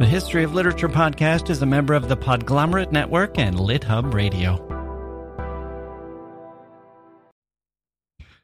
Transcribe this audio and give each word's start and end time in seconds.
The 0.00 0.06
History 0.06 0.42
of 0.42 0.52
Literature 0.52 0.88
podcast 0.88 1.50
is 1.50 1.62
a 1.62 1.66
member 1.66 1.94
of 1.94 2.08
the 2.08 2.16
Podglomerate 2.16 2.90
Network 2.90 3.38
and 3.38 3.54
LitHub 3.54 4.12
Radio. 4.12 4.58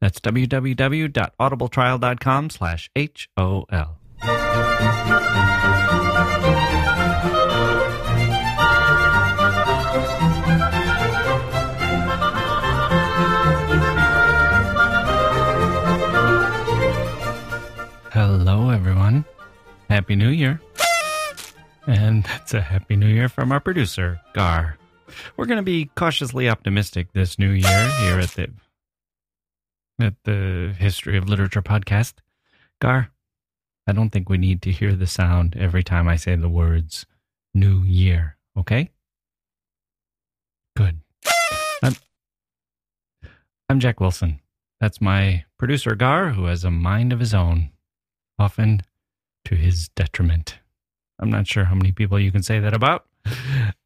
That's 0.01 0.21
www.audibletrial.com 0.21 2.51
slash 2.51 2.91
H-O-L. 2.95 3.99
Hello, 18.13 18.71
everyone. 18.71 19.25
Happy 19.89 20.17
New 20.17 20.29
Year. 20.29 20.61
And 21.87 22.25
that's 22.25 22.55
a 22.55 22.61
Happy 22.61 22.95
New 22.95 23.09
Year 23.09 23.29
from 23.29 23.51
our 23.51 23.61
producer, 23.61 24.21
Gar. 24.35 24.77
We're 25.37 25.47
going 25.47 25.57
to 25.57 25.63
be 25.63 25.91
cautiously 25.95 26.49
optimistic 26.49 27.13
this 27.13 27.39
new 27.39 27.51
year 27.51 27.91
here 28.01 28.21
at 28.21 28.31
the 28.31 28.51
at 30.03 30.15
the 30.25 30.75
History 30.79 31.17
of 31.17 31.29
Literature 31.29 31.63
podcast. 31.63 32.15
Gar, 32.81 33.11
I 33.87 33.93
don't 33.93 34.11
think 34.11 34.29
we 34.29 34.39
need 34.39 34.63
to 34.63 34.73
hear 34.73 34.95
the 34.95 35.07
sound 35.07 35.57
every 35.57 35.83
time 35.83 36.09
I 36.09 36.17
say 36.17 36.35
the 36.37 36.49
words 36.49 37.07
New 37.55 37.83
Year, 37.83 38.37
okay? 38.57 38.91
Good. 40.77 41.01
I'm, 41.83 41.95
I'm 43.69 43.81
Jacke 43.81 44.01
Wilson. 44.01 44.41
That's 44.81 45.01
my 45.01 45.45
producer, 45.59 45.95
Gar, 45.95 46.31
who 46.31 46.47
has 46.47 46.65
a 46.65 46.71
mind 46.71 47.13
of 47.13 47.21
his 47.21 47.35
own, 47.35 47.71
often 48.39 48.83
to 49.45 49.55
his 49.55 49.89
detriment. 49.91 50.59
I'm 51.21 51.31
not 51.31 51.47
sure 51.47 51.65
how 51.65 51.75
many 51.75 51.93
people 51.93 52.19
you 52.19 52.33
can 52.33 52.43
say 52.43 52.59
that 52.59 52.75
about. 52.75 53.07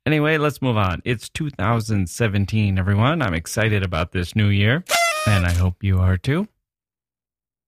Anyway, 0.06 0.38
let's 0.38 0.62
move 0.62 0.76
on. 0.76 1.02
It's 1.04 1.28
2017, 1.30 2.78
everyone. 2.78 3.20
I'm 3.20 3.34
excited 3.34 3.82
about 3.82 4.12
this 4.12 4.36
new 4.36 4.46
year, 4.46 4.84
and 5.26 5.44
I 5.44 5.52
hope 5.52 5.82
you 5.82 5.98
are 5.98 6.16
too. 6.16 6.48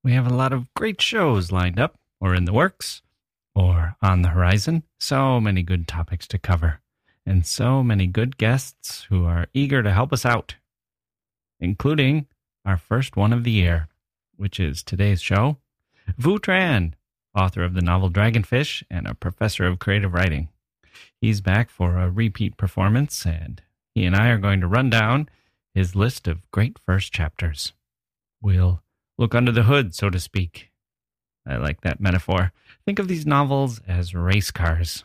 We 0.04 0.12
have 0.12 0.26
a 0.26 0.34
lot 0.34 0.52
of 0.52 0.72
great 0.74 1.02
shows 1.02 1.50
lined 1.50 1.78
up, 1.78 1.98
or 2.20 2.34
in 2.34 2.44
the 2.44 2.52
works, 2.52 3.02
or 3.54 3.96
on 4.00 4.22
the 4.22 4.28
horizon. 4.28 4.84
So 4.98 5.40
many 5.40 5.62
good 5.62 5.88
topics 5.88 6.26
to 6.28 6.38
cover, 6.38 6.80
and 7.26 7.44
so 7.44 7.82
many 7.82 8.06
good 8.06 8.36
guests 8.36 9.06
who 9.08 9.24
are 9.24 9.48
eager 9.52 9.82
to 9.82 9.92
help 9.92 10.12
us 10.12 10.24
out, 10.24 10.54
including 11.60 12.26
our 12.64 12.76
first 12.76 13.16
one 13.16 13.32
of 13.32 13.44
the 13.44 13.50
year, 13.50 13.88
which 14.36 14.60
is 14.60 14.82
today's 14.82 15.20
show, 15.20 15.58
Vu 16.16 16.38
Tran, 16.38 16.92
author 17.34 17.64
of 17.64 17.74
the 17.74 17.82
novel 17.82 18.10
Dragonfish 18.10 18.84
and 18.90 19.06
a 19.06 19.14
professor 19.14 19.66
of 19.66 19.78
creative 19.78 20.14
writing. 20.14 20.48
He's 21.20 21.40
back 21.40 21.70
for 21.70 21.98
a 21.98 22.10
repeat 22.10 22.56
performance, 22.56 23.26
and 23.26 23.60
he 23.94 24.04
and 24.04 24.14
I 24.14 24.28
are 24.28 24.38
going 24.38 24.60
to 24.60 24.68
run 24.68 24.90
down 24.90 25.28
his 25.78 25.94
list 25.94 26.26
of 26.26 26.50
great 26.50 26.76
first 26.84 27.12
chapters. 27.12 27.72
We'll 28.42 28.82
look 29.16 29.32
under 29.32 29.52
the 29.52 29.62
hood, 29.62 29.94
so 29.94 30.10
to 30.10 30.18
speak. 30.18 30.70
I 31.46 31.56
like 31.56 31.82
that 31.82 32.00
metaphor. 32.00 32.50
Think 32.84 32.98
of 32.98 33.06
these 33.06 33.24
novels 33.24 33.80
as 33.86 34.12
race 34.12 34.50
cars. 34.50 35.04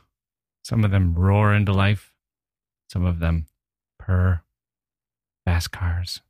Some 0.63 0.83
of 0.83 0.89
them 0.89 1.13
roar 1.13 1.53
into 1.53 1.71
life, 1.71 2.15
some 2.89 3.05
of 3.05 3.19
them 3.19 3.45
purr. 3.99 4.41
Fast 5.45 5.71
cars, 5.71 6.21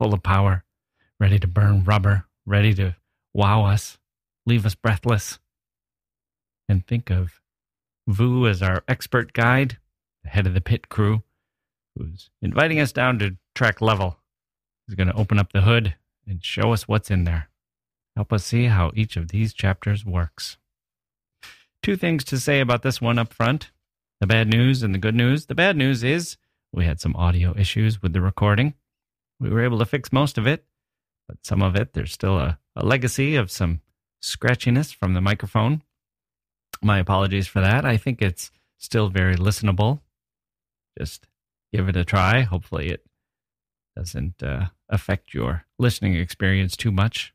full 0.00 0.12
of 0.12 0.24
power, 0.24 0.64
ready 1.20 1.38
to 1.38 1.46
burn 1.46 1.84
rubber, 1.84 2.24
ready 2.44 2.74
to 2.74 2.96
wow 3.32 3.66
us, 3.66 3.98
leave 4.46 4.66
us 4.66 4.74
breathless. 4.74 5.38
And 6.68 6.84
think 6.84 7.08
of 7.08 7.40
Vu 8.08 8.48
as 8.48 8.62
our 8.62 8.82
expert 8.88 9.32
guide, 9.32 9.78
the 10.24 10.30
head 10.30 10.48
of 10.48 10.54
the 10.54 10.60
pit 10.60 10.88
crew, 10.88 11.22
who's 11.96 12.30
inviting 12.40 12.80
us 12.80 12.90
down 12.90 13.20
to 13.20 13.36
track 13.54 13.80
level. 13.80 14.18
He's 14.86 14.96
going 14.96 15.08
to 15.08 15.16
open 15.16 15.38
up 15.38 15.52
the 15.52 15.62
hood 15.62 15.94
and 16.26 16.44
show 16.44 16.72
us 16.72 16.88
what's 16.88 17.10
in 17.10 17.24
there. 17.24 17.48
Help 18.16 18.32
us 18.32 18.44
see 18.44 18.66
how 18.66 18.92
each 18.94 19.16
of 19.16 19.28
these 19.28 19.54
chapters 19.54 20.04
works. 20.04 20.58
Two 21.82 21.96
things 21.96 22.24
to 22.24 22.38
say 22.38 22.60
about 22.60 22.82
this 22.82 23.00
one 23.00 23.18
up 23.18 23.32
front 23.32 23.70
the 24.20 24.26
bad 24.28 24.46
news 24.46 24.84
and 24.84 24.94
the 24.94 25.00
good 25.00 25.16
news. 25.16 25.46
The 25.46 25.54
bad 25.56 25.76
news 25.76 26.04
is 26.04 26.36
we 26.72 26.84
had 26.84 27.00
some 27.00 27.16
audio 27.16 27.58
issues 27.58 28.00
with 28.00 28.12
the 28.12 28.20
recording. 28.20 28.74
We 29.40 29.50
were 29.50 29.64
able 29.64 29.80
to 29.80 29.84
fix 29.84 30.12
most 30.12 30.38
of 30.38 30.46
it, 30.46 30.64
but 31.26 31.38
some 31.42 31.60
of 31.60 31.74
it, 31.74 31.92
there's 31.92 32.12
still 32.12 32.38
a, 32.38 32.60
a 32.76 32.86
legacy 32.86 33.34
of 33.34 33.50
some 33.50 33.80
scratchiness 34.22 34.94
from 34.94 35.14
the 35.14 35.20
microphone. 35.20 35.82
My 36.80 37.00
apologies 37.00 37.48
for 37.48 37.60
that. 37.60 37.84
I 37.84 37.96
think 37.96 38.22
it's 38.22 38.52
still 38.78 39.08
very 39.08 39.34
listenable. 39.34 40.02
Just 40.96 41.26
give 41.72 41.88
it 41.88 41.96
a 41.96 42.04
try. 42.04 42.42
Hopefully, 42.42 42.90
it 42.90 43.04
doesn't 43.96 44.42
uh, 44.42 44.66
affect 44.88 45.34
your 45.34 45.64
listening 45.78 46.14
experience 46.14 46.76
too 46.76 46.90
much. 46.90 47.34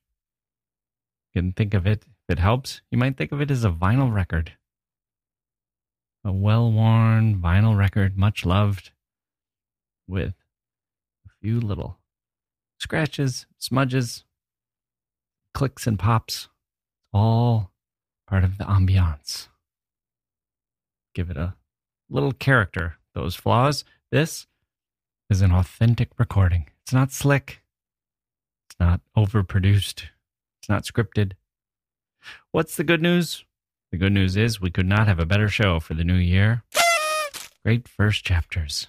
You 1.33 1.41
can 1.41 1.51
think 1.51 1.73
of 1.73 1.85
it, 1.85 2.03
if 2.27 2.37
it 2.37 2.39
helps, 2.39 2.81
you 2.91 2.97
might 2.97 3.17
think 3.17 3.31
of 3.31 3.41
it 3.41 3.51
as 3.51 3.63
a 3.63 3.69
vinyl 3.69 4.13
record. 4.13 4.53
A 6.23 6.31
well 6.31 6.71
worn 6.71 7.37
vinyl 7.37 7.77
record, 7.77 8.17
much 8.17 8.45
loved, 8.45 8.91
with 10.07 10.33
a 11.25 11.29
few 11.41 11.59
little 11.59 11.99
scratches, 12.79 13.45
smudges, 13.57 14.23
clicks, 15.53 15.87
and 15.87 15.97
pops. 15.97 16.49
All 17.13 17.71
part 18.27 18.43
of 18.43 18.57
the 18.57 18.65
ambiance. 18.65 19.47
Give 21.15 21.29
it 21.29 21.37
a 21.37 21.55
little 22.09 22.33
character, 22.33 22.97
those 23.15 23.35
flaws. 23.35 23.85
This 24.11 24.47
is 25.29 25.41
an 25.41 25.51
authentic 25.51 26.09
recording. 26.17 26.67
It's 26.83 26.93
not 26.93 27.11
slick. 27.11 27.61
It's 28.69 28.79
not 28.79 29.01
overproduced. 29.15 30.05
It's 30.59 30.69
not 30.69 30.83
scripted. 30.83 31.33
What's 32.51 32.75
the 32.75 32.83
good 32.83 33.01
news? 33.01 33.43
The 33.91 33.97
good 33.97 34.13
news 34.13 34.37
is 34.37 34.61
we 34.61 34.71
could 34.71 34.87
not 34.87 35.07
have 35.07 35.19
a 35.19 35.25
better 35.25 35.49
show 35.49 35.79
for 35.79 35.93
the 35.93 36.03
new 36.03 36.15
year. 36.15 36.63
Great 37.63 37.87
first 37.87 38.23
chapters. 38.23 38.87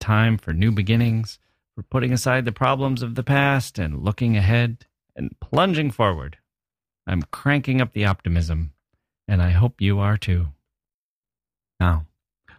Time 0.00 0.38
for 0.38 0.52
new 0.52 0.72
beginnings, 0.72 1.38
for 1.74 1.82
putting 1.82 2.12
aside 2.12 2.44
the 2.44 2.52
problems 2.52 3.02
of 3.02 3.14
the 3.14 3.22
past 3.22 3.78
and 3.78 4.02
looking 4.02 4.36
ahead 4.36 4.86
and 5.16 5.38
plunging 5.40 5.90
forward. 5.90 6.38
I'm 7.06 7.22
cranking 7.22 7.80
up 7.80 7.92
the 7.92 8.06
optimism, 8.06 8.72
and 9.28 9.42
I 9.42 9.50
hope 9.50 9.80
you 9.80 9.98
are 9.98 10.16
too. 10.16 10.48
Now, 11.78 12.06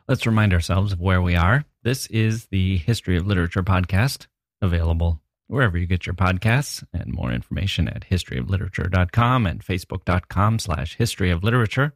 let's 0.07 0.27
remind 0.27 0.53
ourselves 0.53 0.91
of 0.91 1.01
where 1.01 1.21
we 1.21 1.35
are. 1.35 1.65
This 1.85 2.07
is 2.07 2.47
the 2.47 2.77
History 2.77 3.15
of 3.15 3.27
Literature 3.27 3.61
podcast, 3.61 4.25
available 4.59 5.21
wherever 5.45 5.77
you 5.77 5.85
get 5.85 6.07
your 6.07 6.15
podcasts, 6.15 6.83
and 6.91 7.13
more 7.13 7.31
information 7.31 7.87
at 7.87 8.09
historyofliterature.com 8.09 9.45
and 9.45 9.63
facebook.com 9.63 10.57
slash 10.57 10.95
history 10.95 11.29
of 11.29 11.43
literature. 11.43 11.93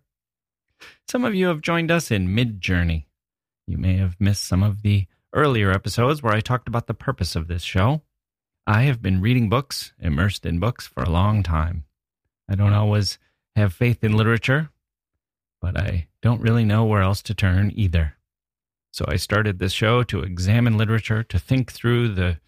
Some 1.07 1.25
of 1.25 1.33
you 1.33 1.47
have 1.47 1.61
joined 1.61 1.89
us 1.89 2.11
in 2.11 2.35
mid-journey. 2.35 3.07
You 3.65 3.79
may 3.79 3.97
have 3.97 4.15
missed 4.19 4.43
some 4.43 4.61
of 4.61 4.83
the 4.83 5.07
earlier 5.33 5.71
episodes 5.71 6.21
where 6.21 6.35
I 6.35 6.39
talked 6.39 6.67
about 6.67 6.85
the 6.85 6.93
purpose 6.93 7.35
of 7.35 7.47
this 7.47 7.63
show. 7.63 8.03
I 8.67 8.83
have 8.83 9.01
been 9.01 9.21
reading 9.21 9.49
books, 9.49 9.93
immersed 9.99 10.45
in 10.45 10.59
books, 10.59 10.85
for 10.85 11.01
a 11.01 11.09
long 11.09 11.41
time. 11.41 11.85
I 12.47 12.53
don't 12.53 12.73
always 12.73 13.17
have 13.55 13.73
faith 13.73 14.03
in 14.03 14.15
literature, 14.15 14.69
but 15.59 15.75
I 15.79 16.09
don't 16.21 16.41
really 16.41 16.63
know 16.63 16.85
where 16.85 17.01
else 17.01 17.23
to 17.23 17.33
turn 17.33 17.71
either. 17.73 18.17
So 18.91 19.05
I 19.07 19.17
started 19.17 19.59
this 19.59 19.71
show 19.71 20.03
to 20.03 20.21
examine 20.21 20.77
literature, 20.77 21.23
to 21.23 21.39
think 21.39 21.71
through 21.71 22.15
the 22.15 22.39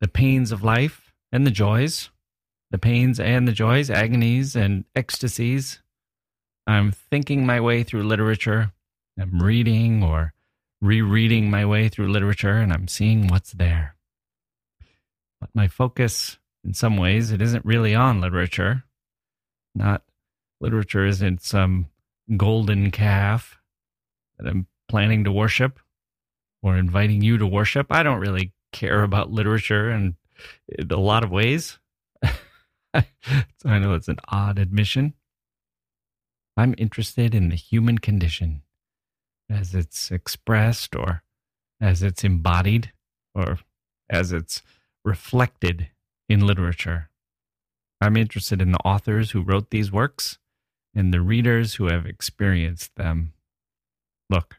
the 0.00 0.08
pains 0.08 0.50
of 0.50 0.64
life 0.64 1.12
and 1.30 1.46
the 1.46 1.50
joys, 1.50 2.10
the 2.72 2.78
pains 2.78 3.20
and 3.20 3.46
the 3.46 3.52
joys, 3.52 3.88
agonies 3.88 4.56
and 4.56 4.84
ecstasies. 4.96 5.80
I'm 6.66 6.90
thinking 6.90 7.46
my 7.46 7.60
way 7.60 7.84
through 7.84 8.02
literature. 8.02 8.72
I'm 9.16 9.40
reading 9.40 10.02
or 10.02 10.32
rereading 10.80 11.50
my 11.50 11.64
way 11.64 11.88
through 11.88 12.08
literature 12.08 12.56
and 12.56 12.72
I'm 12.72 12.88
seeing 12.88 13.28
what's 13.28 13.52
there. 13.52 13.94
But 15.40 15.50
my 15.54 15.68
focus, 15.68 16.38
in 16.64 16.74
some 16.74 16.96
ways, 16.96 17.30
it 17.30 17.40
isn't 17.40 17.64
really 17.64 17.94
on 17.94 18.20
literature. 18.20 18.82
Not 19.74 20.02
literature 20.60 21.06
isn't 21.06 21.42
some 21.42 21.86
golden 22.36 22.90
calf 22.90 23.60
that 24.38 24.48
I'm 24.48 24.66
planning 24.88 25.22
to 25.24 25.32
worship 25.32 25.78
or 26.62 26.76
inviting 26.76 27.22
you 27.22 27.38
to 27.38 27.46
worship. 27.46 27.88
I 27.90 28.02
don't 28.02 28.20
really 28.20 28.52
care 28.72 29.02
about 29.02 29.30
literature 29.30 29.90
in, 29.90 30.16
in 30.68 30.90
a 30.90 30.96
lot 30.96 31.24
of 31.24 31.30
ways. 31.30 31.78
I 32.94 33.04
know 33.64 33.94
it's 33.94 34.08
an 34.08 34.18
odd 34.28 34.58
admission. 34.58 35.14
I'm 36.56 36.74
interested 36.78 37.34
in 37.34 37.48
the 37.48 37.56
human 37.56 37.98
condition 37.98 38.62
as 39.50 39.74
it's 39.74 40.10
expressed 40.10 40.94
or 40.94 41.22
as 41.80 42.02
it's 42.02 42.24
embodied 42.24 42.92
or 43.34 43.58
as 44.08 44.32
it's 44.32 44.62
reflected 45.04 45.88
in 46.28 46.46
literature. 46.46 47.08
I'm 48.00 48.16
interested 48.16 48.60
in 48.60 48.72
the 48.72 48.84
authors 48.84 49.30
who 49.30 49.42
wrote 49.42 49.70
these 49.70 49.92
works 49.92 50.38
and 50.94 51.12
the 51.12 51.20
readers 51.20 51.74
who 51.74 51.86
have 51.86 52.04
experienced 52.04 52.94
them. 52.96 53.32
Look, 54.28 54.58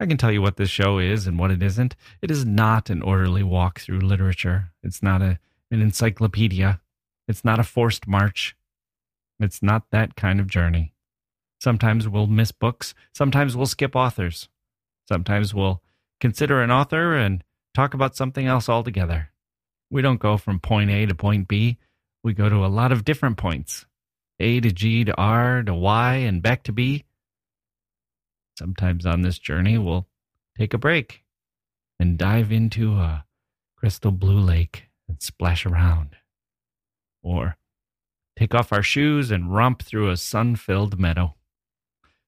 I 0.00 0.06
can 0.06 0.16
tell 0.16 0.32
you 0.32 0.42
what 0.42 0.56
this 0.56 0.70
show 0.70 0.98
is 0.98 1.26
and 1.26 1.38
what 1.38 1.50
it 1.50 1.62
isn't. 1.62 1.94
It 2.20 2.30
is 2.30 2.44
not 2.44 2.90
an 2.90 3.02
orderly 3.02 3.42
walk 3.42 3.80
through 3.80 4.00
literature. 4.00 4.72
It's 4.82 5.02
not 5.02 5.22
a, 5.22 5.38
an 5.70 5.80
encyclopedia. 5.80 6.80
It's 7.28 7.44
not 7.44 7.60
a 7.60 7.64
forced 7.64 8.08
march. 8.08 8.56
It's 9.38 9.62
not 9.62 9.90
that 9.90 10.16
kind 10.16 10.40
of 10.40 10.48
journey. 10.48 10.92
Sometimes 11.60 12.08
we'll 12.08 12.26
miss 12.26 12.50
books. 12.50 12.94
Sometimes 13.14 13.56
we'll 13.56 13.66
skip 13.66 13.94
authors. 13.94 14.48
Sometimes 15.08 15.54
we'll 15.54 15.82
consider 16.20 16.60
an 16.60 16.70
author 16.70 17.14
and 17.14 17.44
talk 17.74 17.94
about 17.94 18.16
something 18.16 18.46
else 18.46 18.68
altogether. 18.68 19.30
We 19.90 20.02
don't 20.02 20.20
go 20.20 20.36
from 20.36 20.58
point 20.58 20.90
A 20.90 21.06
to 21.06 21.14
point 21.14 21.48
B. 21.48 21.78
We 22.24 22.34
go 22.34 22.48
to 22.48 22.64
a 22.64 22.68
lot 22.68 22.92
of 22.92 23.04
different 23.04 23.36
points 23.36 23.86
A 24.40 24.60
to 24.60 24.72
G 24.72 25.04
to 25.04 25.14
R 25.16 25.62
to 25.62 25.74
Y 25.74 26.14
and 26.14 26.42
back 26.42 26.62
to 26.64 26.72
B. 26.72 27.04
Sometimes 28.62 29.04
on 29.04 29.22
this 29.22 29.40
journey, 29.40 29.76
we'll 29.76 30.06
take 30.56 30.72
a 30.72 30.78
break 30.78 31.24
and 31.98 32.16
dive 32.16 32.52
into 32.52 32.92
a 32.92 33.24
crystal 33.74 34.12
blue 34.12 34.38
lake 34.38 34.84
and 35.08 35.20
splash 35.20 35.66
around. 35.66 36.10
Or 37.24 37.56
take 38.38 38.54
off 38.54 38.72
our 38.72 38.84
shoes 38.84 39.32
and 39.32 39.52
romp 39.52 39.82
through 39.82 40.10
a 40.10 40.16
sun 40.16 40.54
filled 40.54 41.00
meadow. 41.00 41.34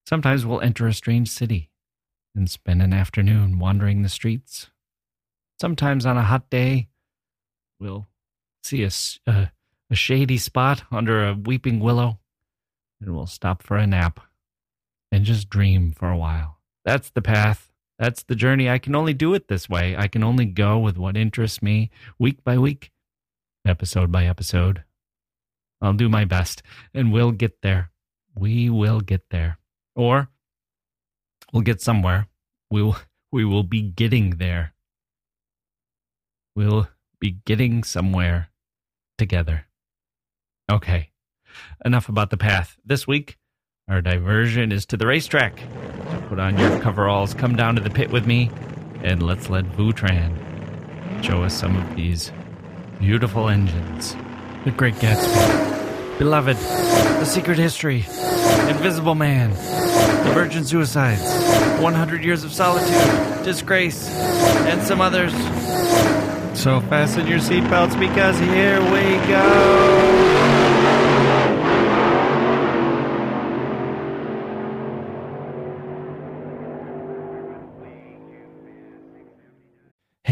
Sometimes 0.05 0.45
we'll 0.45 0.59
enter 0.59 0.87
a 0.87 0.93
strange 0.93 1.29
city 1.29 1.71
and 2.35 2.49
spend 2.49 2.81
an 2.81 2.91
afternoon 2.91 3.57
wandering 3.57 4.01
the 4.01 4.09
streets. 4.09 4.67
Sometimes 5.61 6.05
on 6.05 6.17
a 6.17 6.23
hot 6.23 6.49
day, 6.49 6.89
we'll 7.79 8.07
see 8.61 8.83
a, 8.83 8.91
a, 9.25 9.51
a 9.89 9.95
shady 9.95 10.37
spot 10.37 10.83
under 10.91 11.25
a 11.25 11.33
weeping 11.33 11.79
willow 11.79 12.19
and 12.99 13.15
we'll 13.15 13.25
stop 13.25 13.63
for 13.63 13.77
a 13.77 13.87
nap 13.87 14.19
and 15.15 15.23
just 15.23 15.49
dream 15.49 15.93
for 15.93 16.09
a 16.09 16.17
while. 16.17 16.59
That's 16.83 17.09
the 17.09 17.21
path. 17.21 17.71
That's 17.97 18.23
the 18.23 18.35
journey. 18.35 18.69
I 18.69 18.79
can 18.79 18.95
only 18.95 19.13
do 19.13 19.33
it 19.33 19.47
this 19.47 19.69
way. 19.69 19.95
I 19.95 20.09
can 20.09 20.25
only 20.25 20.43
go 20.43 20.77
with 20.77 20.97
what 20.97 21.15
interests 21.15 21.63
me 21.63 21.89
week 22.19 22.43
by 22.43 22.57
week, 22.57 22.91
episode 23.65 24.11
by 24.11 24.25
episode. 24.25 24.83
I'll 25.81 25.93
do 25.93 26.09
my 26.09 26.25
best 26.25 26.63
and 26.93 27.13
we'll 27.13 27.31
get 27.31 27.61
there. 27.61 27.91
We 28.37 28.69
will 28.69 28.99
get 28.99 29.29
there. 29.29 29.57
Or 29.95 30.27
we'll 31.53 31.63
get 31.63 31.79
somewhere. 31.79 32.27
We'll 32.69 32.97
we 33.31 33.45
will 33.45 33.63
be 33.63 33.81
getting 33.81 34.31
there. 34.31 34.73
We'll 36.57 36.89
be 37.21 37.37
getting 37.45 37.85
somewhere 37.85 38.49
together. 39.17 39.67
Okay. 40.69 41.11
Enough 41.85 42.09
about 42.09 42.31
the 42.31 42.37
path. 42.37 42.75
This 42.83 43.07
week, 43.07 43.37
our 43.87 44.01
diversion 44.01 44.71
is 44.71 44.83
to 44.87 44.97
the 44.97 45.05
racetrack. 45.05 45.59
Put 46.27 46.39
on 46.39 46.57
your 46.57 46.79
coveralls, 46.79 47.35
come 47.35 47.55
down 47.55 47.75
to 47.75 47.81
the 47.81 47.91
pit 47.91 48.09
with 48.09 48.25
me, 48.25 48.49
and 49.03 49.21
let's 49.21 49.47
let 49.47 49.63
Vu 49.65 49.93
Tran 49.93 51.23
show 51.23 51.43
us 51.43 51.53
some 51.53 51.75
of 51.77 51.95
these 51.95 52.31
beautiful 52.99 53.47
engines. 53.47 54.15
The 54.63 54.71
Great 54.71 54.95
Gatsby, 54.95 56.17
Beloved, 56.17 56.57
The 56.57 57.25
Secret 57.25 57.59
History, 57.59 57.97
Invisible 58.67 59.13
Man, 59.13 59.51
the 59.51 60.31
Virgin 60.33 60.65
Suicides, 60.65 61.21
100 61.79 62.23
Years 62.23 62.43
of 62.43 62.51
Solitude, 62.51 63.45
Disgrace, 63.45 64.09
and 64.09 64.81
some 64.81 64.99
others. 64.99 65.31
So 66.59 66.81
fasten 66.81 67.27
your 67.27 67.37
seatbelts 67.37 67.99
because 67.99 68.39
here 68.39 68.81
we 68.81 69.27
go. 69.27 70.24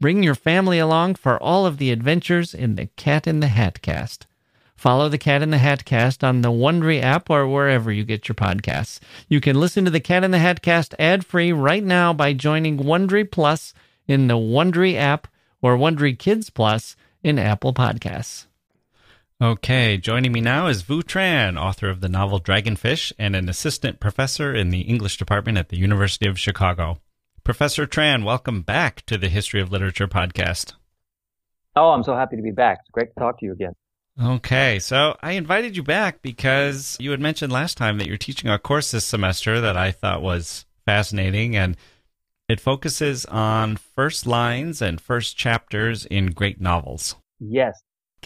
bring 0.00 0.22
your 0.22 0.34
family 0.34 0.78
along 0.78 1.16
for 1.16 1.42
all 1.42 1.66
of 1.66 1.78
the 1.78 1.90
adventures 1.90 2.54
in 2.54 2.74
the 2.74 2.86
Cat 2.96 3.26
in 3.26 3.40
the 3.40 3.48
Hat 3.48 3.82
cast. 3.82 4.26
Follow 4.76 5.08
the 5.08 5.18
Cat 5.18 5.42
in 5.42 5.50
the 5.50 5.58
Hat 5.58 5.84
cast 5.84 6.22
on 6.22 6.42
the 6.42 6.50
Wondery 6.50 7.00
app 7.00 7.30
or 7.30 7.46
wherever 7.46 7.90
you 7.90 8.04
get 8.04 8.28
your 8.28 8.34
podcasts. 8.34 9.00
You 9.28 9.40
can 9.40 9.58
listen 9.58 9.84
to 9.84 9.90
the 9.90 10.00
Cat 10.00 10.24
in 10.24 10.30
the 10.30 10.38
Hat 10.38 10.62
cast 10.62 10.94
ad 10.98 11.24
free 11.24 11.52
right 11.52 11.84
now 11.84 12.12
by 12.12 12.32
joining 12.32 12.78
Wondery 12.78 13.30
Plus 13.30 13.72
in 14.06 14.26
the 14.26 14.34
Wondery 14.34 14.96
app 14.96 15.28
or 15.62 15.76
Wondery 15.76 16.18
Kids 16.18 16.50
Plus 16.50 16.96
in 17.22 17.38
Apple 17.38 17.72
Podcasts. 17.72 18.46
Okay, 19.42 19.96
joining 19.96 20.32
me 20.32 20.40
now 20.40 20.68
is 20.68 20.82
Vu 20.82 21.02
Tran, 21.02 21.60
author 21.60 21.88
of 21.88 22.00
the 22.00 22.08
novel 22.08 22.40
Dragonfish 22.40 23.12
and 23.18 23.34
an 23.34 23.48
assistant 23.48 23.98
professor 23.98 24.54
in 24.54 24.70
the 24.70 24.82
English 24.82 25.16
department 25.16 25.58
at 25.58 25.70
the 25.70 25.76
University 25.76 26.26
of 26.26 26.38
Chicago. 26.38 27.00
Professor 27.44 27.86
Tran, 27.86 28.24
welcome 28.24 28.62
back 28.62 29.04
to 29.04 29.18
the 29.18 29.28
History 29.28 29.60
of 29.60 29.70
Literature 29.70 30.08
podcast. 30.08 30.72
Oh, 31.76 31.90
I'm 31.90 32.02
so 32.02 32.16
happy 32.16 32.36
to 32.36 32.42
be 32.42 32.52
back. 32.52 32.78
It's 32.80 32.90
great 32.90 33.08
to 33.12 33.20
talk 33.20 33.38
to 33.40 33.44
you 33.44 33.52
again. 33.52 33.74
Okay, 34.18 34.78
so 34.78 35.14
I 35.20 35.32
invited 35.32 35.76
you 35.76 35.82
back 35.82 36.22
because 36.22 36.96
you 36.98 37.10
had 37.10 37.20
mentioned 37.20 37.52
last 37.52 37.76
time 37.76 37.98
that 37.98 38.06
you're 38.06 38.16
teaching 38.16 38.48
a 38.48 38.58
course 38.58 38.92
this 38.92 39.04
semester 39.04 39.60
that 39.60 39.76
I 39.76 39.90
thought 39.90 40.22
was 40.22 40.64
fascinating, 40.86 41.54
and 41.54 41.76
it 42.48 42.60
focuses 42.60 43.26
on 43.26 43.76
first 43.76 44.26
lines 44.26 44.80
and 44.80 44.98
first 44.98 45.36
chapters 45.36 46.06
in 46.06 46.28
great 46.28 46.62
novels. 46.62 47.16
Yes. 47.40 47.78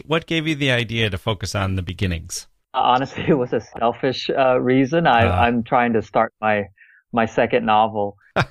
What 0.06 0.26
gave 0.26 0.46
you 0.46 0.54
the 0.54 0.70
idea 0.70 1.10
to 1.10 1.18
focus 1.18 1.56
on 1.56 1.74
the 1.74 1.82
beginnings? 1.82 2.46
Uh, 2.72 2.82
honestly, 2.82 3.24
it 3.28 3.34
was 3.34 3.52
a 3.52 3.62
selfish 3.80 4.30
uh, 4.30 4.60
reason. 4.60 5.08
I, 5.08 5.26
uh, 5.26 5.32
I'm 5.32 5.64
trying 5.64 5.94
to 5.94 6.02
start 6.02 6.32
my 6.40 6.66
my 7.10 7.26
second 7.26 7.66
novel. 7.66 8.16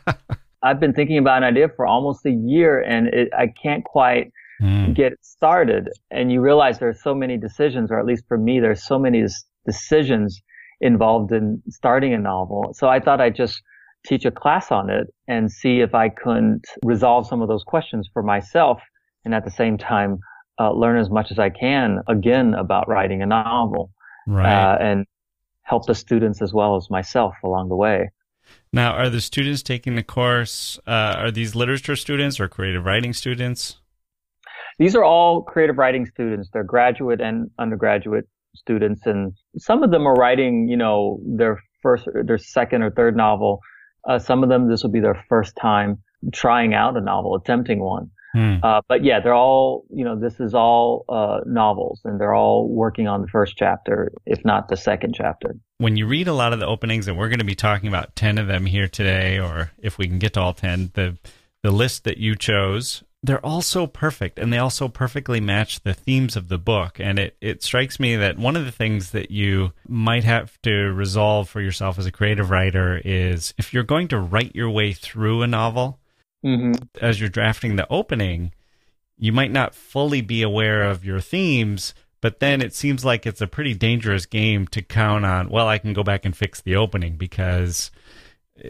I've 0.67 0.79
been 0.79 0.93
thinking 0.93 1.17
about 1.17 1.37
an 1.37 1.43
idea 1.43 1.69
for 1.75 1.85
almost 1.85 2.25
a 2.25 2.31
year, 2.31 2.81
and 2.81 3.07
it, 3.07 3.29
I 3.33 3.47
can't 3.47 3.83
quite 3.83 4.31
mm. 4.61 4.93
get 4.95 5.13
started. 5.21 5.89
And 6.11 6.31
you 6.31 6.41
realize 6.41 6.79
there 6.79 6.89
are 6.89 6.93
so 6.93 7.15
many 7.15 7.37
decisions, 7.37 7.91
or 7.91 7.99
at 7.99 8.05
least 8.05 8.23
for 8.27 8.37
me, 8.37 8.59
there's 8.59 8.83
so 8.83 8.99
many 8.99 9.25
decisions 9.65 10.41
involved 10.81 11.31
in 11.31 11.61
starting 11.69 12.13
a 12.13 12.17
novel. 12.17 12.73
So 12.73 12.87
I 12.87 12.99
thought 12.99 13.21
I'd 13.21 13.35
just 13.35 13.61
teach 14.05 14.25
a 14.25 14.31
class 14.31 14.71
on 14.71 14.89
it 14.89 15.07
and 15.27 15.51
see 15.51 15.79
if 15.79 15.95
I 15.95 16.09
couldn't 16.09 16.65
resolve 16.83 17.27
some 17.27 17.41
of 17.41 17.47
those 17.47 17.63
questions 17.63 18.09
for 18.13 18.23
myself 18.23 18.79
and 19.25 19.33
at 19.33 19.43
the 19.43 19.51
same 19.51 19.77
time 19.77 20.19
uh, 20.59 20.71
learn 20.71 20.97
as 20.97 21.09
much 21.09 21.31
as 21.31 21.39
I 21.39 21.49
can 21.49 21.99
again 22.07 22.53
about 22.53 22.87
writing 22.87 23.21
a 23.21 23.25
novel 23.25 23.91
right. 24.27 24.45
uh, 24.45 24.77
and 24.79 25.05
help 25.63 25.85
the 25.85 25.95
students 25.95 26.41
as 26.41 26.53
well 26.53 26.75
as 26.75 26.89
myself 26.89 27.33
along 27.43 27.69
the 27.69 27.75
way. 27.75 28.09
Now, 28.73 28.93
are 28.93 29.09
the 29.09 29.21
students 29.21 29.63
taking 29.63 29.95
the 29.95 30.03
course, 30.03 30.79
uh, 30.87 31.15
are 31.17 31.31
these 31.31 31.55
literature 31.55 31.95
students 31.95 32.39
or 32.39 32.47
creative 32.47 32.85
writing 32.85 33.13
students? 33.13 33.77
These 34.77 34.95
are 34.95 35.03
all 35.03 35.41
creative 35.41 35.77
writing 35.77 36.05
students. 36.05 36.49
They're 36.51 36.63
graduate 36.63 37.21
and 37.21 37.49
undergraduate 37.57 38.27
students, 38.55 39.05
and 39.05 39.33
some 39.57 39.83
of 39.83 39.91
them 39.91 40.05
are 40.05 40.13
writing, 40.13 40.67
you 40.67 40.77
know, 40.77 41.19
their 41.25 41.63
first, 41.81 42.07
their 42.25 42.37
second 42.37 42.83
or 42.83 42.91
third 42.91 43.15
novel. 43.15 43.59
Uh, 44.07 44.19
some 44.19 44.43
of 44.43 44.49
them, 44.49 44.69
this 44.69 44.83
will 44.83 44.91
be 44.91 44.99
their 44.99 45.25
first 45.29 45.55
time 45.55 46.03
trying 46.33 46.73
out 46.73 46.97
a 46.97 47.01
novel, 47.01 47.35
attempting 47.35 47.79
one. 47.79 48.11
Hmm. 48.37 48.57
Uh, 48.61 48.81
but 48.87 49.03
yeah, 49.03 49.19
they're 49.19 49.33
all, 49.33 49.83
you 49.89 50.05
know, 50.05 50.15
this 50.15 50.39
is 50.39 50.53
all 50.53 51.05
uh, 51.09 51.39
novels 51.47 52.01
and 52.05 52.21
they're 52.21 52.35
all 52.35 52.67
working 52.69 53.07
on 53.07 53.23
the 53.23 53.27
first 53.27 53.57
chapter, 53.57 54.11
if 54.27 54.45
not 54.45 54.67
the 54.67 54.77
second 54.77 55.15
chapter. 55.15 55.55
When 55.79 55.97
you 55.97 56.05
read 56.05 56.27
a 56.27 56.33
lot 56.33 56.53
of 56.53 56.59
the 56.59 56.67
openings, 56.67 57.07
and 57.07 57.17
we're 57.17 57.29
going 57.29 57.39
to 57.39 57.45
be 57.45 57.55
talking 57.55 57.87
about 57.87 58.15
10 58.15 58.37
of 58.37 58.45
them 58.45 58.67
here 58.67 58.87
today, 58.87 59.39
or 59.39 59.71
if 59.79 59.97
we 59.97 60.07
can 60.07 60.19
get 60.19 60.33
to 60.33 60.41
all 60.41 60.53
10, 60.53 60.91
the, 60.93 61.17
the 61.63 61.71
list 61.71 62.03
that 62.03 62.17
you 62.17 62.35
chose, 62.35 63.03
they're 63.23 63.43
all 63.43 63.63
so 63.63 63.87
perfect 63.87 64.37
and 64.37 64.53
they 64.53 64.59
also 64.59 64.87
perfectly 64.87 65.41
match 65.41 65.81
the 65.81 65.95
themes 65.95 66.35
of 66.35 66.47
the 66.47 66.59
book. 66.59 66.99
And 66.99 67.17
it, 67.17 67.37
it 67.41 67.63
strikes 67.63 67.99
me 67.99 68.17
that 68.17 68.37
one 68.37 68.55
of 68.55 68.65
the 68.65 68.71
things 68.71 69.11
that 69.11 69.31
you 69.31 69.71
might 69.87 70.25
have 70.25 70.61
to 70.61 70.93
resolve 70.93 71.49
for 71.49 71.59
yourself 71.59 71.97
as 71.97 72.05
a 72.05 72.11
creative 72.11 72.51
writer 72.51 73.01
is 73.03 73.55
if 73.57 73.73
you're 73.73 73.81
going 73.81 74.09
to 74.09 74.19
write 74.19 74.55
your 74.55 74.69
way 74.69 74.93
through 74.93 75.41
a 75.41 75.47
novel, 75.47 75.99
mm-hmm. 76.45 76.73
as 77.01 77.19
you're 77.19 77.29
drafting 77.29 77.75
the 77.75 77.87
opening, 77.89 78.53
you 79.17 79.31
might 79.31 79.51
not 79.51 79.75
fully 79.75 80.21
be 80.21 80.41
aware 80.41 80.83
of 80.83 81.03
your 81.03 81.19
themes, 81.19 81.93
but 82.21 82.39
then 82.39 82.61
it 82.61 82.73
seems 82.73 83.03
like 83.03 83.25
it's 83.25 83.41
a 83.41 83.47
pretty 83.47 83.73
dangerous 83.73 84.25
game 84.25 84.67
to 84.67 84.81
count 84.81 85.25
on, 85.25 85.49
well, 85.49 85.67
I 85.67 85.77
can 85.77 85.93
go 85.93 86.03
back 86.03 86.25
and 86.25 86.35
fix 86.35 86.61
the 86.61 86.75
opening 86.75 87.17
because 87.17 87.91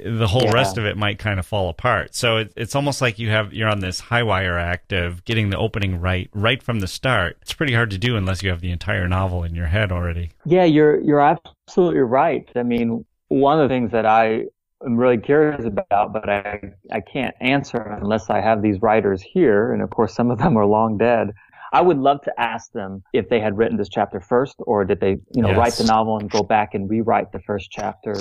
the 0.05 0.27
whole 0.27 0.45
yeah. 0.45 0.53
rest 0.53 0.77
of 0.77 0.85
it 0.85 0.97
might 0.97 1.19
kind 1.19 1.39
of 1.39 1.45
fall 1.45 1.69
apart. 1.69 2.13
So 2.15 2.37
it, 2.37 2.53
it's 2.55 2.75
almost 2.75 3.01
like 3.01 3.19
you 3.19 3.29
have 3.29 3.53
you're 3.53 3.69
on 3.69 3.79
this 3.79 3.99
high 3.99 4.23
wire 4.23 4.57
act 4.57 4.91
of 4.91 5.23
getting 5.23 5.49
the 5.49 5.57
opening 5.57 5.99
right 6.01 6.29
right 6.33 6.61
from 6.61 6.79
the 6.79 6.87
start. 6.87 7.37
It's 7.41 7.53
pretty 7.53 7.73
hard 7.73 7.91
to 7.91 7.97
do 7.97 8.17
unless 8.17 8.43
you 8.43 8.49
have 8.49 8.61
the 8.61 8.71
entire 8.71 9.07
novel 9.07 9.43
in 9.43 9.55
your 9.55 9.67
head 9.67 9.91
already. 9.91 10.31
Yeah, 10.45 10.65
you're 10.65 10.99
you're 10.99 11.21
absolutely 11.21 12.01
right. 12.01 12.49
I 12.55 12.63
mean, 12.63 13.05
one 13.29 13.59
of 13.59 13.69
the 13.69 13.73
things 13.73 13.91
that 13.91 14.05
I 14.05 14.45
am 14.85 14.97
really 14.97 15.17
curious 15.17 15.65
about, 15.65 16.13
but 16.13 16.29
I, 16.29 16.61
I 16.91 17.01
can't 17.01 17.35
answer 17.41 17.81
unless 18.01 18.29
I 18.29 18.41
have 18.41 18.61
these 18.61 18.81
writers 18.81 19.21
here. 19.21 19.73
And 19.73 19.81
of 19.81 19.89
course, 19.89 20.13
some 20.13 20.31
of 20.31 20.37
them 20.37 20.57
are 20.57 20.65
long 20.65 20.97
dead. 20.97 21.31
I 21.73 21.81
would 21.81 21.97
love 21.97 22.21
to 22.21 22.33
ask 22.39 22.71
them 22.71 23.03
if 23.13 23.29
they 23.29 23.39
had 23.39 23.57
written 23.57 23.77
this 23.77 23.89
chapter 23.89 24.19
first 24.21 24.55
or 24.59 24.85
did 24.85 24.99
they, 24.99 25.17
you 25.33 25.41
know, 25.41 25.49
yes. 25.49 25.57
write 25.57 25.73
the 25.73 25.83
novel 25.83 26.17
and 26.17 26.29
go 26.29 26.41
back 26.41 26.73
and 26.73 26.89
rewrite 26.89 27.31
the 27.31 27.41
first 27.41 27.69
chapter. 27.71 28.13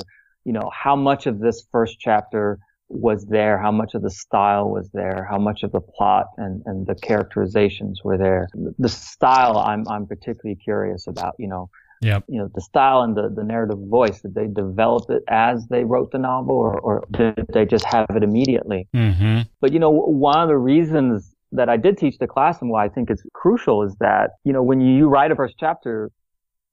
You 0.45 0.53
know, 0.53 0.71
how 0.75 0.97
much 0.97 1.27
of 1.27 1.39
this 1.39 1.67
first 1.71 1.99
chapter 2.01 2.59
was 2.89 3.25
there? 3.27 3.59
How 3.59 3.73
much 3.73 3.95
of 3.95 4.03
the 4.03 4.11
style 4.11 4.71
was 4.71 4.91
there? 4.93 5.27
How 5.29 5.39
much 5.39 5.63
of 5.63 5.73
the 5.73 5.81
plot 5.81 6.27
and, 6.37 6.63
and 6.67 6.87
the 6.87 6.95
characterizations 6.95 8.01
were 8.05 8.19
there? 8.19 8.49
The 8.79 8.89
style 8.89 9.59
I'm, 9.59 9.87
I'm 9.89 10.07
particularly 10.07 10.57
curious 10.57 11.07
about, 11.07 11.35
you 11.39 11.49
know, 11.49 11.69
Yep. 12.03 12.25
You 12.29 12.41
know, 12.41 12.51
the 12.55 12.61
style 12.61 13.03
and 13.03 13.17
the, 13.17 13.33
the 13.35 13.45
narrative 13.45 13.79
voice, 13.89 14.21
did 14.21 14.35
they 14.35 14.47
develop 14.47 15.11
it 15.11 15.23
as 15.29 15.67
they 15.69 15.85
wrote 15.85 16.11
the 16.13 16.19
novel 16.19 16.57
or, 16.57 16.79
or 16.81 17.05
did 17.11 17.47
they 17.53 17.65
just 17.65 17.85
have 17.87 18.07
it 18.11 18.23
immediately? 18.23 18.89
Mm-hmm. 18.95 19.43
But, 19.61 19.73
you 19.73 19.79
know, 19.79 19.91
one 19.91 20.39
of 20.39 20.49
the 20.49 20.59
reasons 20.59 21.35
that 21.53 21.69
I 21.69 21.77
did 21.77 21.97
teach 21.97 22.19
the 22.19 22.27
class 22.27 22.61
and 22.61 22.71
why 22.71 22.85
I 22.85 22.89
think 22.89 23.09
it's 23.09 23.23
crucial 23.33 23.83
is 23.83 23.97
that, 24.01 24.31
you 24.45 24.53
know, 24.53 24.63
when 24.63 24.81
you 24.81 25.09
write 25.09 25.31
a 25.31 25.37
first 25.37 25.55
chapter, 25.59 26.11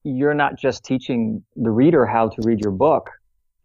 you're 0.03 0.33
not 0.33 0.57
just 0.57 0.83
teaching 0.83 1.43
the 1.55 1.71
reader 1.71 2.05
how 2.05 2.27
to 2.27 2.41
read 2.43 2.59
your 2.59 2.71
book. 2.71 3.09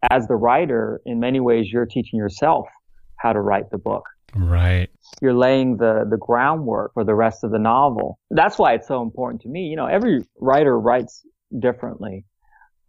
As 0.09 0.27
the 0.27 0.35
writer, 0.35 1.01
in 1.05 1.19
many 1.19 1.41
ways, 1.41 1.69
you're 1.69 1.85
teaching 1.85 2.17
yourself 2.17 2.67
how 3.17 3.33
to 3.33 3.41
write 3.41 3.69
the 3.69 3.77
book. 3.77 4.05
Right. 4.33 4.87
You're 5.21 5.33
laying 5.33 5.77
the, 5.77 6.05
the 6.09 6.15
groundwork 6.15 6.93
for 6.93 7.03
the 7.03 7.15
rest 7.15 7.43
of 7.43 7.51
the 7.51 7.59
novel. 7.59 8.17
That's 8.29 8.57
why 8.57 8.73
it's 8.73 8.87
so 8.87 9.01
important 9.01 9.41
to 9.41 9.49
me. 9.49 9.63
You 9.63 9.75
know, 9.75 9.87
every 9.87 10.23
writer 10.39 10.79
writes 10.79 11.25
differently. 11.57 12.25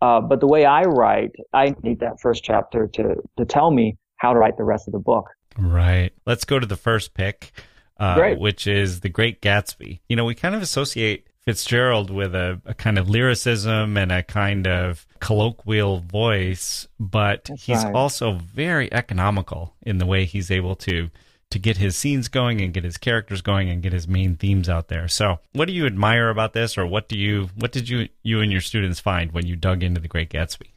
Uh, 0.03 0.21
but 0.21 0.41
the 0.41 0.47
way 0.47 0.65
I 0.65 0.83
write, 0.83 1.33
I 1.53 1.75
need 1.83 2.01
that 2.01 2.21
first 2.21 2.43
chapter 2.43 2.89
to, 2.89 3.17
to 3.37 3.45
tell 3.45 3.71
me 3.71 3.99
how 4.17 4.33
to 4.33 4.39
write 4.39 4.57
the 4.57 4.65
rest 4.65 4.89
of 4.89 4.93
the 4.93 4.99
book. 4.99 5.29
Right. 5.59 6.13
Let's 6.27 6.45
go 6.45 6.59
to 6.59 6.67
the 6.67 6.77
first 6.77 7.15
pick, 7.15 7.53
uh, 7.99 8.35
which 8.35 8.67
is 8.67 9.01
The 9.01 9.09
Great 9.09 9.43
Gatsby. 9.43 10.01
You 10.09 10.17
know, 10.17 10.25
we 10.25 10.35
kind 10.35 10.55
of 10.55 10.63
associate 10.63 11.27
Fitzgerald 11.43 12.11
with 12.11 12.35
a, 12.35 12.61
a, 12.65 12.75
kind 12.75 12.99
of 12.99 13.09
lyricism 13.09 13.97
and 13.97 14.13
a 14.13 14.23
kind 14.23 14.67
of 14.67 15.07
colloquial 15.21 16.01
voice, 16.01 16.87
but 16.99 17.45
That's 17.45 17.65
he's 17.65 17.85
right. 17.85 17.95
also 17.95 18.33
very 18.33 18.93
economical 18.93 19.75
in 19.83 19.99
the 19.99 20.07
way 20.07 20.27
he's 20.27 20.51
able 20.51 20.77
to 20.77 21.11
to 21.51 21.59
get 21.59 21.77
his 21.77 21.97
scenes 21.97 22.29
going 22.29 22.61
and 22.61 22.73
get 22.73 22.85
his 22.85 22.97
characters 22.97 23.43
going 23.43 23.69
and 23.69 23.83
get 23.83 23.93
his 23.93 24.07
main 24.07 24.37
themes 24.37 24.69
out 24.69 24.89
there. 24.89 25.09
So, 25.09 25.41
what 25.53 25.67
do 25.67 25.73
you 25.73 25.87
admire 25.87 26.29
about 26.29 26.53
this, 26.53 26.79
or 26.79 26.87
what 26.87 27.09
do 27.09 27.19
you 27.19 27.51
what 27.57 27.73
did 27.73 27.89
you 27.89 28.09
you 28.23 28.41
and 28.41 28.51
your 28.51 28.61
students 28.61 29.01
find 29.01 29.33
when 29.33 29.47
you 29.47 29.57
dug 29.57 29.83
into 29.83 30.01
The 30.01 30.09
Great 30.09 30.31
Gatsby? 30.31 30.69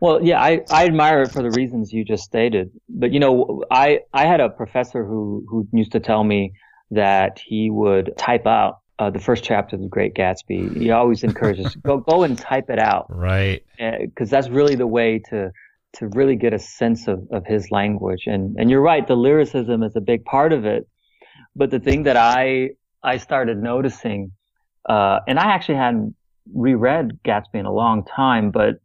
Well, 0.00 0.22
yeah, 0.22 0.40
I, 0.40 0.60
I 0.70 0.86
admire 0.86 1.22
it 1.22 1.30
for 1.30 1.42
the 1.42 1.50
reasons 1.50 1.92
you 1.92 2.04
just 2.04 2.24
stated. 2.24 2.70
But 2.88 3.12
you 3.12 3.20
know, 3.20 3.64
I 3.70 4.00
I 4.12 4.26
had 4.26 4.40
a 4.40 4.48
professor 4.48 5.04
who 5.04 5.44
who 5.48 5.66
used 5.72 5.92
to 5.92 6.00
tell 6.00 6.24
me 6.24 6.52
that 6.90 7.38
he 7.38 7.70
would 7.70 8.12
type 8.16 8.46
out 8.46 8.80
uh, 8.98 9.10
the 9.10 9.18
first 9.18 9.42
chapter 9.42 9.76
of 9.76 9.82
The 9.82 9.88
Great 9.88 10.14
Gatsby. 10.14 10.76
He 10.76 10.90
always 10.90 11.24
encourages 11.24 11.74
go 11.76 11.98
go 11.98 12.22
and 12.22 12.38
type 12.38 12.70
it 12.70 12.78
out, 12.78 13.06
right? 13.08 13.64
Because 13.78 14.32
uh, 14.32 14.36
that's 14.36 14.48
really 14.48 14.76
the 14.76 14.86
way 14.86 15.20
to 15.30 15.50
to 15.94 16.08
really 16.08 16.36
get 16.36 16.52
a 16.52 16.58
sense 16.58 17.08
of, 17.08 17.26
of 17.30 17.46
his 17.46 17.70
language. 17.70 18.24
And, 18.26 18.56
and 18.58 18.70
you're 18.70 18.80
right, 18.80 19.06
the 19.06 19.16
lyricism 19.16 19.82
is 19.82 19.96
a 19.96 20.00
big 20.00 20.24
part 20.24 20.52
of 20.52 20.64
it. 20.64 20.88
But 21.56 21.70
the 21.70 21.78
thing 21.78 22.02
that 22.04 22.16
I, 22.16 22.70
I 23.02 23.16
started 23.18 23.62
noticing, 23.62 24.32
uh, 24.88 25.20
and 25.28 25.38
I 25.38 25.52
actually 25.52 25.76
hadn't 25.76 26.16
reread 26.52 27.18
Gatsby 27.24 27.54
in 27.54 27.66
a 27.66 27.72
long 27.72 28.04
time, 28.04 28.50
but 28.50 28.76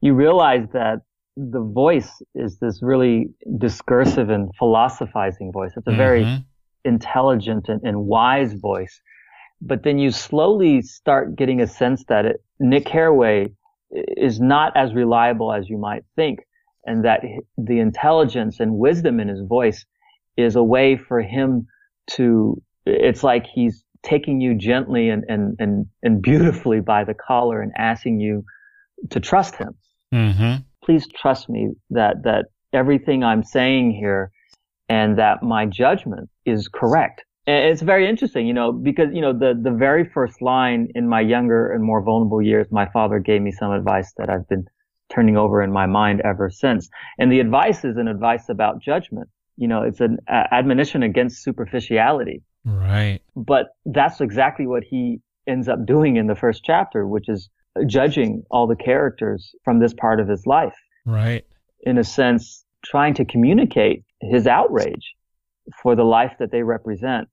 you 0.00 0.14
realize 0.14 0.68
that 0.72 1.00
the 1.36 1.60
voice 1.60 2.10
is 2.34 2.58
this 2.58 2.82
really 2.82 3.28
discursive 3.58 4.30
and 4.30 4.50
philosophizing 4.58 5.52
voice. 5.52 5.72
It's 5.76 5.86
a 5.86 5.90
mm-hmm. 5.90 5.98
very 5.98 6.44
intelligent 6.84 7.68
and, 7.68 7.82
and, 7.82 8.06
wise 8.06 8.54
voice. 8.54 9.00
But 9.60 9.82
then 9.82 9.98
you 9.98 10.10
slowly 10.10 10.80
start 10.82 11.36
getting 11.36 11.60
a 11.60 11.66
sense 11.66 12.04
that 12.08 12.24
it, 12.24 12.44
Nick 12.60 12.86
Carraway 12.86 13.48
is 13.90 14.40
not 14.40 14.76
as 14.76 14.94
reliable 14.94 15.52
as 15.52 15.68
you 15.68 15.78
might 15.78 16.04
think 16.16 16.40
and 16.86 17.04
that 17.04 17.20
the 17.58 17.78
intelligence 17.78 18.60
and 18.60 18.78
wisdom 18.78 19.20
in 19.20 19.28
his 19.28 19.42
voice 19.42 19.84
is 20.36 20.56
a 20.56 20.62
way 20.62 20.96
for 20.96 21.20
him 21.20 21.66
to 22.08 22.60
it's 22.84 23.22
like 23.22 23.46
he's 23.46 23.84
taking 24.02 24.40
you 24.40 24.54
gently 24.54 25.08
and 25.08 25.24
and 25.28 25.56
and, 25.58 25.86
and 26.02 26.22
beautifully 26.22 26.80
by 26.80 27.04
the 27.04 27.14
collar 27.14 27.60
and 27.60 27.72
asking 27.76 28.20
you 28.20 28.44
to 29.10 29.20
trust 29.20 29.56
him 29.56 29.74
mm-hmm. 30.14 30.62
please 30.84 31.06
trust 31.08 31.48
me 31.48 31.70
that 31.90 32.22
that 32.24 32.46
everything 32.72 33.24
i'm 33.24 33.42
saying 33.42 33.90
here 33.92 34.30
and 34.88 35.18
that 35.18 35.42
my 35.42 35.66
judgment 35.66 36.28
is 36.44 36.68
correct 36.68 37.24
it's 37.46 37.82
very 37.82 38.08
interesting, 38.08 38.46
you 38.46 38.52
know, 38.52 38.72
because, 38.72 39.08
you 39.12 39.20
know, 39.20 39.32
the, 39.32 39.58
the 39.60 39.70
very 39.70 40.04
first 40.04 40.42
line 40.42 40.88
in 40.94 41.08
my 41.08 41.20
younger 41.20 41.70
and 41.70 41.82
more 41.82 42.02
vulnerable 42.02 42.42
years, 42.42 42.66
my 42.70 42.86
father 42.90 43.20
gave 43.20 43.40
me 43.40 43.52
some 43.52 43.72
advice 43.72 44.12
that 44.16 44.28
I've 44.28 44.48
been 44.48 44.66
turning 45.14 45.36
over 45.36 45.62
in 45.62 45.72
my 45.72 45.86
mind 45.86 46.20
ever 46.24 46.50
since. 46.50 46.88
And 47.18 47.30
the 47.30 47.38
advice 47.38 47.84
is 47.84 47.96
an 47.96 48.08
advice 48.08 48.48
about 48.48 48.82
judgment. 48.82 49.28
You 49.56 49.68
know, 49.68 49.82
it's 49.82 50.00
an 50.00 50.18
uh, 50.28 50.44
admonition 50.50 51.04
against 51.04 51.44
superficiality. 51.44 52.42
Right. 52.64 53.20
But 53.36 53.68
that's 53.84 54.20
exactly 54.20 54.66
what 54.66 54.82
he 54.82 55.20
ends 55.46 55.68
up 55.68 55.86
doing 55.86 56.16
in 56.16 56.26
the 56.26 56.34
first 56.34 56.64
chapter, 56.64 57.06
which 57.06 57.28
is 57.28 57.48
judging 57.86 58.42
all 58.50 58.66
the 58.66 58.74
characters 58.74 59.54
from 59.64 59.78
this 59.78 59.94
part 59.94 60.18
of 60.18 60.28
his 60.28 60.46
life. 60.46 60.74
Right. 61.04 61.46
In 61.82 61.96
a 61.96 62.04
sense, 62.04 62.64
trying 62.84 63.14
to 63.14 63.24
communicate 63.24 64.04
his 64.20 64.48
outrage 64.48 65.14
for 65.82 65.94
the 65.94 66.04
life 66.04 66.32
that 66.40 66.50
they 66.50 66.62
represent 66.62 67.28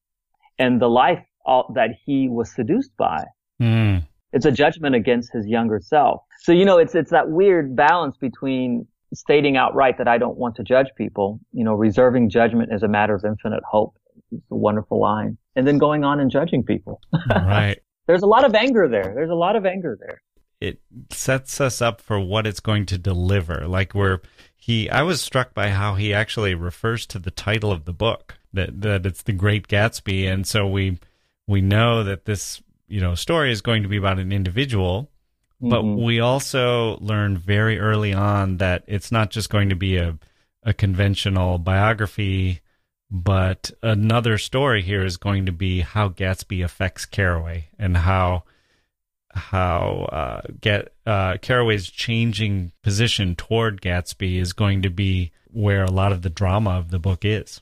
and 0.59 0.81
the 0.81 0.89
life 0.89 1.23
that 1.45 1.89
he 2.05 2.29
was 2.29 2.53
seduced 2.53 2.95
by. 2.97 3.23
Mm. 3.61 4.05
It's 4.31 4.45
a 4.45 4.51
judgment 4.51 4.95
against 4.95 5.31
his 5.31 5.47
younger 5.47 5.79
self. 5.79 6.21
So, 6.41 6.51
you 6.51 6.65
know, 6.65 6.77
it's, 6.77 6.95
it's 6.95 7.11
that 7.11 7.29
weird 7.29 7.75
balance 7.75 8.17
between 8.17 8.87
stating 9.13 9.57
outright 9.57 9.97
that 9.99 10.07
I 10.07 10.17
don't 10.17 10.37
want 10.37 10.55
to 10.55 10.63
judge 10.63 10.87
people, 10.97 11.39
you 11.51 11.63
know, 11.63 11.73
reserving 11.73 12.29
judgment 12.29 12.73
is 12.73 12.83
a 12.83 12.87
matter 12.87 13.13
of 13.13 13.23
infinite 13.23 13.63
hope. 13.63 13.95
It's 14.31 14.49
a 14.49 14.55
wonderful 14.55 14.99
line. 14.99 15.37
And 15.55 15.67
then 15.67 15.77
going 15.77 16.03
on 16.03 16.19
and 16.19 16.31
judging 16.31 16.63
people. 16.63 16.99
right. 17.29 17.79
There's 18.07 18.23
a 18.23 18.27
lot 18.27 18.43
of 18.43 18.55
anger 18.55 18.87
there. 18.87 19.13
There's 19.15 19.29
a 19.29 19.35
lot 19.35 19.55
of 19.55 19.65
anger 19.65 19.97
there. 19.99 20.21
It 20.59 20.81
sets 21.11 21.61
us 21.61 21.81
up 21.81 22.01
for 22.01 22.19
what 22.19 22.47
it's 22.47 22.59
going 22.59 22.85
to 22.87 22.97
deliver. 22.97 23.67
Like 23.67 23.93
we're, 23.93 24.19
he, 24.55 24.89
I 24.89 25.03
was 25.03 25.21
struck 25.21 25.53
by 25.53 25.69
how 25.69 25.95
he 25.95 26.13
actually 26.13 26.55
refers 26.55 27.05
to 27.07 27.19
the 27.19 27.31
title 27.31 27.71
of 27.71 27.85
the 27.85 27.93
book 27.93 28.37
that 28.53 28.81
that 28.81 29.05
it's 29.05 29.23
the 29.23 29.33
Great 29.33 29.67
Gatsby, 29.67 30.31
and 30.31 30.47
so 30.47 30.67
we 30.67 30.99
we 31.47 31.61
know 31.61 32.03
that 32.03 32.25
this 32.25 32.61
you 32.87 33.01
know 33.01 33.15
story 33.15 33.51
is 33.51 33.61
going 33.61 33.83
to 33.83 33.89
be 33.89 33.97
about 33.97 34.19
an 34.19 34.31
individual, 34.31 35.09
mm-hmm. 35.61 35.69
but 35.69 35.83
we 35.83 36.19
also 36.19 36.97
learn 36.99 37.37
very 37.37 37.79
early 37.79 38.13
on 38.13 38.57
that 38.57 38.83
it's 38.87 39.11
not 39.11 39.31
just 39.31 39.49
going 39.49 39.69
to 39.69 39.75
be 39.75 39.97
a 39.97 40.17
a 40.63 40.73
conventional 40.73 41.57
biography, 41.57 42.61
but 43.11 43.71
another 43.81 44.37
story 44.37 44.81
here 44.81 45.03
is 45.03 45.17
going 45.17 45.45
to 45.45 45.51
be 45.51 45.81
how 45.81 46.09
Gatsby 46.09 46.63
affects 46.63 47.05
Carraway 47.05 47.65
and 47.77 47.97
how 47.97 48.43
how 49.35 50.07
uh, 50.11 50.41
get 50.61 50.93
uh, 51.05 51.37
Carraway's 51.41 51.89
changing 51.89 52.71
position 52.83 53.35
toward 53.35 53.81
Gatsby 53.81 54.37
is 54.37 54.53
going 54.53 54.81
to 54.83 54.89
be 54.89 55.31
where 55.51 55.83
a 55.83 55.91
lot 55.91 56.11
of 56.11 56.21
the 56.21 56.29
drama 56.29 56.71
of 56.71 56.91
the 56.91 56.99
book 56.99 57.25
is. 57.25 57.61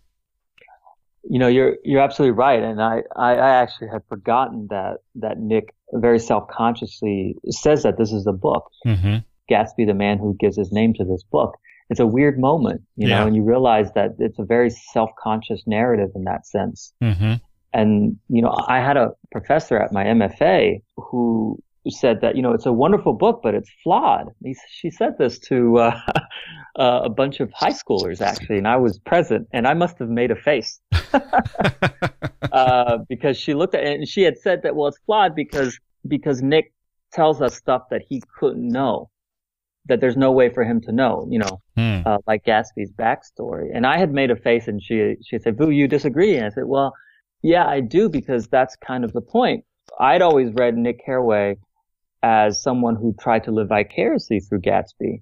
You 1.23 1.39
know, 1.39 1.47
you're 1.47 1.77
you're 1.83 2.01
absolutely 2.01 2.35
right, 2.37 2.61
and 2.61 2.81
I, 2.81 3.03
I, 3.15 3.35
actually 3.35 3.89
had 3.89 4.01
forgotten 4.09 4.67
that 4.71 4.97
that 5.15 5.37
Nick 5.37 5.75
very 5.93 6.19
self 6.19 6.47
consciously 6.49 7.35
says 7.49 7.83
that 7.83 7.97
this 7.97 8.11
is 8.11 8.25
a 8.25 8.33
book. 8.33 8.71
Mm-hmm. 8.85 9.17
Gatsby, 9.51 9.85
the 9.85 9.93
man 9.93 10.17
who 10.17 10.35
gives 10.39 10.55
his 10.55 10.71
name 10.71 10.93
to 10.95 11.03
this 11.03 11.23
book. 11.23 11.57
It's 11.89 11.99
a 11.99 12.07
weird 12.07 12.39
moment, 12.39 12.81
you 12.95 13.09
yeah. 13.09 13.19
know, 13.19 13.27
and 13.27 13.35
you 13.35 13.43
realize 13.43 13.91
that 13.93 14.11
it's 14.17 14.39
a 14.39 14.45
very 14.45 14.69
self 14.69 15.09
conscious 15.21 15.61
narrative 15.67 16.09
in 16.15 16.23
that 16.23 16.47
sense. 16.47 16.93
Mm-hmm. 17.03 17.33
And, 17.73 18.17
you 18.29 18.41
know, 18.41 18.55
I 18.67 18.79
had 18.79 18.97
a 18.97 19.11
professor 19.31 19.77
at 19.77 19.91
my 19.91 20.05
MFA 20.05 20.81
who 20.95 21.61
said 21.89 22.21
that, 22.21 22.35
you 22.35 22.41
know, 22.41 22.53
it's 22.53 22.65
a 22.65 22.73
wonderful 22.73 23.13
book, 23.13 23.39
but 23.41 23.55
it's 23.55 23.69
flawed. 23.83 24.27
He, 24.43 24.55
she 24.69 24.91
said 24.91 25.17
this 25.17 25.39
to 25.39 25.79
uh, 25.79 25.99
uh, 26.75 27.01
a 27.05 27.09
bunch 27.09 27.39
of 27.39 27.51
high 27.53 27.71
schoolers, 27.71 28.21
actually, 28.21 28.57
and 28.57 28.67
I 28.67 28.77
was 28.77 28.99
present, 28.99 29.47
and 29.51 29.65
I 29.67 29.73
must 29.73 29.97
have 29.99 30.09
made 30.09 30.31
a 30.31 30.35
face. 30.35 30.79
uh, 32.51 32.99
because 33.09 33.37
she 33.37 33.53
looked 33.53 33.73
at 33.73 33.83
it 33.83 33.95
and 33.99 34.07
she 34.07 34.21
had 34.21 34.37
said 34.37 34.61
that, 34.63 34.75
well, 34.75 34.87
it's 34.87 34.99
flawed 35.05 35.35
because, 35.35 35.79
because 36.07 36.41
Nick 36.41 36.73
tells 37.11 37.41
us 37.41 37.55
stuff 37.55 37.83
that 37.89 38.03
he 38.07 38.21
couldn't 38.37 38.67
know 38.67 39.09
that 39.87 39.99
there's 39.99 40.17
no 40.17 40.31
way 40.31 40.49
for 40.49 40.63
him 40.63 40.79
to 40.81 40.91
know, 40.91 41.27
you 41.29 41.39
know, 41.39 41.61
hmm. 41.75 42.01
uh, 42.05 42.19
like 42.27 42.45
Gatsby's 42.45 42.91
backstory. 42.91 43.69
And 43.73 43.85
I 43.85 43.97
had 43.97 44.13
made 44.13 44.29
a 44.29 44.35
face 44.35 44.67
and 44.67 44.81
she, 44.81 45.15
she 45.23 45.39
said, 45.39 45.57
Vu, 45.57 45.71
you 45.71 45.87
disagree? 45.87 46.35
And 46.37 46.45
I 46.45 46.49
said, 46.49 46.65
well, 46.65 46.93
yeah, 47.41 47.65
I 47.65 47.79
do 47.79 48.07
because 48.07 48.47
that's 48.47 48.75
kind 48.75 49.03
of 49.03 49.13
the 49.13 49.21
point. 49.21 49.65
I'd 49.99 50.21
always 50.21 50.53
read 50.53 50.77
Nick 50.77 51.03
Carraway 51.03 51.57
as 52.23 52.61
someone 52.61 52.95
who 52.95 53.15
tried 53.19 53.43
to 53.45 53.51
live 53.51 53.69
vicariously 53.69 54.39
through 54.39 54.61
Gatsby 54.61 55.21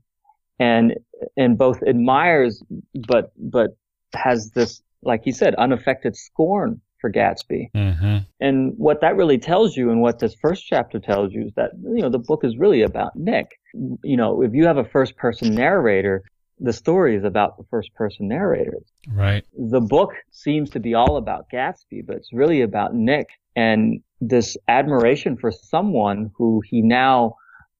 and, 0.60 0.96
and 1.38 1.58
both 1.58 1.82
admires, 1.84 2.64
but, 3.08 3.32
but 3.38 3.78
has 4.14 4.52
this, 4.52 4.82
like 5.02 5.24
he 5.24 5.32
said, 5.32 5.56
unaffected 5.56 6.16
scorn 6.16 6.82
for 7.00 7.12
Gatsby. 7.12 7.72
Mm-hmm. 7.74 8.18
And 8.42 8.74
what 8.78 9.02
that 9.02 9.16
really 9.16 9.38
tells 9.38 9.78
you 9.78 9.90
and 9.92 10.02
what 10.02 10.20
this 10.20 10.36
first 10.36 10.66
chapter 10.68 11.00
tells 11.00 11.34
you 11.34 11.46
is 11.46 11.54
that, 11.56 11.72
you 11.82 12.02
know, 12.02 12.10
the 12.10 12.20
book 12.20 12.44
is 12.44 12.58
really 12.58 12.82
about 12.82 13.16
Nick. 13.16 13.60
You 13.74 14.18
know, 14.18 14.42
if 14.42 14.54
you 14.54 14.66
have 14.66 14.78
a 14.78 14.84
first 14.84 15.16
person 15.16 15.56
narrator, 15.56 16.24
the 16.60 16.74
story 16.74 17.16
is 17.16 17.24
about 17.24 17.58
the 17.58 17.64
first 17.70 17.94
person 17.94 18.28
narrators. 18.28 18.84
Right. 19.08 19.46
The 19.58 19.80
book 19.80 20.12
seems 20.32 20.70
to 20.72 20.80
be 20.80 20.94
all 20.94 21.16
about 21.16 21.50
Gatsby, 21.50 22.06
but 22.06 22.18
it's 22.18 22.34
really 22.34 22.62
about 22.62 22.94
Nick 22.94 23.30
and 23.56 24.02
this 24.22 24.58
admiration 24.68 25.38
for 25.38 25.52
someone 25.52 26.32
who 26.38 26.62
he 26.66 26.82
now, 26.82 27.36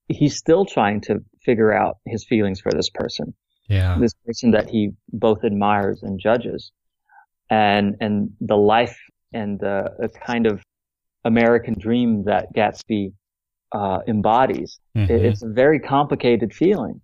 he's 0.08 0.38
still 0.38 0.66
trying 0.66 1.02
to 1.02 1.20
figure 1.44 1.74
out 1.74 1.98
his 2.06 2.26
feelings 2.26 2.60
for 2.62 2.72
this 2.72 2.90
person. 2.90 3.34
Yeah. 3.68 3.98
This 4.00 4.14
person 4.26 4.52
that 4.52 4.70
he 4.70 4.92
both 5.12 5.44
admires 5.44 6.02
and 6.02 6.20
judges. 6.20 6.72
And, 7.50 7.96
and 8.00 8.32
the 8.42 8.56
life 8.56 8.98
and 9.34 9.60
the 9.60 10.10
kind 10.26 10.46
of 10.46 10.62
American 11.26 11.76
dream 11.78 12.24
that 12.26 12.54
Gatsby, 12.56 13.14
uh, 13.72 14.00
embodies. 14.08 14.80
Mm-hmm. 14.96 15.12
It's 15.12 15.44
a 15.44 15.50
very 15.50 15.80
complicated 15.80 16.54
feeling. 16.54 17.02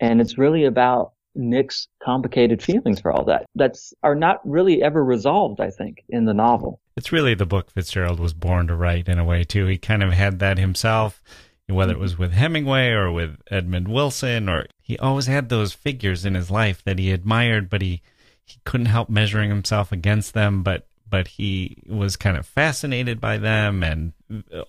And 0.00 0.20
it's 0.20 0.38
really 0.38 0.64
about 0.64 1.12
Nick's 1.36 1.88
complicated 2.02 2.62
feelings 2.62 3.00
for 3.00 3.12
all 3.12 3.24
that. 3.26 3.46
That's 3.54 3.94
are 4.02 4.14
not 4.14 4.40
really 4.48 4.82
ever 4.82 5.04
resolved, 5.04 5.60
I 5.60 5.70
think, 5.70 6.04
in 6.08 6.24
the 6.24 6.34
novel. 6.34 6.80
It's 6.96 7.12
really 7.12 7.34
the 7.34 7.46
book 7.46 7.70
Fitzgerald 7.70 8.18
was 8.18 8.32
born 8.32 8.66
to 8.68 8.74
write 8.74 9.08
in 9.08 9.18
a 9.18 9.24
way 9.24 9.44
too. 9.44 9.66
He 9.66 9.78
kind 9.78 10.02
of 10.02 10.12
had 10.12 10.38
that 10.38 10.58
himself, 10.58 11.22
whether 11.68 11.92
it 11.92 11.98
was 11.98 12.18
with 12.18 12.32
Hemingway 12.32 12.90
or 12.90 13.12
with 13.12 13.40
Edmund 13.50 13.88
Wilson, 13.88 14.48
or 14.48 14.66
he 14.80 14.98
always 14.98 15.26
had 15.26 15.48
those 15.48 15.72
figures 15.72 16.24
in 16.24 16.34
his 16.34 16.50
life 16.50 16.82
that 16.84 16.98
he 16.98 17.12
admired, 17.12 17.68
but 17.68 17.82
he 17.82 18.02
he 18.44 18.60
couldn't 18.64 18.86
help 18.86 19.10
measuring 19.10 19.50
himself 19.50 19.92
against 19.92 20.32
them, 20.32 20.62
but 20.62 20.86
but 21.08 21.28
he 21.28 21.82
was 21.86 22.16
kind 22.16 22.36
of 22.36 22.46
fascinated 22.46 23.20
by 23.20 23.38
them 23.38 23.82
and 23.82 24.12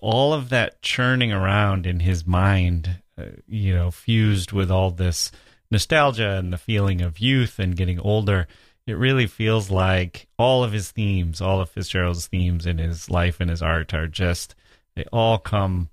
all 0.00 0.32
of 0.32 0.50
that 0.50 0.80
churning 0.82 1.32
around 1.32 1.86
in 1.86 2.00
his 2.00 2.26
mind, 2.26 3.02
uh, 3.16 3.24
you 3.46 3.74
know, 3.74 3.90
fused 3.90 4.52
with 4.52 4.70
all 4.70 4.90
this 4.90 5.32
nostalgia 5.70 6.36
and 6.36 6.52
the 6.52 6.58
feeling 6.58 7.00
of 7.00 7.18
youth 7.18 7.58
and 7.58 7.76
getting 7.76 8.00
older, 8.00 8.46
it 8.86 8.96
really 8.96 9.26
feels 9.26 9.70
like 9.70 10.28
all 10.38 10.64
of 10.64 10.72
his 10.72 10.90
themes, 10.90 11.40
all 11.40 11.60
of 11.60 11.70
Fitzgerald's 11.70 12.26
themes 12.26 12.66
in 12.66 12.78
his 12.78 13.10
life 13.10 13.38
and 13.40 13.50
his 13.50 13.62
art 13.62 13.92
are 13.92 14.06
just 14.06 14.54
they 14.96 15.04
all 15.12 15.38
come 15.38 15.90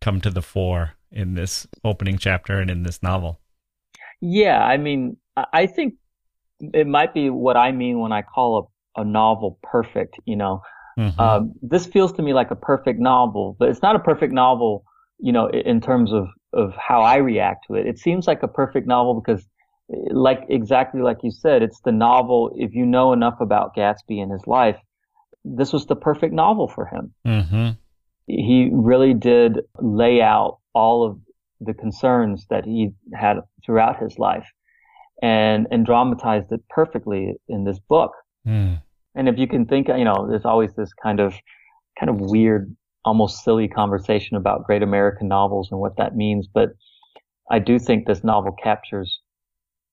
come 0.00 0.20
to 0.20 0.30
the 0.30 0.42
fore 0.42 0.92
in 1.10 1.34
this 1.34 1.66
opening 1.84 2.18
chapter 2.18 2.60
and 2.60 2.70
in 2.70 2.84
this 2.84 3.02
novel. 3.02 3.40
Yeah, 4.20 4.62
I 4.62 4.76
mean, 4.76 5.16
I 5.52 5.66
think 5.66 5.94
it 6.60 6.86
might 6.86 7.12
be 7.12 7.30
what 7.30 7.56
I 7.56 7.72
mean 7.72 7.98
when 7.98 8.12
I 8.12 8.22
call 8.22 8.72
a, 8.96 9.00
a 9.02 9.04
novel 9.04 9.58
perfect. 9.62 10.18
You 10.24 10.36
know, 10.36 10.62
mm-hmm. 10.98 11.20
um, 11.20 11.52
this 11.62 11.86
feels 11.86 12.12
to 12.14 12.22
me 12.22 12.32
like 12.32 12.50
a 12.50 12.56
perfect 12.56 13.00
novel, 13.00 13.56
but 13.58 13.68
it's 13.68 13.82
not 13.82 13.96
a 13.96 14.00
perfect 14.00 14.32
novel. 14.32 14.84
You 15.18 15.32
know, 15.32 15.48
in 15.48 15.80
terms 15.80 16.12
of 16.12 16.28
of 16.52 16.72
how 16.76 17.02
I 17.02 17.16
react 17.16 17.66
to 17.68 17.74
it. 17.74 17.86
It 17.86 17.98
seems 17.98 18.26
like 18.26 18.42
a 18.42 18.48
perfect 18.48 18.86
novel 18.86 19.20
because 19.20 19.46
like 19.88 20.40
exactly 20.48 21.00
like 21.00 21.18
you 21.22 21.30
said, 21.30 21.62
it's 21.62 21.80
the 21.84 21.92
novel. 21.92 22.50
If 22.56 22.74
you 22.74 22.86
know 22.86 23.12
enough 23.12 23.40
about 23.40 23.76
Gatsby 23.76 24.20
and 24.22 24.32
his 24.32 24.46
life, 24.46 24.76
this 25.44 25.72
was 25.72 25.86
the 25.86 25.96
perfect 25.96 26.32
novel 26.32 26.66
for 26.66 26.86
him. 26.86 27.14
Mm-hmm. 27.26 27.70
He 28.26 28.70
really 28.72 29.14
did 29.14 29.60
lay 29.80 30.20
out 30.20 30.58
all 30.74 31.06
of 31.06 31.18
the 31.60 31.74
concerns 31.74 32.46
that 32.50 32.64
he 32.64 32.90
had 33.14 33.36
throughout 33.64 34.02
his 34.02 34.18
life 34.18 34.46
and, 35.22 35.66
and 35.70 35.86
dramatized 35.86 36.50
it 36.50 36.60
perfectly 36.68 37.34
in 37.48 37.64
this 37.64 37.78
book. 37.88 38.12
Mm. 38.46 38.82
And 39.14 39.28
if 39.28 39.38
you 39.38 39.46
can 39.46 39.64
think, 39.66 39.88
you 39.88 40.04
know, 40.04 40.26
there's 40.28 40.44
always 40.44 40.74
this 40.74 40.92
kind 41.00 41.20
of, 41.20 41.34
kind 41.98 42.10
of 42.10 42.20
weird 42.20 42.76
almost 43.06 43.44
silly 43.44 43.68
conversation 43.68 44.36
about 44.36 44.64
great 44.64 44.82
American 44.82 45.28
novels 45.28 45.68
and 45.70 45.80
what 45.80 45.96
that 45.96 46.16
means. 46.16 46.48
But 46.52 46.70
I 47.50 47.60
do 47.60 47.78
think 47.78 48.06
this 48.06 48.24
novel 48.24 48.52
captures 48.62 49.20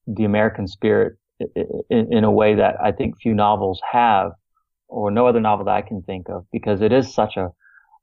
the 0.07 0.25
American 0.25 0.67
spirit 0.67 1.13
in, 1.55 2.07
in, 2.11 2.23
a 2.23 2.31
way 2.31 2.55
that 2.55 2.75
I 2.83 2.91
think 2.91 3.21
few 3.21 3.35
novels 3.35 3.79
have, 3.89 4.31
or 4.87 5.11
no 5.11 5.27
other 5.27 5.39
novel 5.39 5.65
that 5.65 5.75
I 5.75 5.81
can 5.81 6.01
think 6.01 6.27
of, 6.29 6.45
because 6.51 6.81
it 6.81 6.91
is 6.91 7.13
such 7.13 7.37
a 7.37 7.49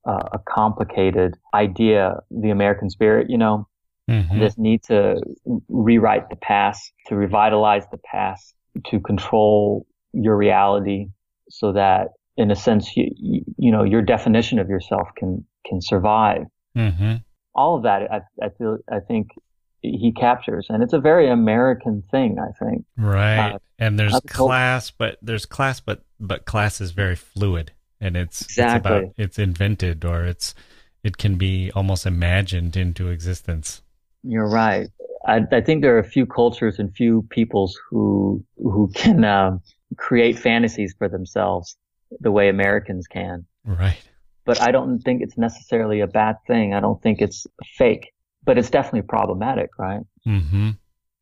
a 0.06 0.38
complicated 0.48 1.34
idea, 1.52 2.14
the 2.30 2.48
American 2.48 2.88
spirit. 2.88 3.28
You 3.28 3.36
know, 3.36 3.68
mm-hmm. 4.10 4.38
this 4.38 4.56
need 4.56 4.82
to 4.84 5.20
rewrite 5.68 6.30
the 6.30 6.36
past, 6.36 6.92
to 7.08 7.16
revitalize 7.16 7.84
the 7.90 7.98
past, 7.98 8.54
to 8.86 8.98
control 9.00 9.86
your 10.12 10.36
reality, 10.36 11.08
so 11.50 11.72
that 11.72 12.08
in 12.40 12.50
a 12.50 12.56
sense, 12.56 12.96
you, 12.96 13.10
you, 13.16 13.44
you 13.58 13.70
know, 13.70 13.84
your 13.84 14.00
definition 14.00 14.58
of 14.58 14.68
yourself 14.68 15.08
can, 15.14 15.44
can 15.66 15.80
survive. 15.80 16.46
Mm-hmm. 16.74 17.16
All 17.54 17.76
of 17.76 17.82
that, 17.82 18.10
I, 18.10 18.20
I 18.42 18.48
feel, 18.56 18.78
I 18.90 19.00
think 19.00 19.28
he 19.82 20.12
captures, 20.12 20.66
and 20.70 20.82
it's 20.82 20.94
a 20.94 21.00
very 21.00 21.28
American 21.28 22.02
thing, 22.10 22.38
I 22.38 22.52
think. 22.58 22.86
Right. 22.96 23.50
Uh, 23.52 23.58
and 23.78 23.98
there's 23.98 24.18
class, 24.26 24.90
but 24.90 25.18
there's 25.20 25.44
class, 25.44 25.80
but, 25.80 26.02
but 26.18 26.46
class 26.46 26.80
is 26.80 26.92
very 26.92 27.16
fluid 27.16 27.72
and 28.00 28.16
it's, 28.16 28.40
exactly. 28.40 28.76
it's 28.76 28.86
about, 28.86 29.14
it's 29.18 29.38
invented 29.38 30.04
or 30.04 30.24
it's, 30.24 30.54
it 31.04 31.18
can 31.18 31.36
be 31.36 31.70
almost 31.72 32.06
imagined 32.06 32.74
into 32.74 33.08
existence. 33.08 33.82
You're 34.22 34.48
right. 34.48 34.88
I, 35.26 35.40
I 35.52 35.60
think 35.60 35.82
there 35.82 35.94
are 35.96 35.98
a 35.98 36.04
few 36.04 36.24
cultures 36.24 36.78
and 36.78 36.94
few 36.94 37.26
peoples 37.28 37.78
who, 37.90 38.42
who 38.56 38.90
can, 38.94 39.24
uh, 39.24 39.58
create 39.96 40.38
fantasies 40.38 40.94
for 40.96 41.08
themselves 41.08 41.76
the 42.18 42.30
way 42.30 42.48
Americans 42.48 43.06
can. 43.06 43.46
Right. 43.64 44.00
But 44.44 44.60
I 44.60 44.72
don't 44.72 45.00
think 45.00 45.22
it's 45.22 45.38
necessarily 45.38 46.00
a 46.00 46.06
bad 46.06 46.36
thing. 46.46 46.74
I 46.74 46.80
don't 46.80 47.00
think 47.00 47.20
it's 47.20 47.46
fake, 47.76 48.12
but 48.44 48.58
it's 48.58 48.70
definitely 48.70 49.02
problematic, 49.02 49.70
right? 49.78 50.02
Mm-hmm. 50.26 50.70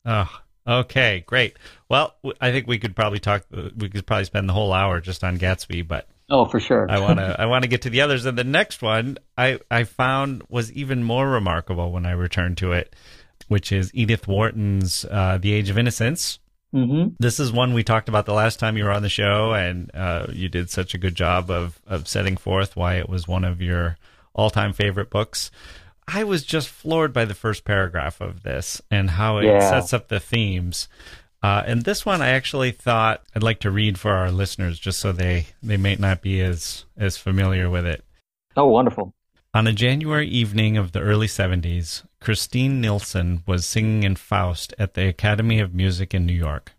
Oh, 0.04 0.40
okay, 0.66 1.24
great. 1.26 1.56
Well, 1.88 2.14
I 2.40 2.52
think 2.52 2.66
we 2.66 2.78
could 2.78 2.96
probably 2.96 3.18
talk. 3.18 3.44
We 3.50 3.88
could 3.88 4.06
probably 4.06 4.24
spend 4.24 4.48
the 4.48 4.52
whole 4.52 4.72
hour 4.72 5.00
just 5.00 5.24
on 5.24 5.36
Gatsby, 5.36 5.86
but 5.86 6.08
oh, 6.30 6.46
for 6.46 6.60
sure. 6.60 6.90
I 6.90 7.00
want 7.00 7.18
to. 7.18 7.38
I 7.38 7.46
want 7.46 7.64
to 7.64 7.68
get 7.68 7.82
to 7.82 7.90
the 7.90 8.00
others, 8.00 8.24
and 8.24 8.38
the 8.38 8.44
next 8.44 8.80
one 8.80 9.18
I 9.36 9.58
I 9.70 9.84
found 9.84 10.42
was 10.48 10.72
even 10.72 11.02
more 11.02 11.28
remarkable 11.28 11.92
when 11.92 12.06
I 12.06 12.12
returned 12.12 12.56
to 12.58 12.72
it, 12.72 12.94
which 13.48 13.72
is 13.72 13.90
Edith 13.92 14.26
Wharton's 14.26 15.04
uh, 15.10 15.38
"The 15.38 15.52
Age 15.52 15.68
of 15.68 15.76
Innocence." 15.76 16.38
Mm-hmm. 16.74 17.14
This 17.18 17.40
is 17.40 17.50
one 17.50 17.72
we 17.72 17.82
talked 17.82 18.08
about 18.08 18.26
the 18.26 18.34
last 18.34 18.58
time 18.58 18.76
you 18.76 18.84
were 18.84 18.92
on 18.92 19.02
the 19.02 19.08
show, 19.08 19.52
and 19.52 19.90
uh, 19.94 20.26
you 20.30 20.48
did 20.48 20.68
such 20.70 20.94
a 20.94 20.98
good 20.98 21.14
job 21.14 21.50
of 21.50 21.80
of 21.86 22.06
setting 22.06 22.36
forth 22.36 22.76
why 22.76 22.96
it 22.96 23.08
was 23.08 23.26
one 23.26 23.44
of 23.44 23.62
your 23.62 23.96
all 24.34 24.50
time 24.50 24.72
favorite 24.72 25.10
books. 25.10 25.50
I 26.06 26.24
was 26.24 26.42
just 26.42 26.68
floored 26.68 27.12
by 27.12 27.24
the 27.24 27.34
first 27.34 27.64
paragraph 27.64 28.20
of 28.20 28.42
this 28.42 28.80
and 28.90 29.10
how 29.10 29.38
it 29.38 29.44
yeah. 29.44 29.68
sets 29.68 29.92
up 29.92 30.08
the 30.08 30.20
themes. 30.20 30.88
Uh, 31.42 31.62
and 31.66 31.84
this 31.84 32.04
one, 32.04 32.20
I 32.20 32.30
actually 32.30 32.72
thought 32.72 33.22
I'd 33.34 33.42
like 33.42 33.60
to 33.60 33.70
read 33.70 33.98
for 33.98 34.12
our 34.12 34.30
listeners, 34.30 34.78
just 34.78 35.00
so 35.00 35.12
they 35.12 35.46
they 35.62 35.76
may 35.76 35.96
not 35.96 36.20
be 36.20 36.40
as 36.40 36.84
as 36.96 37.16
familiar 37.16 37.70
with 37.70 37.86
it. 37.86 38.04
Oh, 38.56 38.66
wonderful! 38.66 39.14
On 39.54 39.66
a 39.66 39.72
January 39.72 40.28
evening 40.28 40.76
of 40.76 40.92
the 40.92 41.00
early 41.00 41.26
70s, 41.26 42.02
Christine 42.20 42.82
Nilsson 42.82 43.42
was 43.46 43.64
singing 43.64 44.02
in 44.02 44.14
Faust 44.14 44.74
at 44.78 44.92
the 44.92 45.08
Academy 45.08 45.58
of 45.58 45.72
Music 45.72 46.12
in 46.12 46.26
New 46.26 46.34
York. 46.34 46.74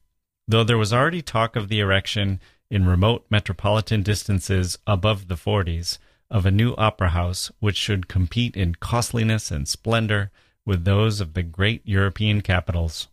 Though 0.48 0.64
there 0.64 0.78
was 0.78 0.94
already 0.94 1.24
talk 1.24 1.56
of 1.56 1.68
the 1.68 1.80
erection 1.80 2.40
in 2.70 2.86
remote 2.86 3.26
metropolitan 3.32 4.04
distances 4.04 4.78
above 4.86 5.28
the 5.28 5.36
40s 5.36 5.98
of 6.30 6.46
a 6.46 6.52
new 6.52 6.76
opera 6.76 7.10
house 7.10 7.52
which 7.60 7.76
should 7.76 8.08
compete 8.08 8.56
in 8.56 8.76
costliness 8.76 9.50
and 9.50 9.68
splendor 9.68 10.30
with 10.64 10.86
those 10.86 11.20
of 11.20 11.34
the 11.34 11.42
great 11.44 11.82
European 11.86 12.42
capitals. 12.42 13.08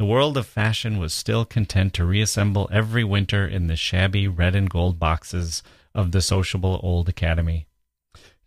The 0.00 0.04
world 0.04 0.36
of 0.36 0.48
fashion 0.48 0.98
was 0.98 1.14
still 1.14 1.44
content 1.44 1.94
to 1.94 2.04
reassemble 2.04 2.68
every 2.72 3.04
winter 3.04 3.46
in 3.46 3.68
the 3.68 3.76
shabby 3.76 4.26
red 4.26 4.56
and 4.56 4.68
gold 4.68 4.98
boxes 4.98 5.62
of 5.94 6.10
the 6.10 6.20
sociable 6.20 6.80
old 6.82 7.08
academy. 7.08 7.68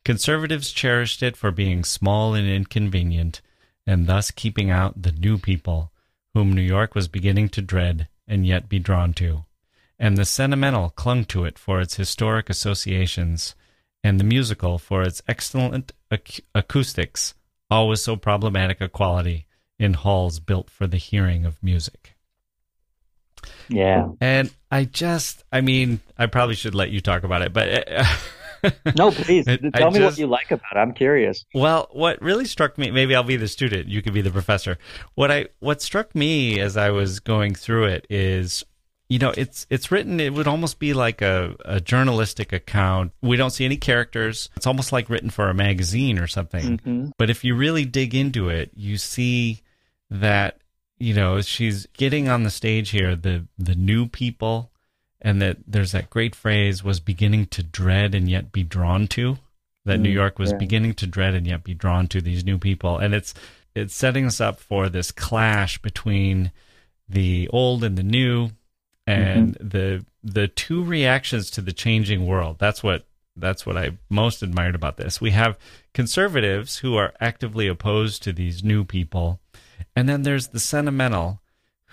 Conservatives 0.05 0.71
cherished 0.71 1.21
it 1.21 1.35
for 1.35 1.51
being 1.51 1.83
small 1.83 2.33
and 2.33 2.47
inconvenient, 2.47 3.41
and 3.85 4.07
thus 4.07 4.31
keeping 4.31 4.69
out 4.69 5.01
the 5.01 5.11
new 5.11 5.37
people, 5.37 5.91
whom 6.33 6.53
New 6.53 6.61
York 6.61 6.95
was 6.95 7.07
beginning 7.07 7.49
to 7.49 7.61
dread 7.61 8.07
and 8.27 8.45
yet 8.45 8.69
be 8.69 8.79
drawn 8.79 9.13
to. 9.13 9.45
And 9.97 10.17
the 10.17 10.25
sentimental 10.25 10.91
clung 10.91 11.25
to 11.25 11.43
it 11.43 11.59
for 11.59 11.81
its 11.81 11.95
historic 11.95 12.49
associations, 12.49 13.55
and 14.03 14.19
the 14.19 14.23
musical 14.23 14.77
for 14.77 15.01
its 15.01 15.21
excellent 15.27 15.91
ac- 16.11 16.43
acoustics, 16.55 17.33
always 17.69 18.01
so 18.01 18.15
problematic 18.15 18.79
a 18.79 18.87
quality 18.87 19.45
in 19.77 19.93
halls 19.93 20.39
built 20.39 20.69
for 20.69 20.87
the 20.87 20.97
hearing 20.97 21.45
of 21.45 21.61
music. 21.61 22.15
Yeah. 23.67 24.09
And 24.21 24.51
I 24.71 24.85
just, 24.85 25.43
I 25.51 25.61
mean, 25.61 25.99
I 26.17 26.27
probably 26.27 26.55
should 26.55 26.75
let 26.75 26.89
you 26.89 27.01
talk 27.01 27.23
about 27.23 27.41
it, 27.41 27.53
but. 27.53 27.87
no, 28.95 29.11
please 29.11 29.45
tell 29.45 29.59
I 29.63 29.89
me 29.89 29.99
just, 29.99 30.01
what 30.01 30.17
you 30.17 30.27
like 30.27 30.51
about 30.51 30.75
it. 30.75 30.77
I'm 30.77 30.93
curious. 30.93 31.45
Well, 31.53 31.87
what 31.91 32.21
really 32.21 32.45
struck 32.45 32.77
me, 32.77 32.91
maybe 32.91 33.15
I'll 33.15 33.23
be 33.23 33.37
the 33.37 33.47
student, 33.47 33.87
you 33.87 34.01
could 34.01 34.13
be 34.13 34.21
the 34.21 34.31
professor. 34.31 34.77
What 35.15 35.31
I, 35.31 35.47
what 35.59 35.81
struck 35.81 36.15
me 36.15 36.59
as 36.59 36.77
I 36.77 36.89
was 36.89 37.19
going 37.19 37.55
through 37.55 37.85
it 37.85 38.07
is 38.09 38.63
you 39.09 39.17
know 39.17 39.33
it's 39.35 39.65
it's 39.69 39.91
written 39.91 40.19
it 40.19 40.33
would 40.33 40.47
almost 40.47 40.79
be 40.79 40.93
like 40.93 41.21
a, 41.21 41.55
a 41.65 41.81
journalistic 41.81 42.53
account 42.53 43.11
we 43.21 43.35
don't 43.35 43.49
see 43.49 43.65
any 43.65 43.75
characters 43.75 44.49
it's 44.55 44.67
almost 44.67 44.91
like 44.91 45.09
written 45.09 45.31
for 45.31 45.49
a 45.49 45.53
magazine 45.53 46.19
or 46.19 46.27
something 46.27 46.77
mm-hmm. 46.77 47.09
but 47.17 47.29
if 47.29 47.43
you 47.43 47.55
really 47.55 47.85
dig 47.85 48.13
into 48.13 48.49
it 48.49 48.69
you 48.75 48.97
see 48.97 49.61
that 50.11 50.59
you 50.99 51.13
know 51.13 51.41
she's 51.41 51.87
getting 51.93 52.29
on 52.29 52.43
the 52.43 52.51
stage 52.51 52.91
here 52.91 53.15
the 53.15 53.45
the 53.57 53.75
new 53.75 54.07
people 54.07 54.71
and 55.21 55.41
that 55.41 55.57
there's 55.67 55.91
that 55.91 56.09
great 56.09 56.35
phrase 56.35 56.83
was 56.83 56.99
beginning 56.99 57.45
to 57.47 57.63
dread 57.63 58.15
and 58.15 58.29
yet 58.29 58.51
be 58.51 58.63
drawn 58.63 59.07
to 59.07 59.37
that 59.85 59.99
mm, 59.99 60.03
New 60.03 60.09
York 60.09 60.39
was 60.39 60.51
yeah. 60.51 60.57
beginning 60.57 60.93
to 60.95 61.07
dread 61.07 61.33
and 61.33 61.47
yet 61.47 61.63
be 61.63 61.73
drawn 61.73 62.07
to 62.07 62.21
these 62.21 62.43
new 62.43 62.57
people 62.57 62.97
and 62.97 63.13
it's 63.13 63.33
it's 63.75 63.95
setting 63.95 64.25
us 64.25 64.41
up 64.41 64.59
for 64.59 64.89
this 64.89 65.11
clash 65.11 65.81
between 65.81 66.51
the 67.07 67.47
old 67.49 67.83
and 67.83 67.97
the 67.97 68.03
new 68.03 68.49
and 69.05 69.55
mm-hmm. 69.55 69.67
the 69.67 70.05
the 70.23 70.47
two 70.47 70.83
reactions 70.83 71.49
to 71.51 71.61
the 71.61 71.73
changing 71.73 72.25
world 72.25 72.57
that's 72.59 72.83
what 72.83 73.05
that's 73.39 73.65
what 73.65 73.77
I 73.77 73.91
most 74.09 74.43
admired 74.43 74.75
about 74.75 74.97
this. 74.97 75.21
We 75.21 75.31
have 75.31 75.57
conservatives 75.93 76.79
who 76.79 76.95
are 76.95 77.13
actively 77.19 77.67
opposed 77.67 78.21
to 78.23 78.33
these 78.33 78.63
new 78.63 78.83
people 78.83 79.39
and 79.95 80.07
then 80.07 80.23
there's 80.23 80.47
the 80.47 80.59
sentimental 80.59 81.41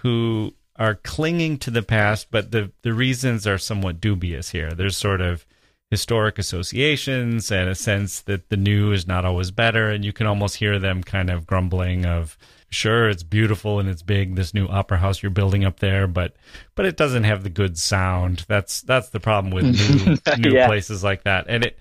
who 0.01 0.55
are 0.79 0.95
clinging 0.95 1.59
to 1.59 1.71
the 1.71 1.83
past, 1.83 2.29
but 2.31 2.51
the, 2.51 2.73
the 2.83 2.93
reasons 2.93 3.47
are 3.47 3.59
somewhat 3.59 4.01
dubious 4.01 4.51
here. 4.51 4.73
There's 4.73 4.97
sort 4.97 5.21
of 5.21 5.47
historic 5.91 6.39
associations 6.39 7.51
and 7.53 7.69
a 7.69 7.75
sense 7.75 8.21
that 8.23 8.49
the 8.49 8.57
new 8.57 8.93
is 8.93 9.07
not 9.07 9.25
always 9.25 9.51
better. 9.51 9.89
And 9.89 10.05
you 10.05 10.13
can 10.13 10.27
almost 10.27 10.57
hear 10.57 10.79
them 10.79 11.03
kind 11.03 11.31
of 11.31 11.47
grumbling 11.47 12.05
of, 12.05 12.37
sure, 12.69 13.09
it's 13.09 13.23
beautiful 13.23 13.79
and 13.79 13.89
it's 13.89 14.03
big, 14.03 14.35
this 14.35 14.53
new 14.53 14.67
opera 14.67 14.99
house 14.99 15.23
you're 15.23 15.31
building 15.31 15.65
up 15.65 15.81
there, 15.81 16.07
but, 16.07 16.35
but 16.75 16.87
it 16.87 16.97
doesn't 16.97 17.25
have 17.25 17.45
the 17.45 17.51
good 17.51 17.79
sound. 17.79 18.45
That's, 18.49 18.81
that's 18.83 19.11
the 19.11 19.21
problem 19.21 19.55
with 19.55 19.65
new, 19.65 20.17
new 20.51 20.57
yeah. 20.57 20.67
places 20.67 21.05
like 21.05 21.25
that. 21.25 21.47
And 21.49 21.65
it, 21.65 21.79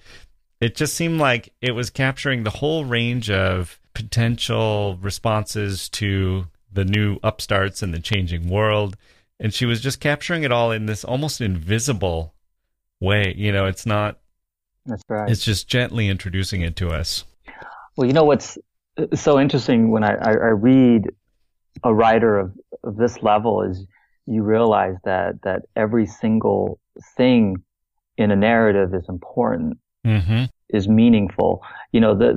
it 0.62 0.76
just 0.76 0.94
seemed 0.94 1.20
like 1.20 1.54
it 1.62 1.72
was 1.72 1.90
capturing 1.90 2.44
the 2.44 2.50
whole 2.52 2.86
range 2.86 3.30
of 3.30 3.80
potential 3.94 4.98
responses 5.02 5.90
to 5.90 6.46
the 6.76 6.86
new 6.86 7.20
upstarts 7.24 7.82
and 7.82 7.94
the 7.94 8.00
changing 8.00 8.50
world. 8.50 8.96
And 9.40 9.54
she 9.54 9.66
was 9.66 9.82
just 9.82 10.00
capturing 10.00 10.44
it 10.44 10.52
all 10.52 10.72
in 10.72 10.86
this 10.86 11.04
almost 11.04 11.42
invisible 11.42 12.34
way. 13.00 13.34
You 13.36 13.52
know, 13.52 13.66
it's 13.66 13.86
not. 13.86 14.20
That's 14.86 15.04
right. 15.10 15.30
It's 15.30 15.44
just 15.44 15.68
gently 15.68 16.08
introducing 16.08 16.62
it 16.62 16.76
to 16.78 16.90
us. 16.90 17.26
Well, 17.98 18.08
you 18.08 18.14
know 18.14 18.24
what's 18.24 18.58
so 19.14 19.40
interesting 19.40 19.92
when 19.92 20.04
I, 20.04 20.14
I, 20.16 20.32
I 20.32 20.52
read 20.52 21.10
a 21.84 21.94
writer 21.94 22.40
of, 22.40 22.54
of 22.84 22.96
this 22.96 23.22
level 23.24 23.62
is 23.62 23.86
you 24.26 24.44
realize 24.44 24.96
that 25.04 25.42
that 25.44 25.64
every 25.76 26.06
single 26.06 26.80
thing 27.18 27.58
in 28.18 28.32
a 28.32 28.36
narrative 28.36 28.94
is 28.94 29.08
important. 29.10 29.78
Mm-hmm 30.06 30.46
is 30.70 30.88
meaningful. 30.88 31.62
You 31.92 32.02
know, 32.02 32.16
the 32.16 32.34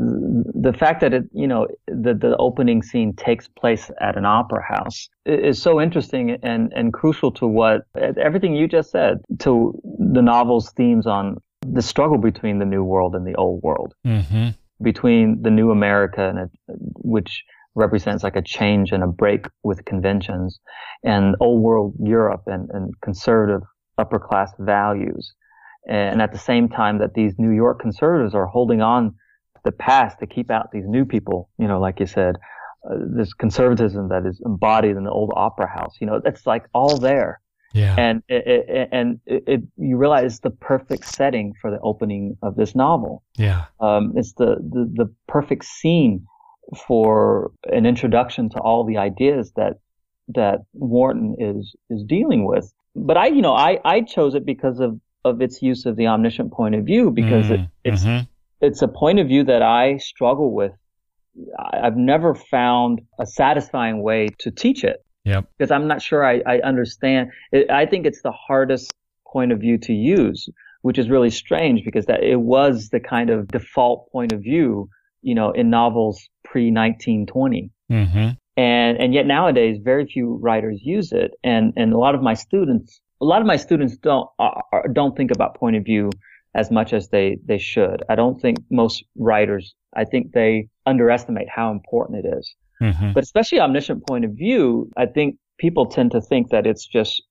the 0.55 0.73
fact 0.73 1.01
that 1.01 1.13
it, 1.15 1.25
you 1.33 1.47
know, 1.47 1.67
the 1.87 2.15
the 2.15 2.37
opening 2.39 2.83
scene 2.83 3.15
takes 3.15 3.49
place 3.49 3.91
at 4.01 4.17
an 4.17 4.25
opera 4.25 4.63
house 4.63 5.09
is 5.27 5.61
so 5.61 5.81
interesting 5.81 6.39
and 6.43 6.73
and 6.75 6.93
crucial 6.93 7.33
to 7.33 7.47
what 7.47 7.83
everything 7.97 8.55
you 8.55 8.69
just 8.69 8.91
said 8.91 9.19
to 9.41 9.79
the 9.99 10.23
novel's 10.23 10.71
themes 10.73 11.07
on 11.07 11.39
the 11.67 11.83
struggle 11.83 12.19
between 12.19 12.59
the 12.59 12.65
new 12.65 12.85
world 12.85 13.15
and 13.15 13.27
the 13.27 13.35
old 13.35 13.63
world, 13.63 13.95
mm-hmm. 14.07 14.49
between 14.83 15.43
the 15.43 15.51
new 15.51 15.71
America 15.71 16.29
and 16.29 16.51
which 16.95 17.45
represents 17.75 18.25
like 18.25 18.37
a 18.37 18.43
change 18.43 18.93
and 18.93 19.03
a 19.03 19.07
break 19.07 19.47
with 19.63 19.85
conventions, 19.85 20.59
and 21.05 21.37
old 21.41 21.63
world 21.63 21.95
Europe 22.03 22.43
and, 22.47 22.69
and 22.71 22.93
conservative 23.01 23.63
upper 23.99 24.19
class 24.19 24.53
values 24.59 25.35
and 25.89 26.21
at 26.21 26.33
the 26.33 26.39
same 26.39 26.69
time 26.69 26.99
that 26.99 27.15
these 27.15 27.35
New 27.39 27.51
York 27.51 27.81
conservatives 27.81 28.35
are 28.35 28.47
holding 28.47 28.83
on 28.83 29.11
to 29.55 29.61
the 29.65 29.73
past 29.73 30.19
to 30.21 30.27
keep 30.27 30.51
out 30.51 30.71
these 30.73 30.87
new 30.87 31.05
people, 31.05 31.49
you 31.59 31.67
know, 31.67 31.81
like 31.81 32.01
you 32.01 32.07
said, 32.07 32.37
uh, 32.89 32.95
this 33.17 33.33
conservatism 33.35 34.09
that 34.09 34.27
is 34.27 34.41
embodied 34.45 34.97
in 34.97 35.05
the 35.05 35.11
old 35.11 35.33
opera 35.35 35.69
house, 35.69 35.97
you 36.01 36.07
know, 36.07 36.21
it's 36.25 36.47
like 36.47 36.67
all 36.75 36.99
there. 36.99 37.41
Yeah. 37.75 37.95
And 37.99 38.23
it, 38.29 38.47
it, 38.47 38.89
and 38.93 39.21
it, 39.27 39.45
it, 39.47 39.61
you 39.77 39.97
realize 39.97 40.25
it's 40.25 40.41
the 40.41 40.51
perfect 40.51 41.05
setting 41.05 41.53
for 41.61 41.71
the 41.71 41.79
opening 41.81 42.37
of 42.43 42.57
this 42.57 42.75
novel. 42.75 43.23
Yeah. 43.37 43.67
Um, 43.81 44.13
it's 44.17 44.33
the, 44.35 44.57
the, 44.57 44.91
the 44.95 45.15
perfect 45.27 45.65
scene 45.65 46.27
for 46.87 47.51
an 47.65 47.87
introduction 47.87 48.49
to 48.51 48.59
all 48.61 48.85
the 48.85 48.99
ideas 48.99 49.53
that 49.57 49.75
that 50.35 50.61
Wharton 50.75 51.37
is 51.39 51.75
is 51.89 52.05
dealing 52.05 52.45
with. 52.45 52.73
But 52.95 53.17
I, 53.17 53.29
you 53.29 53.43
know, 53.43 53.55
I 53.55 53.79
I 53.85 54.03
chose 54.03 54.35
it 54.35 54.45
because 54.45 54.81
of 54.81 55.01
of 55.25 55.41
its 55.41 55.63
use 55.63 55.87
of 55.87 55.97
the 55.97 56.07
omniscient 56.07 56.53
point 56.53 56.75
of 56.75 56.85
view 56.85 57.11
because 57.11 57.47
mm, 57.47 57.51
it, 57.51 57.71
it's 57.85 58.05
mm-hmm. 58.05 58.25
it's 58.61 58.83
a 58.83 58.89
point 58.89 59.19
of 59.19 59.29
view 59.29 59.45
that 59.45 59.63
I 59.63 59.99
struggle 59.99 60.55
with. 60.55 60.73
I've 61.59 61.97
never 61.97 62.35
found 62.35 63.03
a 63.21 63.27
satisfying 63.27 64.03
way 64.03 64.29
to 64.41 64.51
teach 64.51 64.83
it. 64.85 65.05
Yep. 65.25 65.45
Because 65.57 65.71
I'm 65.71 65.87
not 65.87 66.01
sure 66.01 66.25
I, 66.25 66.43
I 66.47 66.59
understand. 66.61 67.31
It, 67.53 67.71
I 67.71 67.87
think 67.87 68.07
it's 68.07 68.23
the 68.23 68.33
hardest 68.33 68.93
point 69.27 69.53
of 69.53 69.61
view 69.61 69.79
to 69.79 69.93
use, 69.93 70.49
which 70.83 70.99
is 70.99 71.11
really 71.11 71.31
strange 71.31 71.85
because 71.85 72.07
that 72.07 72.23
it 72.23 72.41
was 72.41 72.89
the 72.89 73.01
kind 73.01 73.31
of 73.31 73.49
default 73.49 74.11
point 74.11 74.33
of 74.33 74.41
view, 74.41 74.89
you 75.23 75.35
know, 75.35 75.51
in 75.51 75.71
novels 75.71 76.29
pre 76.45 76.73
1920. 76.73 77.71
Mm-hmm. 77.91 78.29
And 78.57 78.99
and 78.99 79.15
yet 79.15 79.27
nowadays, 79.27 79.79
very 79.83 80.07
few 80.07 80.39
writers 80.43 80.81
use 80.83 81.13
it, 81.13 81.33
and 81.45 81.73
and 81.77 81.93
a 81.93 81.99
lot 81.99 82.17
of 82.17 82.23
my 82.23 82.35
students 82.35 83.01
a 83.21 83.25
lot 83.25 83.41
of 83.41 83.47
my 83.47 83.57
students 83.57 83.97
don't 83.97 84.29
are, 84.39 84.89
don't 84.93 85.17
think 85.17 85.31
about 85.31 85.57
point 85.57 85.77
of 85.77 85.85
view 85.85 86.11
as 86.55 86.71
much 86.71 86.93
as 86.93 87.09
they 87.09 87.39
they 87.45 87.59
should. 87.59 88.03
I 88.09 88.15
don't 88.15 88.41
think 88.41 88.59
most 88.71 89.05
writers. 89.17 89.75
I 89.95 90.05
think 90.05 90.33
they 90.33 90.69
underestimate 90.87 91.49
how 91.49 91.71
important 91.71 92.25
it 92.25 92.37
is. 92.39 92.55
Mm-hmm. 92.81 93.13
But 93.13 93.25
especially 93.25 93.61
omniscient 93.61 94.07
point 94.07 94.25
of 94.25 94.33
view, 94.33 94.91
I 94.97 95.07
think 95.07 95.37
people 95.59 95.87
tend 95.87 96.13
to 96.13 96.21
think 96.21 96.51
that 96.51 96.67
it's 96.67 96.87
just 96.87 97.23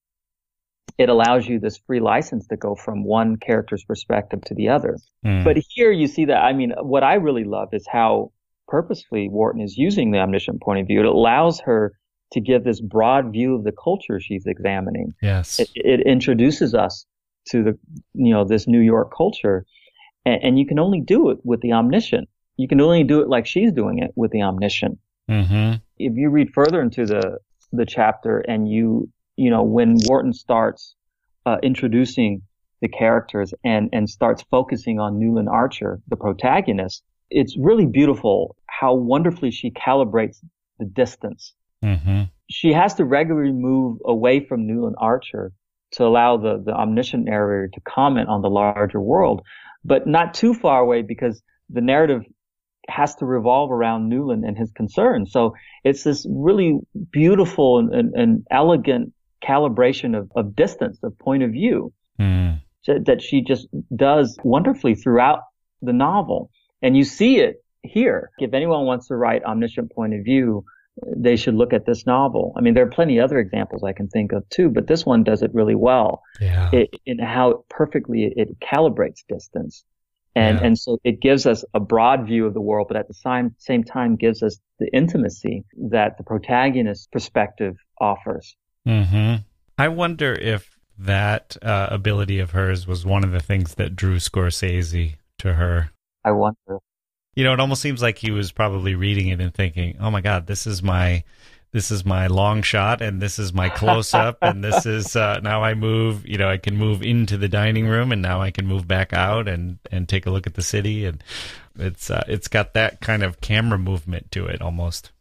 it 0.98 1.10
allows 1.10 1.48
you 1.48 1.60
this 1.60 1.78
free 1.78 2.00
license 2.00 2.48
to 2.48 2.58
go 2.58 2.76
from 2.76 3.04
one 3.04 3.38
character's 3.38 3.84
perspective 3.84 4.42
to 4.46 4.56
the 4.56 4.70
other. 4.70 4.98
Mm. 5.26 5.44
But 5.44 5.58
here 5.70 5.92
you 5.92 6.08
see 6.08 6.26
that. 6.26 6.44
I 6.44 6.54
mean, 6.54 6.74
what 6.82 7.04
I 7.04 7.16
really 7.16 7.44
love 7.44 7.70
is 7.74 7.86
how 7.88 8.32
purposefully 8.68 9.30
Wharton 9.30 9.62
is 9.62 9.78
using 9.78 10.12
the 10.12 10.20
omniscient 10.20 10.62
point 10.62 10.82
of 10.82 10.88
view. 10.88 11.00
It 11.00 11.06
allows 11.06 11.60
her 11.62 11.94
to 12.32 12.42
give 12.42 12.64
this 12.64 12.82
broad 12.82 13.32
view 13.32 13.56
of 13.56 13.64
the 13.64 13.72
culture 13.72 14.20
she's 14.20 14.46
examining. 14.46 15.14
Yes. 15.22 15.60
It, 15.60 15.70
it 15.76 16.02
introduces 16.02 16.74
us 16.74 17.06
to 17.50 17.64
the, 17.64 17.80
you 18.14 18.34
know, 18.34 18.44
this 18.44 18.68
New 18.68 18.82
York 18.82 19.12
culture. 19.16 19.66
And, 20.26 20.44
and, 20.44 20.60
you 20.60 20.66
can 20.66 20.80
only 20.80 21.00
do 21.00 21.30
it 21.30 21.38
with 21.44 21.62
the 21.62 21.72
omniscient. 21.72 22.28
You 22.58 22.68
can 22.68 22.82
only 22.82 23.04
do 23.04 23.22
it 23.22 23.30
like 23.30 23.46
she's 23.46 23.72
doing 23.72 24.00
it 24.00 24.12
with 24.16 24.32
the 24.32 24.42
omniscient. 24.42 25.00
Mm-hmm. 25.30 25.76
If 25.98 26.14
you 26.16 26.30
read 26.30 26.54
further 26.54 26.82
into 26.82 27.06
the, 27.06 27.40
the 27.72 27.86
chapter 27.86 28.40
and 28.40 28.70
you, 28.70 29.10
you 29.36 29.50
know, 29.50 29.64
when 29.64 29.98
Wharton 30.06 30.34
starts 30.34 30.96
uh, 31.46 31.58
introducing 31.64 32.42
the 32.82 32.88
characters 32.88 33.54
and, 33.64 33.90
and 33.94 34.10
starts 34.10 34.44
focusing 34.52 35.00
on 35.00 35.20
Newland 35.20 35.50
Archer, 35.50 36.02
the 36.10 36.16
protagonist, 36.16 37.04
it's 37.30 37.58
really 37.58 37.86
beautiful 37.86 38.56
how 38.68 38.94
wonderfully 38.94 39.52
she 39.52 39.72
calibrates 39.72 40.38
the 40.80 40.86
distance. 40.86 41.54
Mm-hmm. 41.84 42.24
She 42.50 42.74
has 42.74 42.96
to 42.96 43.06
regularly 43.06 43.52
move 43.52 44.00
away 44.06 44.46
from 44.46 44.68
Newland 44.68 44.96
Archer 45.00 45.52
to 45.94 46.06
allow 46.06 46.38
the, 46.38 46.62
the 46.64 46.74
omniscient 46.74 47.26
narrator 47.26 47.70
to 47.74 47.82
comment 47.82 48.30
on 48.30 48.42
the 48.42 48.50
larger 48.50 49.00
world, 49.00 49.42
but 49.84 50.08
not 50.08 50.34
too 50.34 50.54
far 50.54 50.82
away 50.82 51.02
because 51.02 51.42
the 51.70 51.82
narrative 51.82 52.24
has 52.90 53.16
to 53.16 53.26
revolve 53.26 53.72
around 53.72 54.08
Newland 54.08 54.46
and 54.46 54.58
his 54.58 54.72
concerns. 54.72 55.32
So 55.32 55.56
it's 55.84 56.04
this 56.04 56.26
really 56.30 56.80
beautiful 57.12 57.80
and, 57.80 57.94
and, 57.94 58.14
and 58.16 58.48
elegant 58.50 59.14
calibration 59.44 60.18
of, 60.18 60.32
of 60.36 60.56
distance, 60.56 60.98
of 61.04 61.18
point 61.20 61.44
of 61.44 61.52
view 61.52 61.94
mm. 62.20 62.62
that 62.86 63.22
she 63.22 63.42
just 63.42 63.68
does 63.96 64.38
wonderfully 64.44 64.96
throughout 64.96 65.42
the 65.82 65.94
novel. 65.94 66.50
And 66.82 66.96
you 66.96 67.04
see 67.04 67.40
it 67.40 67.64
here. 67.84 68.32
If 68.40 68.54
anyone 68.54 68.86
wants 68.86 69.08
to 69.08 69.16
write 69.16 69.44
omniscient 69.44 69.92
point 69.92 70.14
of 70.14 70.24
view, 70.24 70.64
they 71.16 71.36
should 71.36 71.54
look 71.54 71.74
at 71.74 71.86
this 71.86 72.06
novel. 72.06 72.54
I 72.58 72.62
mean, 72.62 72.74
there 72.74 72.86
are 72.86 72.90
plenty 72.90 73.20
other 73.20 73.40
examples 73.40 73.84
I 73.84 73.94
can 73.94 74.08
think 74.08 74.32
of 74.32 74.48
too, 74.50 74.70
but 74.70 74.88
this 74.88 75.06
one 75.06 75.24
does 75.24 75.42
it 75.42 75.54
really 75.54 75.76
well. 75.76 76.22
Yeah. 76.40 76.70
It, 76.72 76.90
in 77.06 77.20
how 77.20 77.66
perfectly 77.70 78.26
it, 78.26 78.34
it 78.36 78.60
calibrates 78.60 79.24
distance. 79.28 79.84
And, 80.36 80.60
yeah. 80.60 80.66
and 80.68 80.80
so 80.80 81.00
it 81.04 81.20
gives 81.20 81.46
us 81.46 81.66
a 81.74 81.80
broad 81.80 82.28
view 82.28 82.46
of 82.46 82.54
the 82.54 82.62
world, 82.62 82.88
but 82.88 82.98
at 82.98 83.08
the 83.08 83.14
same, 83.14 83.56
same 83.58 83.84
time 83.84 84.16
gives 84.16 84.44
us 84.44 84.60
the 84.80 84.88
intimacy 84.94 85.66
that 85.90 86.18
the 86.18 86.24
protagonist's 86.24 87.08
perspective 87.08 87.76
offers. 88.00 88.56
Mm-hmm. 88.88 89.42
I 89.78 89.88
wonder 89.88 90.34
if 90.34 90.78
that 90.98 91.58
uh, 91.62 91.88
ability 91.92 92.40
of 92.40 92.52
hers 92.52 92.88
was 92.88 93.06
one 93.06 93.24
of 93.24 93.32
the 93.32 93.40
things 93.40 93.76
that 93.76 93.96
drew 93.96 94.18
Scorsese 94.18 95.16
to 95.40 95.54
her. 95.54 95.92
I 96.24 96.32
wonder. 96.32 96.80
You 97.38 97.44
know, 97.44 97.54
it 97.54 97.60
almost 97.60 97.84
seems 97.84 98.02
like 98.02 98.18
he 98.18 98.32
was 98.32 98.52
probably 98.52 98.96
reading 98.96 99.28
it 99.28 99.40
and 99.40 99.54
thinking, 99.54 99.98
"Oh 100.00 100.10
my 100.10 100.22
God, 100.22 100.48
this 100.48 100.66
is 100.66 100.82
my 100.82 101.24
this 101.72 101.92
is 101.92 102.04
my 102.04 102.26
long 102.26 102.64
shot 102.64 103.00
and 103.00 103.22
this 103.22 103.38
is 103.38 103.54
my 103.54 103.70
close 103.70 104.16
up 104.16 104.40
and 104.42 104.64
this 104.64 104.86
is 104.98 105.16
uh, 105.16 105.40
now 105.44 105.62
I 105.64 105.76
move 105.76 106.28
you 106.28 106.40
know 106.40 106.50
I 106.50 106.58
can 106.58 106.78
move 106.78 107.04
into 107.04 107.38
the 107.38 107.48
dining 107.48 107.88
room 107.88 108.12
and 108.12 108.24
now 108.24 108.42
I 108.42 108.50
can 108.50 108.66
move 108.66 108.88
back 108.88 109.14
out 109.14 109.48
and 109.48 109.78
and 109.92 110.10
take 110.10 110.26
a 110.26 110.32
look 110.32 110.48
at 110.48 110.56
the 110.56 110.64
city. 110.64 111.06
And 111.06 111.24
it's 111.78 112.10
uh, 112.10 112.24
it's 112.28 112.48
got 112.48 112.74
that 112.74 113.02
kind 113.02 113.22
of 113.22 113.40
camera 113.40 113.78
movement 113.78 114.32
to 114.32 114.48
it 114.48 114.60
almost. 114.60 115.12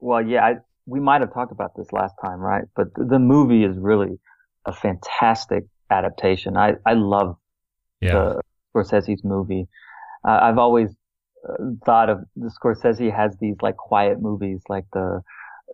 Well 0.00 0.20
yeah 0.20 0.44
I, 0.44 0.54
we 0.86 0.98
might 0.98 1.20
have 1.20 1.32
talked 1.32 1.52
about 1.52 1.76
this 1.76 1.92
last 1.92 2.16
time 2.20 2.40
right? 2.40 2.64
But 2.74 2.88
the 2.96 3.20
movie 3.20 3.62
is 3.62 3.78
really 3.78 4.18
a 4.66 4.72
fantastic 4.72 5.66
adaptation. 5.90 6.56
I 6.56 6.72
I 6.84 6.94
love 6.94 7.36
yeah. 8.00 8.14
the 8.14 8.40
Scorsese's 8.74 9.22
movie. 9.22 9.68
Uh, 10.26 10.40
I've 10.42 10.58
always 10.58 10.88
thought 11.84 12.08
of 12.08 12.24
the 12.36 12.50
Scorsese 12.50 13.14
has 13.14 13.36
these 13.40 13.56
like 13.62 13.76
quiet 13.76 14.20
movies 14.20 14.62
like 14.68 14.84
the 14.92 15.22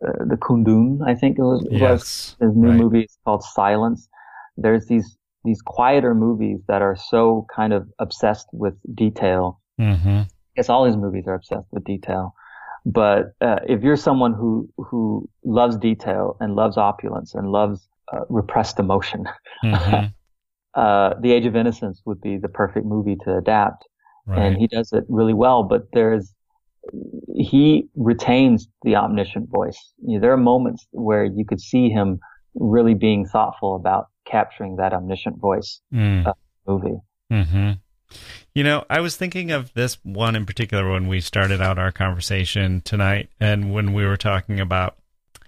uh, 0.06 0.24
the 0.24 0.36
Kundun, 0.36 1.00
I 1.06 1.14
think 1.14 1.38
it 1.38 1.42
was, 1.42 1.66
yes, 1.70 1.80
was 1.80 2.36
his 2.40 2.56
new 2.56 2.68
right. 2.68 2.78
movie 2.78 3.08
called 3.24 3.42
Silence. 3.42 4.08
There's 4.56 4.86
these 4.86 5.16
these 5.44 5.60
quieter 5.62 6.14
movies 6.14 6.60
that 6.68 6.82
are 6.82 6.96
so 6.96 7.46
kind 7.54 7.72
of 7.72 7.88
obsessed 7.98 8.48
with 8.52 8.74
detail. 8.94 9.60
Mm-hmm. 9.80 10.08
I 10.08 10.26
guess 10.56 10.68
all 10.68 10.84
his 10.84 10.96
movies 10.96 11.24
are 11.26 11.34
obsessed 11.34 11.66
with 11.72 11.84
detail. 11.84 12.34
But 12.84 13.32
uh, 13.40 13.60
if 13.66 13.82
you're 13.82 13.96
someone 13.96 14.34
who 14.34 14.68
who 14.76 15.28
loves 15.44 15.76
detail 15.76 16.36
and 16.40 16.54
loves 16.54 16.76
opulence 16.76 17.34
and 17.34 17.50
loves 17.50 17.88
uh, 18.12 18.20
repressed 18.28 18.78
emotion, 18.78 19.28
mm-hmm. 19.64 20.06
Uh, 20.74 21.14
the 21.20 21.32
Age 21.32 21.44
of 21.44 21.56
Innocence 21.56 22.02
would 22.04 22.20
be 22.20 22.36
the 22.36 22.48
perfect 22.48 22.86
movie 22.86 23.16
to 23.24 23.36
adapt. 23.36 23.84
Right. 24.28 24.40
And 24.40 24.56
he 24.56 24.66
does 24.66 24.92
it 24.92 25.04
really 25.08 25.34
well. 25.34 25.62
But 25.62 25.88
there's 25.92 26.34
he 27.34 27.88
retains 27.94 28.68
the 28.82 28.96
omniscient 28.96 29.48
voice. 29.50 29.92
You 30.04 30.14
know, 30.14 30.20
there 30.20 30.32
are 30.32 30.38
moments 30.38 30.86
where 30.90 31.24
you 31.24 31.44
could 31.44 31.60
see 31.60 31.88
him 31.88 32.20
really 32.54 32.94
being 32.94 33.26
thoughtful 33.26 33.74
about 33.74 34.06
capturing 34.24 34.76
that 34.76 34.92
omniscient 34.92 35.38
voice 35.38 35.80
mm. 35.92 36.26
of 36.26 36.34
the 36.66 36.72
movie. 36.72 37.00
Mm-hmm. 37.32 37.72
You 38.54 38.64
know, 38.64 38.84
I 38.90 39.00
was 39.00 39.16
thinking 39.16 39.50
of 39.50 39.72
this 39.74 39.98
one 40.02 40.34
in 40.34 40.46
particular 40.46 40.90
when 40.90 41.08
we 41.08 41.20
started 41.20 41.60
out 41.60 41.78
our 41.78 41.92
conversation 41.92 42.80
tonight, 42.80 43.28
and 43.38 43.72
when 43.72 43.92
we 43.92 44.04
were 44.04 44.16
talking 44.16 44.60
about 44.60 44.96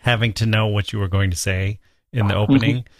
having 0.00 0.32
to 0.34 0.46
know 0.46 0.66
what 0.66 0.92
you 0.92 0.98
were 0.98 1.08
going 1.08 1.30
to 1.30 1.36
say 1.36 1.80
in 2.12 2.28
the 2.28 2.34
mm-hmm. 2.78 2.92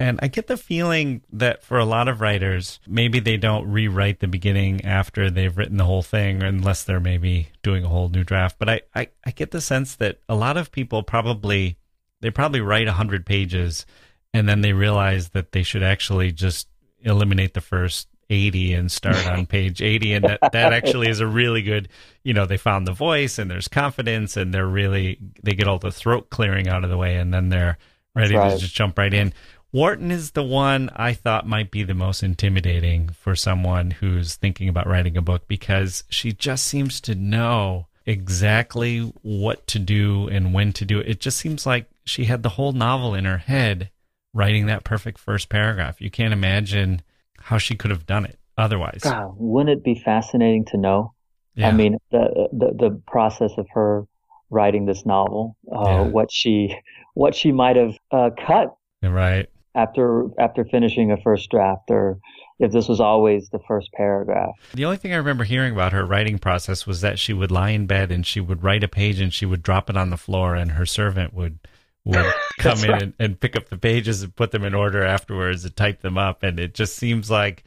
And 0.00 0.20
I 0.22 0.28
get 0.28 0.46
the 0.46 0.56
feeling 0.56 1.22
that 1.32 1.64
for 1.64 1.78
a 1.78 1.84
lot 1.84 2.06
of 2.06 2.20
writers, 2.20 2.78
maybe 2.86 3.18
they 3.18 3.36
don't 3.36 3.68
rewrite 3.68 4.20
the 4.20 4.28
beginning 4.28 4.84
after 4.84 5.28
they've 5.28 5.56
written 5.56 5.76
the 5.76 5.84
whole 5.84 6.02
thing, 6.02 6.40
unless 6.42 6.84
they're 6.84 7.00
maybe 7.00 7.48
doing 7.64 7.84
a 7.84 7.88
whole 7.88 8.08
new 8.08 8.22
draft. 8.22 8.60
But 8.60 8.68
I, 8.68 8.80
I, 8.94 9.08
I 9.26 9.32
get 9.32 9.50
the 9.50 9.60
sense 9.60 9.96
that 9.96 10.20
a 10.28 10.36
lot 10.36 10.56
of 10.56 10.70
people 10.70 11.02
probably 11.02 11.78
they 12.20 12.30
probably 12.30 12.60
write 12.60 12.88
a 12.88 12.92
hundred 12.92 13.26
pages 13.26 13.86
and 14.32 14.48
then 14.48 14.60
they 14.60 14.72
realize 14.72 15.30
that 15.30 15.52
they 15.52 15.62
should 15.62 15.82
actually 15.82 16.32
just 16.32 16.68
eliminate 17.00 17.54
the 17.54 17.60
first 17.60 18.08
80 18.30 18.74
and 18.74 18.92
start 18.92 19.26
on 19.26 19.46
page 19.46 19.80
80 19.80 20.14
and 20.14 20.24
that, 20.24 20.40
that 20.52 20.72
actually 20.72 21.08
is 21.08 21.20
a 21.20 21.26
really 21.26 21.62
good 21.62 21.88
you 22.24 22.34
know 22.34 22.44
they 22.44 22.56
found 22.56 22.86
the 22.86 22.92
voice 22.92 23.38
and 23.38 23.50
there's 23.50 23.68
confidence 23.68 24.36
and 24.36 24.52
they're 24.52 24.66
really 24.66 25.18
they 25.42 25.52
get 25.52 25.68
all 25.68 25.78
the 25.78 25.92
throat 25.92 26.28
clearing 26.28 26.68
out 26.68 26.84
of 26.84 26.90
the 26.90 26.96
way 26.96 27.16
and 27.16 27.32
then 27.32 27.48
they're 27.48 27.78
ready 28.14 28.34
right. 28.34 28.52
to 28.52 28.58
just 28.58 28.74
jump 28.74 28.98
right 28.98 29.14
in 29.14 29.32
Wharton 29.70 30.10
is 30.10 30.30
the 30.30 30.42
one 30.42 30.90
I 30.96 31.12
thought 31.12 31.46
might 31.46 31.70
be 31.70 31.82
the 31.82 31.94
most 31.94 32.22
intimidating 32.22 33.10
for 33.10 33.36
someone 33.36 33.90
who's 33.90 34.34
thinking 34.34 34.68
about 34.68 34.86
writing 34.86 35.16
a 35.16 35.22
book 35.22 35.46
because 35.46 36.04
she 36.08 36.32
just 36.32 36.66
seems 36.66 37.00
to 37.02 37.14
know 37.14 37.86
exactly 38.06 39.00
what 39.20 39.66
to 39.66 39.78
do 39.78 40.26
and 40.28 40.54
when 40.54 40.72
to 40.72 40.86
do 40.86 41.00
it. 41.00 41.08
It 41.08 41.20
just 41.20 41.36
seems 41.36 41.66
like 41.66 41.86
she 42.04 42.24
had 42.24 42.42
the 42.42 42.48
whole 42.48 42.72
novel 42.72 43.14
in 43.14 43.26
her 43.26 43.36
head 43.36 43.90
writing 44.32 44.66
that 44.66 44.84
perfect 44.84 45.18
first 45.18 45.50
paragraph. 45.50 46.00
You 46.00 46.10
can't 46.10 46.32
imagine 46.32 47.02
how 47.38 47.58
she 47.58 47.76
could 47.76 47.90
have 47.90 48.06
done 48.06 48.24
it 48.24 48.38
otherwise. 48.56 49.00
God, 49.02 49.34
wouldn't 49.36 49.78
it 49.78 49.84
be 49.84 50.00
fascinating 50.02 50.64
to 50.66 50.78
know? 50.78 51.12
Yeah. 51.54 51.68
I 51.68 51.72
mean, 51.72 51.98
the, 52.10 52.48
the 52.52 52.88
the 52.88 53.02
process 53.06 53.50
of 53.58 53.66
her 53.74 54.06
writing 54.48 54.86
this 54.86 55.04
novel, 55.04 55.56
uh, 55.70 55.82
yeah. 55.84 56.00
what 56.02 56.32
she 56.32 56.74
what 57.14 57.34
she 57.34 57.52
might 57.52 57.76
have 57.76 57.98
uh, 58.10 58.30
cut 58.46 58.74
right 59.02 59.48
after 59.74 60.24
after 60.38 60.64
finishing 60.64 61.12
a 61.12 61.16
first 61.16 61.50
draft 61.50 61.90
or 61.90 62.18
if 62.58 62.72
this 62.72 62.88
was 62.88 63.00
always 63.00 63.48
the 63.50 63.60
first 63.68 63.92
paragraph. 63.92 64.54
The 64.74 64.84
only 64.84 64.96
thing 64.96 65.12
I 65.12 65.16
remember 65.16 65.44
hearing 65.44 65.72
about 65.72 65.92
her 65.92 66.04
writing 66.04 66.38
process 66.38 66.86
was 66.86 67.00
that 67.02 67.18
she 67.18 67.32
would 67.32 67.50
lie 67.50 67.70
in 67.70 67.86
bed 67.86 68.10
and 68.10 68.26
she 68.26 68.40
would 68.40 68.64
write 68.64 68.82
a 68.82 68.88
page 68.88 69.20
and 69.20 69.32
she 69.32 69.46
would 69.46 69.62
drop 69.62 69.88
it 69.88 69.96
on 69.96 70.10
the 70.10 70.16
floor 70.16 70.54
and 70.54 70.72
her 70.72 70.86
servant 70.86 71.34
would 71.34 71.58
would 72.04 72.26
come 72.58 72.82
in 72.84 72.90
right. 72.90 73.02
and, 73.02 73.12
and, 73.18 73.40
pick 73.40 73.54
up 73.54 73.68
the 73.68 73.76
pages 73.76 74.22
and 74.22 74.34
put 74.34 74.50
them 74.50 74.64
in 74.64 74.74
order 74.74 75.04
afterwards 75.04 75.64
and 75.64 75.76
type 75.76 76.00
them 76.00 76.16
up 76.16 76.42
and 76.42 76.58
it 76.58 76.74
just 76.74 76.96
seems 76.96 77.30
like 77.30 77.64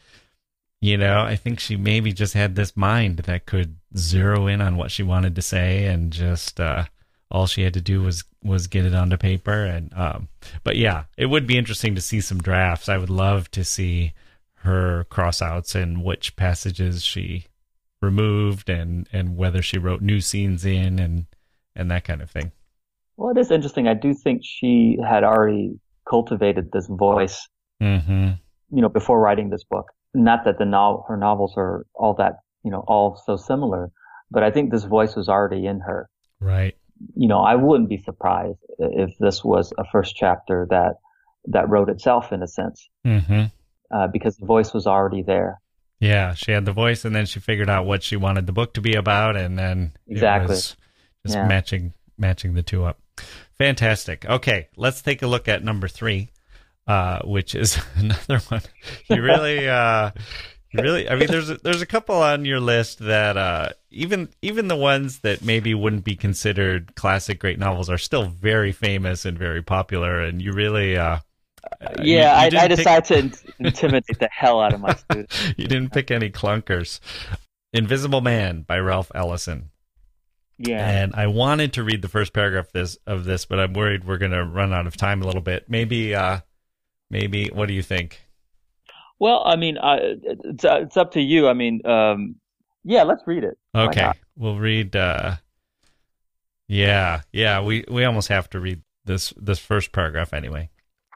you 0.80 0.98
know 0.98 1.22
i 1.22 1.36
think 1.36 1.60
she 1.60 1.76
maybe 1.76 2.12
just 2.12 2.34
had 2.34 2.56
this 2.56 2.76
mind 2.76 3.20
that 3.20 3.46
could 3.46 3.76
zero 3.96 4.48
in 4.48 4.60
on 4.60 4.78
what 4.78 4.90
she 4.90 5.04
wanted 5.04 5.36
to 5.36 5.42
say 5.42 5.86
and 5.86 6.12
just 6.12 6.60
uh, 6.60 6.86
all 7.32 7.48
she 7.48 7.64
had 7.64 7.74
to 7.74 7.82
do 7.82 8.02
was 8.02 8.24
was 8.44 8.68
get 8.68 8.86
it 8.86 8.94
onto 8.94 9.18
paper. 9.18 9.66
And 9.66 9.94
um, 9.96 10.28
but 10.64 10.76
yeah 10.76 11.06
it 11.18 11.28
would 11.28 11.48
be 11.48 11.58
interesting 11.58 11.96
to 11.96 12.02
see 12.02 12.22
some 12.22 12.40
drafts. 12.40 12.90
I 12.90 12.98
would 12.98 13.10
love 13.10 13.50
to 13.52 13.64
see 13.64 14.14
her 14.56 15.06
crossouts 15.10 15.74
and 15.74 16.04
which 16.04 16.36
passages 16.36 17.04
she 17.04 17.46
removed 18.02 18.70
and 18.70 19.08
and 19.12 19.38
whether 19.38 19.62
she 19.62 19.78
wrote 19.78 20.02
new 20.02 20.22
scenes 20.22 20.66
in 20.66 21.00
and 21.00 21.26
and 21.76 21.90
that 21.90 22.04
kind 22.04 22.22
of 22.22 22.30
thing. 22.30 22.52
Well 23.18 23.32
it 23.32 23.40
is 23.40 23.52
interesting. 23.52 23.88
I 23.88 23.94
do 23.94 24.14
think 24.14 24.42
she 24.44 24.98
had 25.08 25.24
already 25.24 25.80
cultivated 26.10 26.72
this 26.72 26.88
voice 26.88 27.48
mm-hmm. 27.82 28.32
you 28.76 28.82
know 28.82 28.90
before 28.90 29.20
writing 29.20 29.50
this 29.50 29.64
book. 29.64 29.92
Not 30.14 30.44
that 30.46 30.58
the 30.58 30.66
novel 30.66 31.06
her 31.08 31.18
novels 31.18 31.54
are 31.58 31.86
all 31.94 32.14
that 32.16 32.40
you 32.64 32.72
know 32.72 32.84
all 32.88 33.20
so 33.26 33.38
similar 33.38 33.92
but 34.30 34.44
i 34.44 34.52
think 34.52 34.72
this 34.72 34.86
voice 34.86 35.16
was 35.16 35.30
already 35.30 35.66
in 35.66 35.82
her. 35.82 36.10
Right 36.40 36.76
you 37.16 37.28
know, 37.28 37.40
I 37.40 37.56
wouldn't 37.56 37.90
be 37.90 37.98
surprised 37.98 38.60
if 38.80 39.18
this 39.20 39.44
was 39.44 39.74
a 39.78 39.84
first 39.92 40.16
chapter 40.16 40.68
that 40.70 40.96
that 41.48 41.70
wrote 41.70 41.90
itself 41.90 42.32
in 42.32 42.44
a 42.44 42.48
sense, 42.48 42.90
mm-hmm. 43.06 43.46
uh, 43.96 44.08
because 44.08 44.38
the 44.38 44.46
voice 44.46 44.74
was 44.74 44.88
already 44.88 45.24
there. 45.24 45.60
Yeah, 46.00 46.34
she 46.34 46.52
had 46.52 46.66
the 46.66 46.74
voice, 46.74 47.06
and 47.06 47.16
then 47.16 47.26
she 47.26 47.40
figured 47.40 47.70
out 47.70 47.86
what 47.86 48.04
she 48.04 48.16
wanted 48.16 48.48
the 48.48 48.54
book 48.54 48.74
to 48.74 48.82
be 48.82 48.96
about, 48.96 49.36
and 49.36 49.58
then 49.58 49.94
exactly 50.08 50.56
just 50.56 50.78
yeah. 51.26 51.48
matching 51.48 51.94
matching 52.18 52.54
the 52.54 52.64
two 52.64 52.84
up. 52.84 53.00
Fantastic. 53.58 54.26
Okay, 54.26 54.70
let's 54.76 55.02
take 55.02 55.22
a 55.22 55.28
look 55.28 55.48
at 55.48 55.64
number 55.64 55.88
three, 55.88 56.30
uh, 56.88 57.20
which 57.24 57.54
is 57.56 57.80
another 57.96 58.40
one. 58.50 58.62
You 59.10 59.22
really, 59.22 59.68
uh, 59.68 60.12
really 60.74 61.10
i 61.10 61.16
mean 61.16 61.28
there's 61.28 61.50
a, 61.50 61.56
there's 61.56 61.82
a 61.82 61.86
couple 61.86 62.16
on 62.16 62.46
your 62.46 62.60
list 62.60 63.00
that 63.00 63.38
uh, 63.38 63.70
even 63.90 64.30
even 64.42 64.68
the 64.68 64.76
ones 64.76 65.20
that 65.20 65.42
maybe 65.44 65.74
wouldn't 65.74 66.04
be 66.04 66.16
considered 66.16 66.96
classic 66.96 67.40
great 67.40 67.60
novels 67.60 67.90
are 67.90 67.98
still 67.98 68.26
very 68.26 68.72
famous 68.72 69.26
and 69.26 69.38
very 69.38 69.62
popular 69.62 70.22
and 70.22 70.42
you 70.42 70.52
really 70.54 70.98
uh, 70.98 71.20
Uh, 71.80 71.94
yeah, 72.02 72.46
you, 72.46 72.52
you 72.52 72.58
I, 72.58 72.64
I 72.64 72.68
decided 72.68 73.34
pick... 73.34 73.42
to 73.42 73.54
intimidate 73.60 74.20
the 74.20 74.30
hell 74.32 74.62
out 74.62 74.74
of 74.74 74.80
my 74.80 74.96
students. 75.04 75.54
you 75.58 75.68
didn't 75.68 75.92
pick 75.92 76.10
any 76.10 76.30
clunkers. 76.30 77.00
Invisible 77.74 78.22
Man 78.22 78.64
by 78.64 78.80
Ralph 78.80 79.12
Ellison. 79.14 79.70
Yeah. 80.58 80.88
And 80.88 81.16
I 81.16 81.28
wanted 81.28 81.74
to 81.74 81.84
read 81.84 82.02
the 82.02 82.08
first 82.08 82.34
paragraph 82.34 82.68
of 82.68 82.74
this 82.74 82.98
of 83.08 83.26
this, 83.26 83.46
but 83.46 83.60
I'm 83.60 83.74
worried 83.74 84.06
we're 84.06 84.18
going 84.18 84.32
to 84.32 84.44
run 84.44 84.74
out 84.74 84.88
of 84.88 84.96
time 84.98 85.22
a 85.22 85.26
little 85.26 85.42
bit. 85.42 85.70
Maybe 85.70 86.14
uh 86.16 86.40
maybe 87.10 87.48
what 87.48 87.68
do 87.68 87.74
you 87.74 87.82
think? 87.84 88.22
Well, 89.22 89.44
I 89.46 89.56
mean, 89.56 89.78
uh, 89.78 89.98
it's 90.02 90.66
uh, 90.66 90.80
it's 90.82 90.98
up 90.98 91.12
to 91.12 91.22
you. 91.22 91.48
I 91.48 91.54
mean, 91.54 91.86
um 91.86 92.36
yeah, 92.84 93.04
let's 93.04 93.22
read 93.28 93.44
it. 93.44 93.58
Okay. 93.76 94.12
We'll 94.36 94.58
read 94.58 94.96
uh 94.96 95.36
Yeah, 96.68 97.22
yeah, 97.32 97.62
we 97.62 97.86
we 97.90 98.04
almost 98.04 98.30
have 98.30 98.50
to 98.50 98.60
read 98.60 98.82
this 99.06 99.34
this 99.38 99.60
first 99.60 99.92
paragraph 99.92 100.34
anyway. 100.34 100.70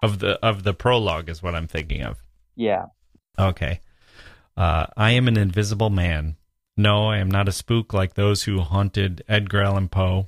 Of 0.03 0.19
the 0.19 0.39
of 0.45 0.63
the 0.63 0.73
prologue 0.73 1.29
is 1.29 1.41
what 1.41 1.55
I'm 1.55 1.67
thinking 1.67 2.03
of. 2.03 2.21
Yeah. 2.55 2.85
Okay. 3.37 3.81
Uh, 4.55 4.85
I 4.95 5.11
am 5.11 5.27
an 5.27 5.35
invisible 5.35 5.89
man 5.89 6.37
no, 6.77 7.07
I 7.07 7.19
am 7.19 7.31
not 7.31 7.47
a 7.47 7.53
spook 7.53 7.93
like 7.93 8.13
those 8.15 8.43
who 8.43 8.59
haunted 8.59 9.23
Edgar 9.29 9.61
Allan 9.61 9.87
Poe, 9.87 10.27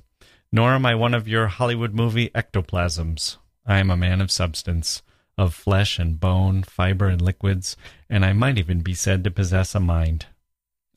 nor 0.49 0.71
am 0.71 0.85
I 0.85 0.95
one 0.95 1.13
of 1.13 1.27
your 1.27 1.47
Hollywood 1.47 1.93
movie 1.93 2.29
ectoplasms. 2.29 3.37
I 3.65 3.79
am 3.79 3.91
a 3.91 3.97
man 3.97 4.21
of 4.21 4.31
substance, 4.31 5.01
of 5.37 5.53
flesh 5.53 5.99
and 5.99 6.19
bone, 6.19 6.63
fiber 6.63 7.07
and 7.07 7.21
liquids, 7.21 7.77
and 8.09 8.25
I 8.25 8.33
might 8.33 8.57
even 8.57 8.81
be 8.81 8.93
said 8.93 9.23
to 9.23 9.31
possess 9.31 9.75
a 9.75 9.79
mind. 9.79 10.25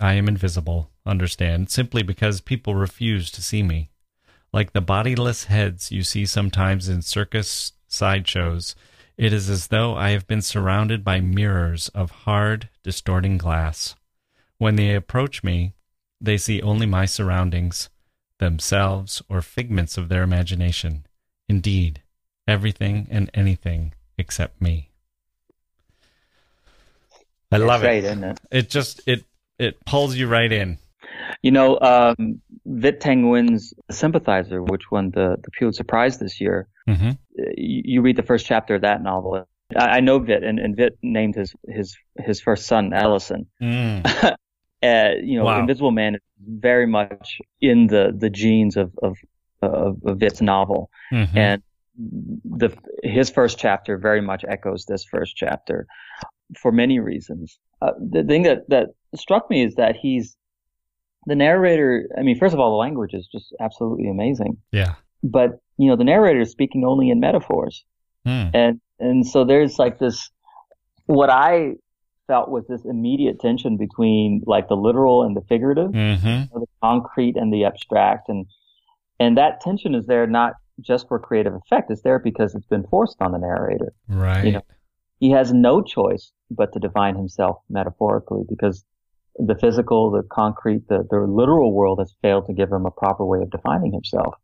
I 0.00 0.14
am 0.14 0.28
invisible, 0.28 0.90
understand, 1.04 1.70
simply 1.70 2.02
because 2.02 2.40
people 2.40 2.74
refuse 2.74 3.30
to 3.32 3.42
see 3.42 3.62
me. 3.62 3.90
Like 4.52 4.72
the 4.72 4.80
bodiless 4.80 5.44
heads 5.44 5.92
you 5.92 6.02
see 6.02 6.24
sometimes 6.24 6.88
in 6.88 7.02
circus 7.02 7.72
sideshows, 7.86 8.74
it 9.18 9.32
is 9.32 9.50
as 9.50 9.66
though 9.66 9.94
I 9.94 10.10
have 10.10 10.26
been 10.26 10.40
surrounded 10.40 11.04
by 11.04 11.20
mirrors 11.20 11.88
of 11.90 12.10
hard, 12.10 12.70
distorting 12.82 13.36
glass. 13.36 13.94
When 14.56 14.76
they 14.76 14.94
approach 14.94 15.44
me, 15.44 15.74
they 16.20 16.38
see 16.38 16.62
only 16.62 16.86
my 16.86 17.04
surroundings, 17.04 17.90
themselves, 18.38 19.22
or 19.28 19.42
figments 19.42 19.98
of 19.98 20.08
their 20.08 20.22
imagination. 20.22 21.06
Indeed, 21.48 22.02
everything 22.48 23.06
and 23.10 23.30
anything 23.34 23.92
except 24.20 24.60
me. 24.60 24.90
I 27.52 27.58
That's 27.58 27.68
love 27.68 27.80
great, 27.80 28.04
it. 28.04 28.04
Isn't 28.04 28.24
it? 28.24 28.40
It 28.52 28.70
just 28.70 29.00
it 29.06 29.24
it 29.58 29.84
pulls 29.84 30.14
you 30.14 30.28
right 30.28 30.50
in. 30.50 30.78
You 31.42 31.50
know, 31.50 31.78
um, 31.80 32.40
Viet 32.64 33.00
Thanh 33.00 33.60
Sympathizer, 33.90 34.62
which 34.62 34.90
won 34.90 35.10
the, 35.10 35.36
the 35.42 35.50
Pulitzer 35.58 35.84
Prize 35.84 36.18
this 36.18 36.40
year, 36.40 36.68
mm-hmm. 36.88 37.10
you, 37.56 37.82
you, 37.84 38.02
read 38.02 38.16
the 38.16 38.22
first 38.22 38.46
chapter 38.46 38.74
of 38.76 38.82
that 38.82 39.02
novel. 39.02 39.46
I, 39.76 39.84
I 39.84 40.00
know 40.00 40.18
Viet, 40.18 40.42
and, 40.42 40.58
and 40.58 40.76
Viet 40.76 40.98
named 41.02 41.36
his, 41.36 41.54
his, 41.68 41.96
his 42.18 42.40
first 42.40 42.66
son 42.66 42.92
Ellison. 42.92 43.46
Mm. 43.62 44.06
uh, 44.82 45.10
you 45.22 45.38
know, 45.38 45.44
wow. 45.44 45.60
Invisible 45.60 45.92
Man 45.92 46.16
is 46.16 46.20
very 46.38 46.86
much 46.86 47.38
in 47.60 47.86
the 47.86 48.12
the 48.16 48.30
genes 48.30 48.76
of 48.76 48.92
of 49.02 49.18
of, 49.62 49.98
of 50.04 50.40
novel, 50.40 50.90
mm-hmm. 51.12 51.36
and 51.36 51.62
the 52.44 52.76
his 53.02 53.30
first 53.30 53.58
chapter 53.58 53.98
very 53.98 54.20
much 54.20 54.44
echoes 54.48 54.84
this 54.86 55.04
first 55.04 55.36
chapter 55.36 55.86
for 56.58 56.72
many 56.72 56.98
reasons. 56.98 57.58
Uh, 57.82 57.92
the 57.98 58.24
thing 58.24 58.42
that 58.42 58.68
that 58.68 58.88
struck 59.14 59.50
me 59.50 59.62
is 59.62 59.74
that 59.76 59.96
he's 60.00 60.36
the 61.26 61.34
narrator. 61.34 62.08
I 62.16 62.22
mean, 62.22 62.38
first 62.38 62.54
of 62.54 62.60
all, 62.60 62.70
the 62.70 62.76
language 62.76 63.14
is 63.14 63.28
just 63.30 63.54
absolutely 63.60 64.08
amazing. 64.08 64.58
Yeah. 64.72 64.94
But 65.22 65.60
you 65.76 65.88
know, 65.88 65.96
the 65.96 66.04
narrator 66.04 66.40
is 66.40 66.50
speaking 66.50 66.84
only 66.84 67.10
in 67.10 67.20
metaphors, 67.20 67.84
mm. 68.26 68.50
and 68.54 68.80
and 68.98 69.26
so 69.26 69.44
there's 69.44 69.78
like 69.78 69.98
this 69.98 70.30
what 71.06 71.30
I 71.30 71.74
felt 72.26 72.48
was 72.48 72.64
this 72.68 72.84
immediate 72.84 73.40
tension 73.40 73.76
between 73.76 74.42
like 74.46 74.68
the 74.68 74.76
literal 74.76 75.24
and 75.24 75.36
the 75.36 75.42
figurative, 75.42 75.90
mm-hmm. 75.90 76.58
the 76.58 76.66
concrete 76.82 77.36
and 77.36 77.52
the 77.52 77.64
abstract, 77.64 78.28
and 78.28 78.46
and 79.18 79.36
that 79.36 79.60
tension 79.60 79.94
is 79.94 80.06
there 80.06 80.26
not 80.26 80.54
just 80.80 81.08
for 81.08 81.18
creative 81.18 81.54
effect; 81.54 81.90
it's 81.90 82.02
there 82.02 82.18
because 82.18 82.54
it's 82.54 82.66
been 82.66 82.86
forced 82.86 83.16
on 83.20 83.32
the 83.32 83.38
narrator. 83.38 83.92
Right. 84.08 84.44
You 84.44 84.52
know, 84.52 84.62
he 85.18 85.30
has 85.30 85.52
no 85.52 85.82
choice 85.82 86.32
but 86.50 86.72
to 86.72 86.78
define 86.78 87.16
himself 87.16 87.58
metaphorically 87.68 88.42
because 88.48 88.84
the 89.38 89.54
physical, 89.54 90.10
the 90.10 90.22
concrete, 90.22 90.88
the, 90.88 91.06
the 91.10 91.20
literal 91.20 91.72
world 91.72 91.98
has 92.00 92.14
failed 92.22 92.46
to 92.46 92.52
give 92.52 92.70
him 92.70 92.86
a 92.86 92.90
proper 92.90 93.24
way 93.24 93.40
of 93.40 93.50
defining 93.50 93.92
himself. 93.92 94.34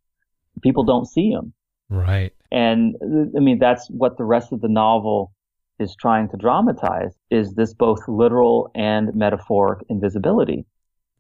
People 0.63 0.85
don't 0.85 1.07
see 1.07 1.31
him. 1.31 1.53
Right. 1.89 2.33
And 2.51 2.97
I 3.37 3.41
mean, 3.41 3.59
that's 3.59 3.89
what 3.89 4.17
the 4.17 4.25
rest 4.25 4.53
of 4.53 4.61
the 4.61 4.69
novel 4.69 5.33
is 5.79 5.95
trying 5.95 6.29
to 6.31 6.37
dramatize 6.37 7.15
is 7.31 7.55
this 7.55 7.75
both 7.75 8.01
literal 8.09 8.71
and 8.75 9.15
metaphoric 9.15 9.85
invisibility. 9.89 10.65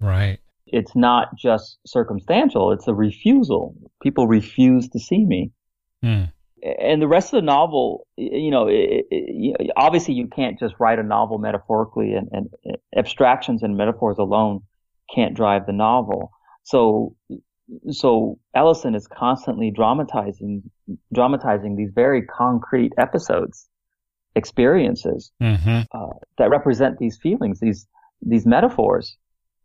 Right. 0.01 0.39
It's 0.67 0.97
not 0.97 1.37
just 1.37 1.79
circumstantial, 1.87 2.73
it's 2.73 2.89
a 2.89 2.95
refusal. 2.95 3.75
People 4.03 4.27
refuse 4.27 4.89
to 4.91 4.99
see 4.99 5.25
me. 5.25 5.53
Mm. 6.05 6.33
And 6.81 7.01
the 7.01 7.07
rest 7.07 7.33
of 7.33 7.39
the 7.39 7.47
novel, 7.47 8.07
you 8.17 8.51
know, 8.51 8.67
it, 8.67 9.07
it, 9.11 9.71
obviously 9.77 10.15
you 10.15 10.27
can't 10.27 10.59
just 10.59 10.75
write 10.81 10.99
a 10.99 11.03
novel 11.03 11.39
metaphorically 11.39 12.15
and, 12.15 12.29
and 12.33 12.77
abstractions 12.97 13.63
and 13.63 13.77
metaphors 13.77 14.17
alone 14.19 14.63
can't 15.15 15.35
drive 15.35 15.67
the 15.67 15.73
novel. 15.73 16.33
So, 16.65 17.15
so 17.91 18.41
Ellison 18.55 18.97
is 18.97 19.07
constantly 19.07 19.71
dramatizing, 19.71 20.69
dramatizing 21.15 21.77
these 21.77 21.91
very 21.95 22.23
concrete 22.23 22.93
episodes 22.99 23.69
experiences 24.35 25.33
mm-hmm. 25.41 25.83
uh, 25.97 26.15
that 26.39 26.51
represent 26.51 26.99
these 26.99 27.17
feelings, 27.17 27.61
these 27.61 27.87
these 28.23 28.47
metaphors 28.47 29.17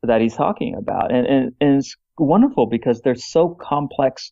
that 0.04 0.22
he's 0.22 0.36
talking 0.36 0.76
about, 0.76 1.12
and, 1.12 1.28
and 1.28 1.52
and 1.62 1.78
it's 1.78 1.96
wonderful 2.18 2.68
because 2.68 3.02
they're 3.02 3.16
so 3.16 3.58
complex 3.62 4.32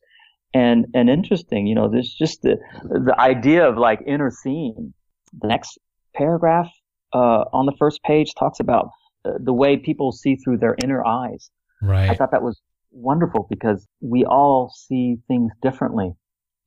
and 0.54 0.88
and 0.94 1.10
interesting. 1.10 1.68
You 1.68 1.76
know, 1.76 1.90
there's 1.90 2.14
just 2.14 2.42
the 2.42 2.58
the 2.84 3.16
idea 3.20 3.68
of 3.68 3.78
like 3.78 4.00
inner 4.06 4.32
seeing. 4.32 4.94
The 5.40 5.48
next 5.48 5.78
paragraph 6.16 6.72
uh, 7.14 7.46
on 7.54 7.66
the 7.66 7.76
first 7.78 8.02
page 8.04 8.34
talks 8.38 8.60
about 8.60 8.90
uh, 9.26 9.32
the 9.40 9.54
way 9.54 9.78
people 9.78 10.12
see 10.12 10.36
through 10.36 10.58
their 10.58 10.76
inner 10.84 11.06
eyes. 11.06 11.52
Right. 11.82 12.10
I 12.10 12.16
thought 12.16 12.32
that 12.32 12.42
was 12.42 12.60
wonderful 12.92 13.48
because 13.50 13.88
we 14.02 14.26
all 14.26 14.74
see 14.76 15.18
things 15.28 15.52
differently 15.62 16.14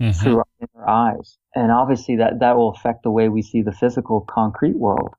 mm-hmm. 0.01 0.13
through 0.13 0.39
our 0.39 0.47
inner 0.61 0.89
eyes. 0.89 1.39
And 1.55 1.71
obviously 1.71 2.17
that, 2.17 2.41
that 2.41 2.57
will 2.57 2.71
affect 2.71 3.03
the 3.03 3.11
way 3.11 3.29
we 3.29 3.43
see 3.43 3.63
the 3.63 3.73
physical 3.73 4.27
concrete 4.29 4.77
world. 4.77 5.15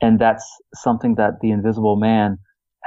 And 0.00 0.18
that's 0.18 0.44
something 0.74 1.16
that 1.16 1.40
the 1.40 1.50
invisible 1.50 1.96
man 1.96 2.38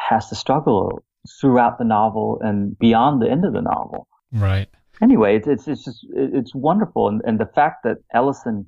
has 0.09 0.29
to 0.29 0.35
struggle 0.35 1.03
throughout 1.39 1.77
the 1.77 1.83
novel 1.83 2.39
and 2.41 2.77
beyond 2.79 3.21
the 3.21 3.29
end 3.29 3.45
of 3.45 3.53
the 3.53 3.61
novel. 3.61 4.07
Right. 4.31 4.67
Anyway, 5.01 5.37
it's, 5.37 5.47
it's, 5.47 5.67
it's 5.67 5.85
just, 5.85 6.05
it's 6.13 6.55
wonderful. 6.55 7.07
And, 7.07 7.21
and 7.25 7.39
the 7.39 7.45
fact 7.45 7.83
that 7.83 7.97
Ellison 8.13 8.67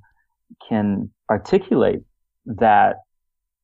can 0.68 1.10
articulate 1.30 2.02
that 2.46 2.98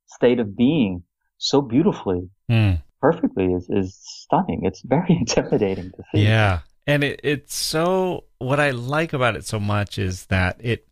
state 0.07 0.39
of 0.39 0.55
being 0.55 1.03
so 1.37 1.61
beautifully, 1.61 2.29
mm. 2.49 2.81
perfectly 3.01 3.53
is, 3.53 3.69
is 3.69 3.97
stunning. 4.01 4.61
It's 4.63 4.81
very 4.81 5.09
intimidating 5.19 5.91
to 5.91 6.03
see. 6.13 6.23
Yeah 6.23 6.59
and 6.89 7.03
it, 7.03 7.19
it's 7.23 7.55
so 7.55 8.23
what 8.39 8.59
I 8.59 8.71
like 8.71 9.13
about 9.13 9.35
it 9.35 9.45
so 9.45 9.59
much 9.59 9.99
is 9.99 10.25
that 10.25 10.57
it 10.59 10.87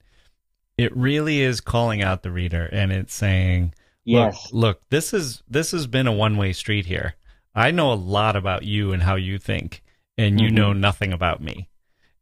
it 0.77 0.95
really 0.95 1.41
is 1.41 1.59
calling 1.59 2.03
out 2.03 2.21
the 2.21 2.31
reader 2.31 2.69
and 2.71 2.91
it's 2.91 3.15
saying 3.15 3.73
yes 4.07 4.51
look, 4.51 4.63
look 4.63 4.81
this 4.89 5.13
is 5.13 5.43
this 5.47 5.71
has 5.71 5.87
been 5.87 6.07
a 6.07 6.11
one-way 6.11 6.53
street 6.53 6.85
here 6.85 7.15
i 7.55 7.71
know 7.71 7.91
a 7.91 7.95
lot 7.95 8.35
about 8.35 8.63
you 8.63 8.91
and 8.93 9.03
how 9.03 9.15
you 9.15 9.37
think 9.37 9.83
and 10.17 10.39
you 10.39 10.47
mm-hmm. 10.47 10.55
know 10.55 10.73
nothing 10.73 11.13
about 11.13 11.41
me 11.41 11.69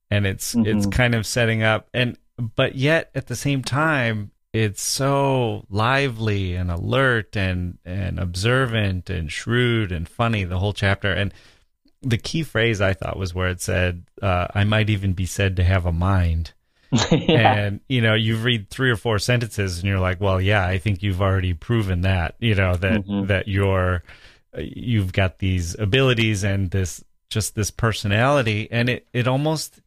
and 0.10 0.26
it's 0.26 0.56
mm-hmm. 0.56 0.66
it's 0.66 0.86
kind 0.88 1.16
of 1.16 1.26
setting 1.26 1.64
up 1.64 1.88
and 1.94 2.18
but 2.56 2.76
yet 2.76 3.10
at 3.16 3.28
the 3.28 3.36
same 3.36 3.64
time 3.64 4.32
it's 4.52 4.82
so 4.82 5.66
lively 5.70 6.56
and 6.56 6.72
alert 6.72 7.36
and 7.36 7.78
and 7.86 8.20
observant 8.20 9.10
and 9.10 9.32
shrewd 9.32 9.92
and 9.92 10.08
funny 10.08 10.44
the 10.44 10.60
whole 10.60 10.74
chapter 10.74 11.12
and 11.12 11.34
the 12.06 12.18
key 12.18 12.44
phrase 12.44 12.80
I 12.80 12.94
thought 12.94 13.18
was 13.18 13.34
where 13.34 13.50
it 13.50 13.62
said, 13.62 14.06
uh, 14.22 14.48
"I 14.54 14.64
might 14.64 14.90
even 14.90 15.14
be 15.14 15.26
said 15.26 15.56
to 15.56 15.64
have 15.64 15.86
a 15.86 15.92
mind." 15.92 16.54
yeah. 17.12 17.56
And 17.56 17.80
you 17.88 18.02
know, 18.02 18.14
you 18.14 18.38
read 18.38 18.70
three 18.70 18.90
or 18.90 18.96
four 18.96 19.20
sentences, 19.20 19.80
and 19.80 19.88
you're 19.88 20.00
like, 20.00 20.22
"Well, 20.22 20.40
yeah, 20.40 20.66
I 20.66 20.78
think 20.78 21.04
you've 21.04 21.22
already 21.22 21.54
proven 21.54 22.02
that." 22.02 22.36
You 22.40 22.56
know 22.56 22.76
that 22.76 23.06
mm-hmm. 23.06 23.28
that 23.28 23.48
you're 23.48 24.04
you've 24.58 25.14
got 25.14 25.40
these 25.40 25.78
abilities 25.78 26.44
and 26.44 26.72
this 26.72 27.04
just 27.30 27.56
this 27.56 27.72
personality, 27.72 28.68
and 28.72 28.90
it 28.90 29.08
it 29.14 29.28
almost 29.28 29.82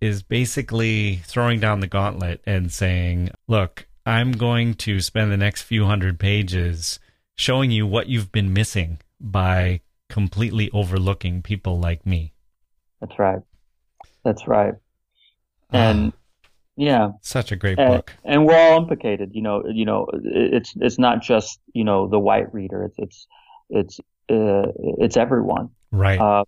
is 0.00 0.22
basically 0.22 1.16
throwing 1.24 1.60
down 1.60 1.80
the 1.80 1.86
gauntlet 1.86 2.40
and 2.46 2.72
saying, 2.72 3.30
"Look, 3.48 3.86
I'm 4.06 4.32
going 4.32 4.74
to 4.74 5.00
spend 5.00 5.32
the 5.32 5.36
next 5.36 5.62
few 5.62 5.86
hundred 5.86 6.18
pages." 6.18 6.98
showing 7.36 7.70
you 7.70 7.86
what 7.86 8.08
you've 8.08 8.32
been 8.32 8.52
missing 8.52 8.98
by 9.20 9.80
completely 10.08 10.70
overlooking 10.72 11.42
people 11.42 11.78
like 11.78 12.06
me. 12.06 12.32
That's 13.00 13.18
right. 13.18 13.42
That's 14.24 14.46
right. 14.46 14.74
And 15.70 16.12
Yeah, 16.76 17.10
such 17.20 17.52
a 17.52 17.56
great 17.56 17.78
and, 17.78 17.94
book. 17.94 18.12
And 18.24 18.46
we're 18.46 18.56
all 18.56 18.78
implicated. 18.78 19.30
You 19.32 19.42
know, 19.42 19.62
you 19.66 19.84
know, 19.84 20.08
it's 20.12 20.74
it's 20.76 20.98
not 20.98 21.22
just 21.22 21.60
you 21.72 21.84
know 21.84 22.08
the 22.08 22.18
white 22.18 22.52
reader. 22.52 22.84
It's 22.84 22.96
it's 22.98 23.26
it's 23.70 24.00
uh, 24.30 24.72
it's 24.98 25.16
everyone. 25.16 25.70
Right. 25.92 26.18
Uh, 26.18 26.44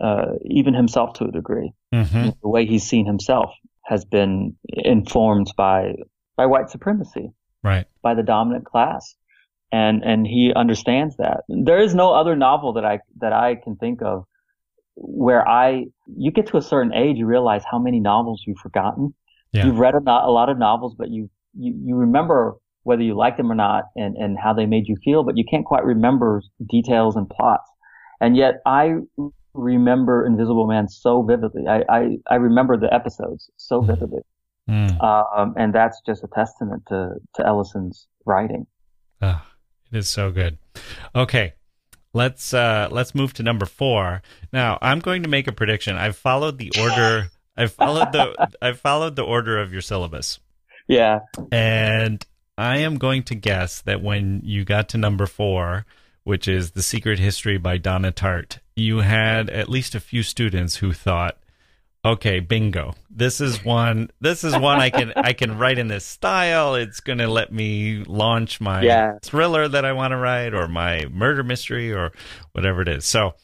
uh, 0.00 0.34
even 0.44 0.74
himself 0.74 1.14
to 1.14 1.24
a 1.24 1.32
degree. 1.32 1.72
Mm-hmm. 1.92 2.30
The 2.42 2.48
way 2.48 2.64
he's 2.64 2.84
seen 2.84 3.06
himself 3.06 3.50
has 3.84 4.04
been 4.04 4.56
informed 4.68 5.52
by 5.56 5.94
by 6.36 6.46
white 6.46 6.70
supremacy. 6.70 7.32
Right. 7.62 7.86
By 8.02 8.14
the 8.14 8.22
dominant 8.22 8.64
class. 8.66 9.14
And 9.72 10.02
and 10.04 10.26
he 10.26 10.52
understands 10.54 11.16
that. 11.16 11.42
There 11.48 11.78
is 11.78 11.94
no 11.94 12.12
other 12.12 12.36
novel 12.36 12.74
that 12.74 12.84
I 12.84 13.00
that 13.18 13.32
I 13.32 13.56
can 13.56 13.76
think 13.76 14.02
of 14.02 14.24
where 14.96 15.46
I 15.46 15.86
you 16.06 16.30
get 16.30 16.48
to 16.48 16.56
a 16.56 16.62
certain 16.62 16.92
age 16.92 17.16
you 17.16 17.26
realize 17.26 17.62
how 17.70 17.78
many 17.78 18.00
novels 18.00 18.42
you've 18.46 18.58
forgotten 18.58 19.14
yeah. 19.52 19.66
You've 19.66 19.78
read 19.78 19.94
a, 19.94 19.98
a 19.98 20.30
lot 20.30 20.48
of 20.48 20.58
novels, 20.58 20.94
but 20.96 21.10
you, 21.10 21.28
you, 21.58 21.74
you 21.84 21.96
remember 21.96 22.56
whether 22.82 23.02
you 23.02 23.16
like 23.16 23.36
them 23.36 23.50
or 23.50 23.54
not 23.54 23.84
and, 23.96 24.16
and 24.16 24.38
how 24.38 24.52
they 24.52 24.66
made 24.66 24.88
you 24.88 24.96
feel, 25.04 25.22
but 25.22 25.36
you 25.36 25.44
can't 25.48 25.64
quite 25.64 25.84
remember 25.84 26.42
details 26.70 27.16
and 27.16 27.28
plots. 27.28 27.68
And 28.20 28.36
yet 28.36 28.60
I 28.64 28.94
remember 29.54 30.24
Invisible 30.24 30.66
Man 30.66 30.88
so 30.88 31.22
vividly. 31.22 31.66
I, 31.68 31.82
I, 31.88 32.18
I 32.28 32.34
remember 32.36 32.76
the 32.76 32.92
episodes 32.92 33.50
so 33.56 33.80
mm-hmm. 33.80 33.92
vividly. 33.92 34.22
Mm. 34.68 35.02
Um, 35.02 35.54
and 35.56 35.74
that's 35.74 36.00
just 36.06 36.22
a 36.22 36.28
testament 36.28 36.84
to, 36.88 37.14
to 37.34 37.46
Ellison's 37.46 38.06
writing. 38.24 38.66
Oh, 39.20 39.42
it 39.90 39.98
is 39.98 40.08
so 40.08 40.30
good. 40.30 40.58
Okay. 41.14 41.54
Let's 42.12 42.52
uh 42.52 42.88
let's 42.90 43.14
move 43.14 43.34
to 43.34 43.44
number 43.44 43.66
four. 43.66 44.22
Now 44.52 44.78
I'm 44.82 44.98
going 44.98 45.22
to 45.22 45.28
make 45.28 45.46
a 45.46 45.52
prediction. 45.52 45.96
I've 45.96 46.16
followed 46.16 46.58
the 46.58 46.72
order 46.80 47.30
I 47.60 47.66
followed 47.66 48.12
the 48.12 48.48
I 48.62 48.72
followed 48.72 49.16
the 49.16 49.22
order 49.22 49.58
of 49.58 49.70
your 49.70 49.82
syllabus. 49.82 50.38
Yeah. 50.88 51.20
And 51.52 52.24
I 52.56 52.78
am 52.78 52.96
going 52.96 53.22
to 53.24 53.34
guess 53.34 53.82
that 53.82 54.02
when 54.02 54.40
you 54.44 54.64
got 54.64 54.88
to 54.90 54.98
number 54.98 55.26
four, 55.26 55.84
which 56.24 56.48
is 56.48 56.70
The 56.70 56.82
Secret 56.82 57.18
History 57.18 57.58
by 57.58 57.76
Donna 57.76 58.12
Tartt, 58.12 58.58
you 58.76 58.98
had 58.98 59.50
at 59.50 59.68
least 59.68 59.94
a 59.94 60.00
few 60.00 60.22
students 60.22 60.76
who 60.76 60.92
thought, 60.94 61.36
okay, 62.02 62.40
bingo. 62.40 62.94
This 63.10 63.42
is 63.42 63.62
one 63.62 64.10
this 64.22 64.42
is 64.42 64.56
one 64.56 64.80
I 64.80 64.88
can 64.88 65.12
I 65.16 65.34
can 65.34 65.58
write 65.58 65.78
in 65.78 65.88
this 65.88 66.06
style. 66.06 66.76
It's 66.76 67.00
gonna 67.00 67.28
let 67.28 67.52
me 67.52 68.02
launch 68.06 68.58
my 68.58 68.80
yeah. 68.80 69.18
thriller 69.20 69.68
that 69.68 69.84
I 69.84 69.92
want 69.92 70.12
to 70.12 70.16
write 70.16 70.54
or 70.54 70.66
my 70.66 71.04
murder 71.10 71.44
mystery 71.44 71.92
or 71.92 72.12
whatever 72.52 72.80
it 72.80 72.88
is. 72.88 73.04
So 73.04 73.34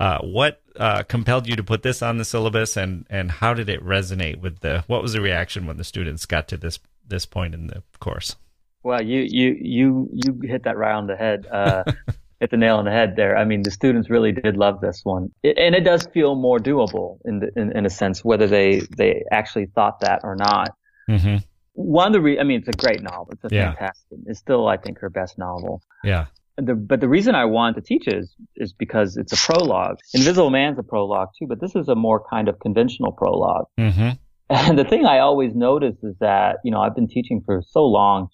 uh, 0.00 0.20
what 0.22 0.62
uh, 0.78 1.02
compelled 1.02 1.46
you 1.46 1.56
to 1.56 1.64
put 1.64 1.82
this 1.82 2.02
on 2.02 2.18
the 2.18 2.24
syllabus, 2.24 2.76
and 2.76 3.06
and 3.10 3.30
how 3.30 3.54
did 3.54 3.68
it 3.68 3.84
resonate 3.84 4.40
with 4.40 4.60
the? 4.60 4.84
What 4.86 5.02
was 5.02 5.12
the 5.12 5.20
reaction 5.20 5.66
when 5.66 5.76
the 5.76 5.84
students 5.84 6.26
got 6.26 6.48
to 6.48 6.56
this 6.56 6.78
this 7.06 7.26
point 7.26 7.54
in 7.54 7.66
the 7.66 7.82
course? 8.00 8.36
Well, 8.82 9.02
you 9.02 9.20
you 9.20 9.56
you 9.60 10.08
you 10.12 10.40
hit 10.48 10.62
that 10.64 10.76
right 10.76 10.94
on 10.94 11.06
the 11.06 11.16
head. 11.16 11.46
Uh, 11.50 11.84
hit 12.40 12.50
the 12.50 12.56
nail 12.56 12.76
on 12.76 12.84
the 12.84 12.92
head 12.92 13.16
there. 13.16 13.36
I 13.36 13.44
mean, 13.44 13.62
the 13.62 13.70
students 13.70 14.08
really 14.08 14.30
did 14.30 14.56
love 14.56 14.80
this 14.80 15.04
one, 15.04 15.32
it, 15.42 15.58
and 15.58 15.74
it 15.74 15.80
does 15.80 16.06
feel 16.14 16.36
more 16.36 16.58
doable 16.58 17.18
in, 17.24 17.40
the, 17.40 17.50
in 17.56 17.76
in 17.76 17.84
a 17.84 17.90
sense, 17.90 18.24
whether 18.24 18.46
they 18.46 18.82
they 18.96 19.24
actually 19.32 19.66
thought 19.66 20.00
that 20.00 20.20
or 20.22 20.36
not. 20.36 20.74
Mm-hmm. 21.10 21.38
One 21.72 22.08
of 22.08 22.12
the 22.12 22.20
re- 22.20 22.38
I 22.38 22.44
mean, 22.44 22.60
it's 22.60 22.68
a 22.68 22.72
great 22.72 23.02
novel. 23.02 23.28
It's 23.32 23.44
a 23.44 23.54
yeah. 23.54 23.72
fantastic. 23.72 24.18
It's 24.26 24.38
still, 24.38 24.66
I 24.66 24.76
think, 24.76 24.98
her 24.98 25.10
best 25.10 25.38
novel. 25.38 25.82
Yeah 26.04 26.26
the, 26.58 26.74
but 26.74 27.00
the 27.00 27.08
reason 27.08 27.34
I 27.34 27.44
wanted 27.44 27.76
to 27.76 27.80
teach 27.82 28.08
is 28.08 28.34
is 28.56 28.72
because 28.72 29.16
it's 29.16 29.32
a 29.32 29.36
prologue. 29.36 29.98
Invisible 30.12 30.50
Man's 30.50 30.78
a 30.78 30.82
prologue 30.82 31.28
too, 31.38 31.46
but 31.46 31.60
this 31.60 31.74
is 31.76 31.88
a 31.88 31.94
more 31.94 32.22
kind 32.28 32.48
of 32.48 32.58
conventional 32.58 33.12
prologue. 33.12 33.66
Mm-hmm. 33.78 34.10
And 34.50 34.78
the 34.78 34.84
thing 34.84 35.04
I 35.06 35.18
always 35.18 35.54
notice 35.54 35.96
is 36.02 36.16
that 36.20 36.56
you 36.64 36.70
know 36.70 36.80
I've 36.80 36.94
been 36.94 37.08
teaching 37.08 37.42
for 37.44 37.62
so 37.66 37.84
long. 37.84 38.28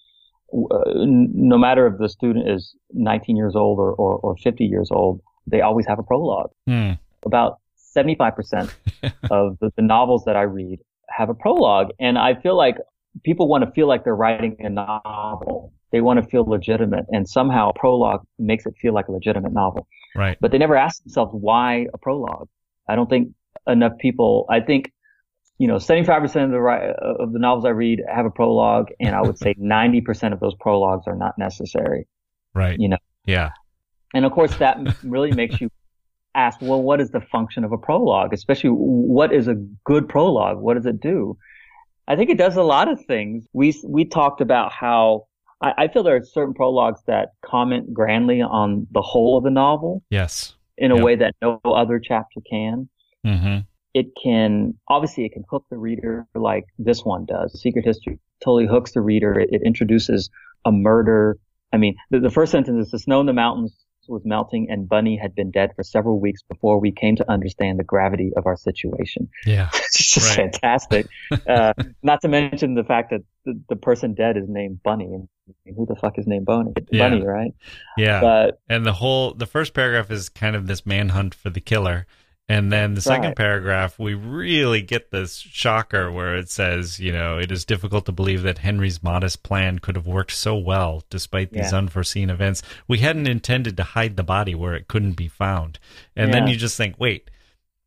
Uh, 0.53 0.91
no 0.95 1.57
matter 1.57 1.87
if 1.87 1.97
the 1.99 2.07
student 2.07 2.47
is 2.49 2.75
19 2.91 3.35
years 3.35 3.55
old 3.55 3.79
or, 3.79 3.91
or, 3.93 4.17
or 4.19 4.37
50 4.37 4.63
years 4.63 4.89
old, 4.91 5.19
they 5.47 5.59
always 5.61 5.85
have 5.87 5.99
a 5.99 6.03
prologue. 6.03 6.51
Mm. 6.69 6.97
About 7.25 7.59
75% 7.97 8.71
of 9.31 9.57
the, 9.59 9.71
the 9.75 9.81
novels 9.81 10.23
that 10.25 10.35
I 10.35 10.43
read 10.43 10.79
have 11.09 11.29
a 11.29 11.33
prologue, 11.33 11.89
and 11.99 12.17
I 12.17 12.35
feel 12.35 12.55
like 12.55 12.77
people 13.23 13.47
want 13.47 13.65
to 13.65 13.71
feel 13.71 13.87
like 13.87 14.03
they're 14.03 14.15
writing 14.15 14.55
a 14.59 14.69
novel. 14.69 15.73
They 15.91 16.01
want 16.01 16.21
to 16.21 16.29
feel 16.29 16.43
legitimate, 16.43 17.05
and 17.11 17.27
somehow 17.27 17.69
a 17.69 17.73
prologue 17.73 18.25
makes 18.37 18.65
it 18.65 18.75
feel 18.81 18.93
like 18.93 19.07
a 19.07 19.11
legitimate 19.11 19.53
novel. 19.53 19.87
Right. 20.15 20.37
But 20.39 20.51
they 20.51 20.57
never 20.57 20.75
ask 20.75 21.03
themselves 21.03 21.31
why 21.33 21.87
a 21.93 21.97
prologue. 21.97 22.47
I 22.89 22.95
don't 22.95 23.09
think 23.09 23.29
enough 23.67 23.93
people. 23.99 24.45
I 24.49 24.59
think 24.59 24.91
you 25.57 25.67
know, 25.69 25.75
75% 25.75 26.25
of 26.25 26.51
the 26.51 26.57
of 27.23 27.31
the 27.31 27.39
novels 27.39 27.65
I 27.65 27.69
read 27.69 28.01
have 28.13 28.25
a 28.25 28.29
prologue, 28.29 28.89
and 28.99 29.15
I 29.15 29.21
would 29.21 29.37
say 29.37 29.53
90% 29.59 30.33
of 30.33 30.39
those 30.39 30.55
prologues 30.55 31.07
are 31.07 31.15
not 31.15 31.37
necessary. 31.37 32.07
Right. 32.53 32.79
You 32.79 32.89
know. 32.89 32.97
Yeah. 33.25 33.51
And 34.13 34.25
of 34.25 34.31
course, 34.31 34.55
that 34.57 34.77
really 35.03 35.31
makes 35.31 35.59
you 35.61 35.69
ask, 36.35 36.61
well, 36.61 36.81
what 36.81 37.01
is 37.01 37.11
the 37.11 37.21
function 37.21 37.63
of 37.63 37.71
a 37.71 37.77
prologue? 37.77 38.33
Especially, 38.33 38.69
what 38.69 39.33
is 39.33 39.47
a 39.47 39.55
good 39.85 40.09
prologue? 40.09 40.59
What 40.59 40.75
does 40.75 40.85
it 40.85 40.99
do? 40.99 41.37
I 42.07 42.15
think 42.15 42.29
it 42.29 42.37
does 42.37 42.55
a 42.55 42.63
lot 42.63 42.87
of 42.87 43.03
things. 43.05 43.47
We 43.53 43.73
we 43.83 44.05
talked 44.05 44.41
about 44.41 44.71
how 44.71 45.27
I, 45.61 45.73
I 45.77 45.87
feel 45.87 46.03
there 46.03 46.15
are 46.15 46.23
certain 46.23 46.53
prologues 46.53 47.01
that 47.07 47.29
comment 47.43 47.93
grandly 47.93 48.41
on 48.41 48.87
the 48.91 49.01
whole 49.01 49.37
of 49.37 49.43
the 49.43 49.49
novel. 49.49 50.03
Yes. 50.09 50.55
In 50.77 50.91
a 50.91 50.95
yep. 50.95 51.03
way 51.03 51.15
that 51.15 51.35
no 51.41 51.59
other 51.63 51.99
chapter 51.99 52.41
can. 52.49 52.89
Mm-hmm. 53.25 53.59
It 53.93 54.07
can, 54.21 54.73
obviously, 54.89 55.25
it 55.25 55.31
can 55.31 55.45
hook 55.49 55.65
the 55.69 55.77
reader 55.77 56.27
like 56.35 56.65
this 56.77 57.05
one 57.05 57.25
does. 57.25 57.59
Secret 57.59 57.85
History 57.85 58.19
totally 58.43 58.67
hooks 58.67 58.91
the 58.91 59.01
reader. 59.01 59.39
It, 59.39 59.49
it 59.51 59.61
introduces 59.65 60.29
a 60.65 60.71
murder. 60.71 61.37
I 61.71 61.77
mean, 61.77 61.95
the, 62.11 62.19
the 62.19 62.29
first 62.29 62.51
sentence 62.51 62.87
is 62.87 62.91
the 62.91 62.99
snow 62.99 63.21
in 63.21 63.25
the 63.25 63.33
mountains 63.33 63.84
was 64.07 64.23
melting 64.25 64.67
and 64.69 64.87
Bunny 64.87 65.17
had 65.17 65.35
been 65.35 65.51
dead 65.51 65.71
for 65.75 65.83
several 65.83 66.19
weeks 66.19 66.41
before 66.43 66.79
we 66.79 66.91
came 66.91 67.15
to 67.17 67.31
understand 67.31 67.79
the 67.79 67.83
gravity 67.83 68.31
of 68.35 68.45
our 68.45 68.57
situation. 68.57 69.29
Yeah. 69.45 69.69
it's 69.73 70.13
just 70.13 70.37
right. 70.37 70.51
fantastic. 70.51 71.07
uh, 71.47 71.73
not 72.03 72.21
to 72.21 72.27
mention 72.27 72.75
the 72.75 72.83
fact 72.83 73.11
that 73.11 73.21
the, 73.45 73.59
the 73.69 73.75
person 73.75 74.13
dead 74.13 74.37
is 74.37 74.47
named 74.47 74.81
Bunny. 74.83 75.05
And 75.13 75.27
who 75.75 75.85
the 75.85 75.95
fuck 75.95 76.17
is 76.17 76.27
named 76.27 76.45
Bunny? 76.45 76.73
Yeah. 76.89 77.09
Bunny, 77.09 77.25
right? 77.25 77.53
Yeah. 77.97 78.21
But, 78.21 78.59
and 78.69 78.85
the 78.85 78.93
whole, 78.93 79.33
the 79.33 79.45
first 79.45 79.73
paragraph 79.73 80.09
is 80.11 80.29
kind 80.29 80.55
of 80.55 80.67
this 80.67 80.85
manhunt 80.85 81.35
for 81.35 81.49
the 81.49 81.61
killer. 81.61 82.07
And 82.47 82.71
then 82.71 82.93
the 82.93 83.01
second 83.01 83.29
right. 83.29 83.35
paragraph, 83.35 83.97
we 83.97 84.13
really 84.13 84.83
get 84.83 85.09
this 85.09 85.37
shocker 85.37 86.11
where 86.11 86.35
it 86.35 86.49
says, 86.51 86.99
you 86.99 87.11
know, 87.11 87.39
it 87.39 87.51
is 87.51 87.65
difficult 87.65 88.05
to 88.05 88.11
believe 88.11 88.43
that 88.43 88.59
Henry's 88.59 89.01
modest 89.01 89.41
plan 89.41 89.79
could 89.79 89.95
have 89.95 90.05
worked 90.05 90.31
so 90.33 90.55
well 90.55 91.03
despite 91.09 91.51
these 91.51 91.71
yeah. 91.71 91.77
unforeseen 91.79 92.29
events. 92.29 92.61
We 92.87 92.99
hadn't 92.99 93.25
intended 93.27 93.77
to 93.77 93.83
hide 93.83 94.15
the 94.15 94.23
body 94.23 94.53
where 94.53 94.75
it 94.75 94.87
couldn't 94.87 95.13
be 95.13 95.27
found. 95.27 95.79
And 96.15 96.29
Yeah. 96.29 96.39
then 96.39 96.47
you 96.47 96.55
just 96.55 96.77
think, 96.77 96.95
wait, 96.99 97.31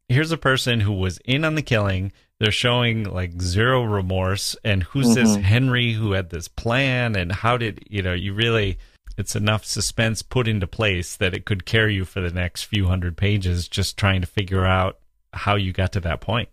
here's 0.08 0.32
a 0.32 0.36
person 0.36 0.80
who 0.80 0.92
was 0.92 1.18
in 1.24 1.44
on 1.44 1.54
the 1.54 1.62
killing. 1.62 2.10
They're 2.40 2.50
showing 2.50 3.04
like 3.04 3.40
zero 3.40 3.84
remorse. 3.84 4.56
And 4.64 4.82
who's 4.82 5.14
this 5.14 5.36
Mhm. 5.36 5.42
Henry 5.42 5.92
who 5.92 6.12
had 6.12 6.30
this 6.30 6.48
plan? 6.48 7.14
And 7.14 7.30
how 7.30 7.58
did, 7.58 7.84
you 7.88 8.02
know, 8.02 8.12
you 8.12 8.34
really, 8.34 8.78
it's 9.18 9.34
enough 9.34 9.64
suspense 9.64 10.22
put 10.22 10.46
into 10.46 10.66
place 10.66 11.16
that 11.16 11.34
it 11.34 11.44
could 11.44 11.66
carry 11.66 11.94
you 11.94 12.04
for 12.04 12.20
the 12.20 12.30
next 12.30 12.62
few 12.62 12.86
hundred 12.86 13.16
pages 13.16 13.68
just 13.68 13.96
trying 13.96 14.20
to 14.20 14.26
figure 14.26 14.64
out 14.64 14.98
how 15.32 15.56
you 15.56 15.72
got 15.72 15.92
to 15.92 16.00
that 16.00 16.20
point. 16.20 16.48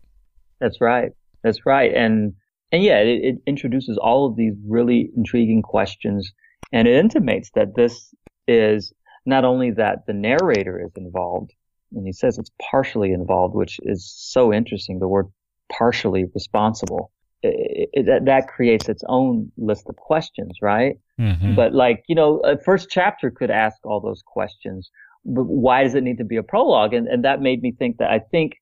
That's 0.60 0.82
right. 0.82 1.12
That's 1.44 1.66
right. 1.66 1.94
And 1.94 2.34
and 2.72 2.84
yeah, 2.84 2.98
it, 2.98 3.24
it 3.24 3.36
introduces 3.46 3.98
all 3.98 4.26
of 4.26 4.36
these 4.36 4.54
really 4.68 5.12
intriguing 5.16 5.62
questions, 5.62 6.32
and 6.74 6.88
it 6.88 6.96
intimates 6.96 7.52
that 7.54 7.76
this 7.76 8.14
is 8.48 8.92
not 9.26 9.46
only 9.46 9.72
that 9.72 10.08
the 10.08 10.14
narrator 10.14 10.84
is 10.84 10.92
involved, 10.96 11.54
and 11.94 12.06
he 12.06 12.12
says 12.12 12.38
it's 12.38 12.52
partially 12.60 13.12
involved, 13.12 13.54
which 13.54 13.80
is 13.84 14.12
so 14.18 14.52
interesting. 14.52 14.98
The 14.98 15.08
word 15.08 15.28
partially 15.72 16.26
responsible. 16.34 17.12
It, 17.42 17.90
it, 17.94 18.06
that, 18.08 18.26
that 18.26 18.48
creates 18.48 18.90
its 18.90 19.04
own 19.08 19.52
list 19.58 19.86
of 19.88 19.96
questions, 19.98 20.58
right? 20.62 20.96
Mm-hmm. 21.20 21.56
But 21.56 21.74
like, 21.74 22.04
you 22.08 22.16
know, 22.16 22.40
a 22.40 22.58
first 22.58 22.90
chapter 22.90 23.30
could 23.30 23.52
ask 23.52 23.78
all 23.86 24.00
those 24.00 24.24
questions. 24.26 24.90
But 25.24 25.46
why 25.46 25.84
does 25.84 25.96
it 25.96 26.04
need 26.04 26.18
to 26.20 26.24
be 26.24 26.38
a 26.38 26.44
prologue? 26.44 26.94
And, 26.94 27.08
and 27.08 27.24
that 27.26 27.42
made 27.42 27.62
me 27.62 27.72
think 27.72 27.98
that 27.98 28.12
I 28.12 28.20
think 28.20 28.62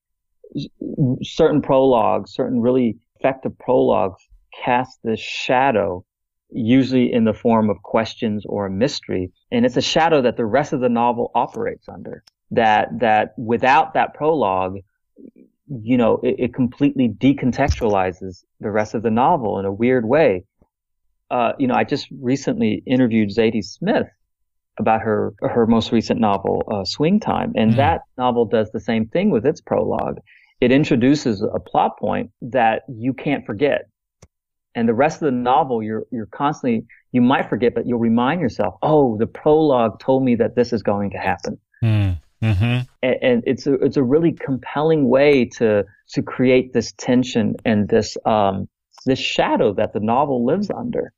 certain 1.22 1.62
prologues, 1.62 2.32
certain 2.32 2.60
really 2.60 2.96
effective 3.20 3.58
prologues 3.58 4.22
cast 4.64 4.98
this 5.02 5.20
shadow, 5.20 6.04
usually 6.50 7.12
in 7.12 7.24
the 7.24 7.34
form 7.34 7.70
of 7.70 7.82
questions 7.82 8.44
or 8.46 8.66
a 8.66 8.70
mystery. 8.70 9.32
And 9.50 9.66
it's 9.66 9.76
a 9.76 9.82
shadow 9.82 10.22
that 10.22 10.36
the 10.36 10.46
rest 10.46 10.72
of 10.72 10.80
the 10.80 10.88
novel 10.88 11.30
operates 11.34 11.88
under. 11.88 12.22
That, 12.50 13.00
that 13.00 13.34
without 13.36 13.94
that 13.94 14.14
prologue, 14.14 14.78
you 15.68 15.96
know, 15.96 16.20
it, 16.22 16.36
it 16.38 16.54
completely 16.54 17.08
decontextualizes 17.08 18.44
the 18.60 18.70
rest 18.70 18.94
of 18.94 19.02
the 19.02 19.10
novel 19.10 19.58
in 19.58 19.64
a 19.64 19.72
weird 19.72 20.06
way. 20.06 20.44
Uh, 21.30 21.52
you 21.58 21.66
know, 21.66 21.74
I 21.74 21.84
just 21.84 22.08
recently 22.20 22.82
interviewed 22.86 23.30
Zadie 23.30 23.64
Smith 23.64 24.06
about 24.78 25.00
her 25.02 25.32
her 25.40 25.66
most 25.66 25.92
recent 25.92 26.20
novel, 26.20 26.62
uh, 26.70 26.84
Swing 26.84 27.20
Time, 27.20 27.52
and 27.56 27.72
Mm. 27.72 27.76
that 27.76 28.00
novel 28.18 28.44
does 28.44 28.70
the 28.72 28.80
same 28.80 29.06
thing 29.06 29.30
with 29.30 29.46
its 29.46 29.60
prologue. 29.60 30.18
It 30.60 30.70
introduces 30.72 31.42
a 31.42 31.60
plot 31.60 31.98
point 31.98 32.30
that 32.42 32.82
you 32.88 33.12
can't 33.14 33.44
forget. 33.46 33.86
And 34.74 34.88
the 34.88 34.94
rest 34.94 35.22
of 35.22 35.26
the 35.26 35.32
novel, 35.32 35.82
you're, 35.82 36.04
you're 36.10 36.26
constantly, 36.26 36.84
you 37.12 37.20
might 37.20 37.48
forget, 37.48 37.74
but 37.74 37.86
you'll 37.86 38.00
remind 38.00 38.40
yourself, 38.40 38.74
oh, 38.82 39.16
the 39.18 39.26
prologue 39.26 40.00
told 40.00 40.24
me 40.24 40.34
that 40.36 40.56
this 40.56 40.72
is 40.72 40.82
going 40.82 41.10
to 41.10 41.18
happen. 41.18 41.60
Mm. 41.82 42.20
Mm-hmm. 42.44 42.80
And, 43.02 43.16
and, 43.22 43.42
it's 43.46 43.66
a, 43.66 43.74
it's 43.74 43.96
a 43.96 44.02
really 44.02 44.32
compelling 44.32 45.08
way 45.08 45.46
to, 45.56 45.84
to 46.10 46.22
create 46.22 46.72
this 46.72 46.92
tension 46.92 47.54
and 47.64 47.88
this, 47.88 48.16
um, 48.26 48.68
this 49.06 49.18
shadow 49.18 49.72
that 49.74 49.92
the 49.92 50.00
novel 50.00 50.44
lives 50.44 50.70
under. 50.70 51.12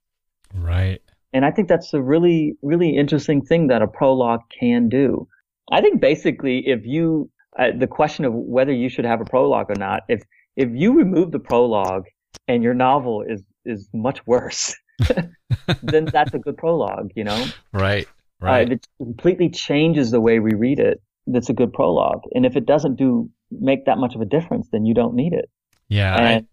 Right. 0.54 1.00
And 1.32 1.44
I 1.44 1.50
think 1.50 1.68
that's 1.68 1.92
a 1.92 2.00
really, 2.00 2.56
really 2.62 2.96
interesting 2.96 3.42
thing 3.42 3.66
that 3.68 3.82
a 3.82 3.86
prologue 3.86 4.42
can 4.58 4.88
do. 4.88 5.28
I 5.70 5.80
think 5.80 6.00
basically, 6.00 6.66
if 6.68 6.86
you, 6.86 7.28
uh, 7.58 7.70
the 7.76 7.86
question 7.86 8.24
of 8.24 8.32
whether 8.32 8.72
you 8.72 8.88
should 8.88 9.04
have 9.04 9.20
a 9.20 9.24
prologue 9.24 9.70
or 9.70 9.74
not, 9.74 10.04
if, 10.08 10.22
if 10.54 10.70
you 10.72 10.96
remove 10.96 11.32
the 11.32 11.38
prologue 11.38 12.06
and 12.46 12.62
your 12.62 12.74
novel 12.74 13.22
is, 13.22 13.42
is 13.64 13.88
much 13.92 14.24
worse, 14.26 14.74
then 15.82 16.04
that's 16.06 16.32
a 16.34 16.38
good 16.38 16.56
prologue, 16.56 17.10
you 17.14 17.24
know? 17.24 17.46
Right. 17.72 18.06
Right. 18.38 18.68
Uh, 18.68 18.72
it 18.74 18.86
completely 18.98 19.48
changes 19.48 20.10
the 20.10 20.20
way 20.20 20.40
we 20.40 20.52
read 20.52 20.78
it. 20.78 21.00
That's 21.26 21.48
a 21.48 21.54
good 21.54 21.72
prologue. 21.72 22.22
And 22.34 22.46
if 22.46 22.56
it 22.56 22.66
doesn't 22.66 22.96
do, 22.96 23.30
make 23.50 23.86
that 23.86 23.98
much 23.98 24.14
of 24.14 24.20
a 24.20 24.26
difference, 24.26 24.68
then 24.70 24.86
you 24.86 24.94
don't 24.94 25.14
need 25.14 25.32
it. 25.32 25.50
Yeah. 25.88 26.14
And, 26.16 26.46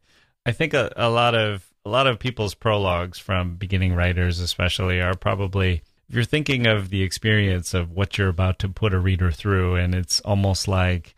I, 0.46 0.50
I 0.50 0.52
think 0.54 0.74
a, 0.74 0.92
a 0.96 1.10
lot 1.10 1.36
of, 1.36 1.66
a 1.86 1.90
lot 1.90 2.08
of 2.08 2.20
people's 2.20 2.54
prologues 2.54 3.20
from 3.20 3.56
beginning 3.56 3.94
writers, 3.94 4.40
especially, 4.40 5.02
are 5.02 5.16
probably 5.16 5.82
if 6.10 6.16
you're 6.16 6.24
thinking 6.26 6.68
of 6.68 6.90
the 6.90 7.02
experience 7.02 7.74
of 7.74 7.92
what 7.92 8.18
you're 8.18 8.30
about 8.30 8.60
to 8.60 8.70
put 8.70 8.94
a 8.94 9.00
reader 9.00 9.32
through, 9.32 9.76
and 9.76 9.96
it's 9.96 10.20
almost 10.22 10.68
like 10.68 11.16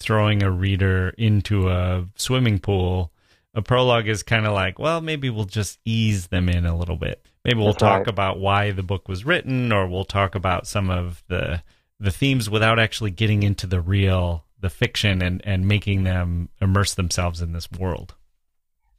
throwing 0.00 0.42
a 0.42 0.50
reader 0.50 1.10
into 1.18 1.68
a 1.68 2.06
swimming 2.14 2.58
pool. 2.58 3.12
A 3.54 3.62
prologue 3.62 4.08
is 4.08 4.22
kind 4.22 4.46
of 4.46 4.54
like, 4.54 4.78
well, 4.78 5.00
maybe 5.00 5.28
we'll 5.28 5.44
just 5.44 5.78
ease 5.84 6.28
them 6.28 6.48
in 6.48 6.64
a 6.64 6.76
little 6.76 6.96
bit. 6.96 7.26
Maybe 7.44 7.58
we'll 7.58 7.68
That's 7.72 7.78
talk 7.78 7.98
right. 8.00 8.08
about 8.08 8.38
why 8.38 8.70
the 8.70 8.82
book 8.82 9.08
was 9.08 9.24
written, 9.24 9.72
or 9.72 9.86
we'll 9.86 10.04
talk 10.04 10.34
about 10.34 10.66
some 10.66 10.88
of 10.88 11.22
the 11.28 11.62
the 12.00 12.10
themes 12.10 12.48
without 12.48 12.78
actually 12.78 13.10
getting 13.10 13.42
into 13.42 13.66
the 13.66 13.80
real, 13.80 14.44
the 14.60 14.70
fiction, 14.70 15.22
and 15.22 15.42
and 15.44 15.66
making 15.66 16.04
them 16.04 16.48
immerse 16.60 16.94
themselves 16.94 17.40
in 17.42 17.52
this 17.52 17.70
world. 17.70 18.14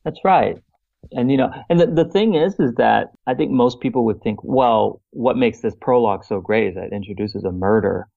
That's 0.04 0.20
right. 0.24 0.58
And 1.12 1.32
you 1.32 1.38
know, 1.38 1.52
and 1.70 1.80
the, 1.80 1.88
the 1.88 2.06
thing 2.06 2.36
is, 2.36 2.60
is 2.60 2.74
that 2.76 3.12
I 3.26 3.34
think 3.34 3.52
most 3.52 3.80
people 3.80 4.06
would 4.06 4.22
think, 4.22 4.43
well, 4.43 5.02
what 5.12 5.38
makes 5.38 5.62
this 5.62 5.74
prologue 5.80 6.26
so 6.26 6.41
great 6.41 6.70
is 6.70 6.76
that 6.76 6.86
it 6.86 6.93
introduces 6.93 7.43
a 7.43 7.52
murder, 7.52 8.08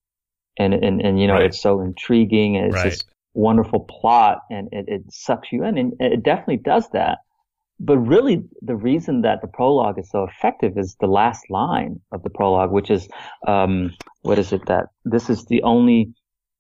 and 0.59 0.75
and 0.75 1.01
and 1.01 1.21
you 1.21 1.27
know, 1.27 1.35
right. 1.35 1.47
it's 1.47 1.61
so 1.61 1.81
intriguing, 1.81 2.57
and 2.57 2.67
it's 2.67 2.75
right. 2.75 2.85
this 2.91 3.05
wonderful 3.35 3.81
plot, 3.81 4.41
and 4.51 4.69
it, 4.73 4.87
it 4.89 5.03
sucks 5.11 5.53
you 5.53 5.65
in, 5.65 5.79
and 5.79 5.93
it 6.01 6.23
definitely 6.23 6.59
does 6.59 6.89
that. 6.91 7.19
But 7.85 7.99
really, 7.99 8.45
the 8.63 8.77
reason 8.77 9.23
that 9.23 9.41
the 9.43 9.49
prologue 9.49 9.99
is 9.99 10.09
so 10.09 10.25
effective 10.25 10.79
is 10.79 10.97
the 11.01 11.09
last 11.09 11.43
line 11.51 12.01
of 12.13 12.23
the 12.23 12.31
prologue, 12.31 12.71
which 12.71 12.91
is, 12.91 13.09
um, 13.47 13.93
what 14.23 14.39
is 14.39 14.53
it 14.53 14.65
that 14.67 14.87
this 15.05 15.29
is 15.29 15.45
the 15.47 15.63
only 15.63 16.13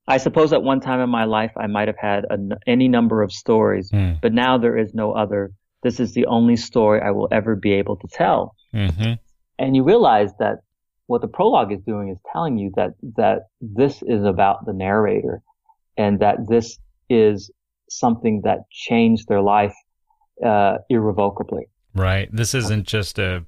I 0.08 0.16
suppose 0.16 0.52
at 0.52 0.64
one 0.64 0.80
time 0.80 0.98
in 0.98 1.08
my 1.08 1.24
life 1.24 1.52
I 1.56 1.68
might 1.68 1.86
have 1.86 1.96
had 1.96 2.24
a, 2.24 2.36
any 2.66 2.88
number 2.88 3.22
of 3.22 3.30
stories, 3.30 3.88
mm. 3.92 4.20
but 4.20 4.32
now 4.32 4.58
there 4.58 4.76
is 4.76 4.92
no 4.94 5.12
other 5.12 5.52
this 5.82 6.00
is 6.00 6.14
the 6.14 6.26
only 6.26 6.56
story 6.56 7.00
I 7.00 7.10
will 7.10 7.28
ever 7.30 7.56
be 7.56 7.72
able 7.72 7.96
to 7.96 8.08
tell. 8.08 8.54
Mm-hmm. 8.74 9.14
And 9.58 9.76
you 9.76 9.82
realize 9.82 10.30
that 10.38 10.58
what 11.06 11.20
the 11.20 11.28
prologue 11.28 11.72
is 11.72 11.80
doing 11.82 12.08
is 12.08 12.18
telling 12.32 12.56
you 12.56 12.72
that, 12.76 12.92
that 13.16 13.48
this 13.60 14.02
is 14.02 14.24
about 14.24 14.64
the 14.64 14.72
narrator 14.72 15.42
and 15.96 16.20
that 16.20 16.48
this 16.48 16.78
is 17.10 17.50
something 17.90 18.42
that 18.44 18.60
changed 18.70 19.28
their 19.28 19.42
life, 19.42 19.74
uh, 20.42 20.78
irrevocably. 20.88 21.68
Right. 21.94 22.28
This 22.32 22.54
isn't 22.54 22.86
just 22.86 23.18
a, 23.18 23.44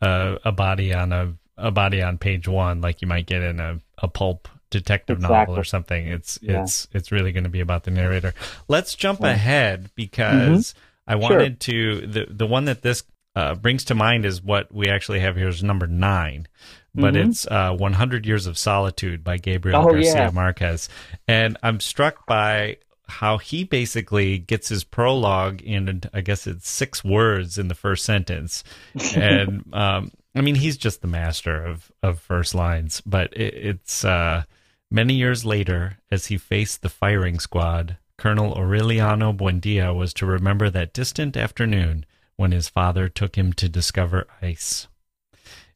a, 0.00 0.38
a, 0.44 0.52
body 0.52 0.92
on 0.92 1.12
a, 1.12 1.34
a 1.56 1.70
body 1.70 2.02
on 2.02 2.18
page 2.18 2.46
one, 2.46 2.80
like 2.80 3.00
you 3.00 3.08
might 3.08 3.26
get 3.26 3.42
in 3.42 3.58
a, 3.58 3.80
a 3.98 4.08
pulp 4.08 4.48
detective 4.70 5.18
exactly. 5.18 5.36
novel 5.36 5.58
or 5.58 5.64
something. 5.64 6.06
It's, 6.06 6.38
it's, 6.42 6.88
yeah. 6.90 6.98
it's 6.98 7.10
really 7.10 7.32
going 7.32 7.44
to 7.44 7.50
be 7.50 7.60
about 7.60 7.84
the 7.84 7.90
narrator. 7.90 8.34
Let's 8.68 8.94
jump 8.94 9.20
yeah. 9.20 9.30
ahead 9.30 9.90
because 9.94 10.72
mm-hmm 10.72 10.78
I 11.06 11.16
wanted 11.16 11.62
sure. 11.62 12.00
to 12.00 12.06
the 12.06 12.26
the 12.28 12.46
one 12.46 12.64
that 12.64 12.82
this 12.82 13.04
uh, 13.34 13.54
brings 13.54 13.84
to 13.84 13.94
mind 13.94 14.24
is 14.24 14.42
what 14.42 14.72
we 14.74 14.88
actually 14.88 15.20
have 15.20 15.36
here 15.36 15.48
is 15.48 15.62
number 15.62 15.86
nine, 15.86 16.48
but 16.94 17.14
mm-hmm. 17.14 17.30
it's 17.30 17.46
uh, 17.46 17.72
100 17.72 18.26
Years 18.26 18.46
of 18.46 18.58
Solitude 18.58 19.22
by 19.22 19.36
Gabriel 19.36 19.82
oh, 19.82 19.92
Garcia 19.92 20.14
yeah. 20.14 20.30
Marquez, 20.30 20.88
and 21.28 21.56
I'm 21.62 21.80
struck 21.80 22.26
by 22.26 22.78
how 23.08 23.38
he 23.38 23.64
basically 23.64 24.38
gets 24.38 24.68
his 24.68 24.84
prologue 24.84 25.62
in 25.62 26.02
I 26.12 26.20
guess 26.20 26.46
it's 26.46 26.68
six 26.68 27.04
words 27.04 27.58
in 27.58 27.68
the 27.68 27.74
first 27.74 28.04
sentence, 28.04 28.64
and 29.16 29.64
um, 29.72 30.10
I 30.34 30.40
mean 30.40 30.56
he's 30.56 30.76
just 30.76 31.02
the 31.02 31.08
master 31.08 31.64
of 31.64 31.90
of 32.02 32.20
first 32.20 32.54
lines, 32.54 33.00
but 33.06 33.32
it, 33.36 33.54
it's 33.54 34.04
uh, 34.04 34.44
many 34.90 35.14
years 35.14 35.44
later 35.44 35.98
as 36.10 36.26
he 36.26 36.38
faced 36.38 36.82
the 36.82 36.88
firing 36.88 37.38
squad 37.38 37.96
Colonel 38.18 38.54
Aureliano 38.54 39.36
Buendia 39.36 39.94
was 39.94 40.14
to 40.14 40.26
remember 40.26 40.70
that 40.70 40.92
distant 40.92 41.36
afternoon 41.36 42.06
when 42.36 42.52
his 42.52 42.68
father 42.68 43.08
took 43.08 43.36
him 43.36 43.52
to 43.54 43.68
discover 43.68 44.26
ice. 44.40 44.88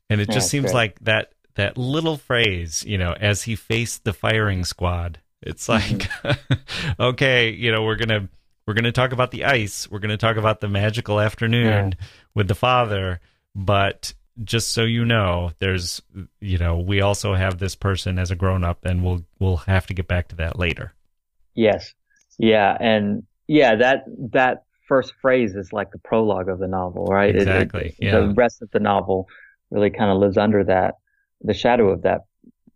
And 0.09 0.21
it 0.21 0.31
just 0.31 0.49
seems 0.49 0.67
great. 0.67 0.75
like 0.75 0.99
that 1.01 1.33
that 1.55 1.77
little 1.77 2.17
phrase, 2.17 2.85
you 2.87 2.97
know, 2.97 3.15
as 3.21 3.43
he 3.43 3.55
faced 3.55 4.05
the 4.05 4.13
firing 4.13 4.65
squad, 4.65 5.21
it's 5.43 5.69
like 5.69 5.83
mm-hmm. 5.85 6.93
okay, 7.01 7.51
you 7.51 7.73
know, 7.73 7.83
we're 7.83 7.97
going 7.97 8.09
to 8.09 8.29
we're 8.67 8.75
to 8.75 8.93
talk 8.93 9.13
about 9.13 9.31
the 9.31 9.45
ice, 9.45 9.91
we're 9.91 9.99
going 9.99 10.11
to 10.11 10.17
talk 10.17 10.37
about 10.37 10.61
the 10.61 10.69
magical 10.69 11.21
afternoon 11.21 11.95
yeah. 11.99 12.07
with 12.35 12.47
the 12.47 12.55
father, 12.55 13.21
but 13.55 14.15
just 14.45 14.73
so 14.73 14.85
you 14.85 15.05
know, 15.05 15.51
there's 15.59 16.01
you 16.41 16.59
know, 16.59 16.79
we 16.79 17.01
also 17.01 17.35
have 17.35 17.59
this 17.59 17.75
person 17.75 18.19
as 18.19 18.31
a 18.31 18.37
grown 18.37 18.65
up 18.65 18.85
and 18.85 19.05
we'll 19.05 19.25
we'll 19.39 19.59
have 19.59 19.87
to 19.87 19.95
get 19.95 20.07
back 20.07 20.29
to 20.29 20.37
that 20.37 20.59
later. 20.59 20.95
Yes. 21.55 21.95
Yeah, 22.39 22.77
and 22.81 23.25
yeah, 23.49 23.77
that 23.77 24.05
that 24.33 24.65
first 24.89 25.13
phrase 25.21 25.55
is 25.55 25.73
like 25.73 25.91
the 25.93 25.99
prologue 25.99 26.49
of 26.49 26.59
the 26.59 26.67
novel, 26.67 27.05
right? 27.07 27.37
Exactly. 27.37 27.97
It, 27.99 28.07
it, 28.07 28.07
yeah. 28.07 28.21
The 28.21 28.35
rest 28.35 28.63
of 28.63 28.71
the 28.71 28.81
novel 28.81 29.29
really 29.71 29.91
kind 29.91 30.11
of 30.11 30.19
lives 30.19 30.39
under 30.39 30.65
that, 30.65 30.95
the 31.43 31.55
shadow 31.55 31.91
of 31.91 32.03
that, 32.03 32.23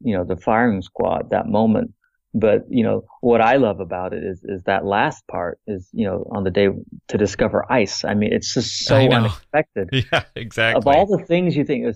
you 0.01 0.17
know, 0.17 0.25
the 0.25 0.37
firing 0.37 0.83
squad, 0.83 1.31
that 1.31 1.47
moment. 1.47 1.95
But 2.37 2.65
you 2.69 2.83
know 2.83 3.05
what 3.21 3.41
I 3.41 3.57
love 3.57 3.79
about 3.79 4.13
it 4.13 4.25
is 4.25 4.43
is 4.43 4.65
that 4.65 4.85
last 4.85 5.25
part 5.29 5.61
is 5.69 5.89
you 5.93 6.05
know 6.05 6.29
on 6.33 6.43
the 6.43 6.51
day 6.51 6.69
to 7.09 7.19
discover 7.19 7.65
ice. 7.71 8.05
I 8.05 8.15
mean, 8.15 8.33
it's 8.33 8.53
just 8.53 8.85
so 8.85 8.97
unexpected. 8.97 9.91
Yeah, 10.13 10.25
exactly. 10.35 10.79
Of 10.79 10.89
all 10.89 11.07
the 11.07 11.25
things 11.25 11.57
you 11.57 11.65
think 11.65 11.87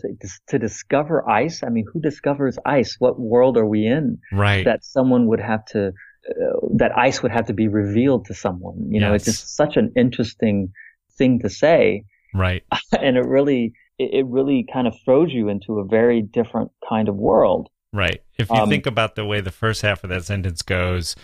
to 0.49 0.59
discover 0.59 1.29
ice, 1.29 1.63
I 1.65 1.69
mean, 1.71 1.85
who 1.93 2.01
discovers 2.01 2.57
ice? 2.65 2.97
What 2.99 3.19
world 3.19 3.57
are 3.57 3.67
we 3.67 3.87
in? 3.87 4.19
Right. 4.33 4.65
That 4.65 4.85
someone 4.85 5.27
would 5.27 5.41
have 5.41 5.65
to 5.67 5.93
uh, 6.29 6.59
that 6.77 6.97
ice 6.97 7.23
would 7.23 7.33
have 7.33 7.47
to 7.47 7.55
be 7.55 7.69
revealed 7.69 8.27
to 8.27 8.35
someone. 8.35 8.77
You 8.91 9.01
know, 9.01 9.13
yes. 9.13 9.27
it's 9.27 9.41
just 9.41 9.57
such 9.57 9.77
an 9.77 9.93
interesting 9.97 10.73
thing 11.17 11.41
to 11.41 11.49
say. 11.49 12.05
Right. 12.35 12.63
and 13.01 13.17
it 13.17 13.27
really, 13.27 13.73
it 13.99 14.27
really 14.27 14.67
kind 14.73 14.87
of 14.87 14.95
throws 15.05 15.33
you 15.33 15.49
into 15.49 15.79
a 15.79 15.85
very 15.85 16.23
different 16.23 16.71
kind 16.89 17.09
of 17.09 17.17
world. 17.17 17.69
Right. 17.93 18.23
If 18.37 18.51
you 18.51 18.57
um, 18.57 18.69
think 18.69 18.87
about 18.87 19.15
the 19.15 19.25
way 19.25 19.41
the 19.41 19.51
first 19.51 19.83
half 19.83 20.05
of 20.05 20.11
that 20.11 20.25
sentence 20.25 20.63
goes, 20.63 21.17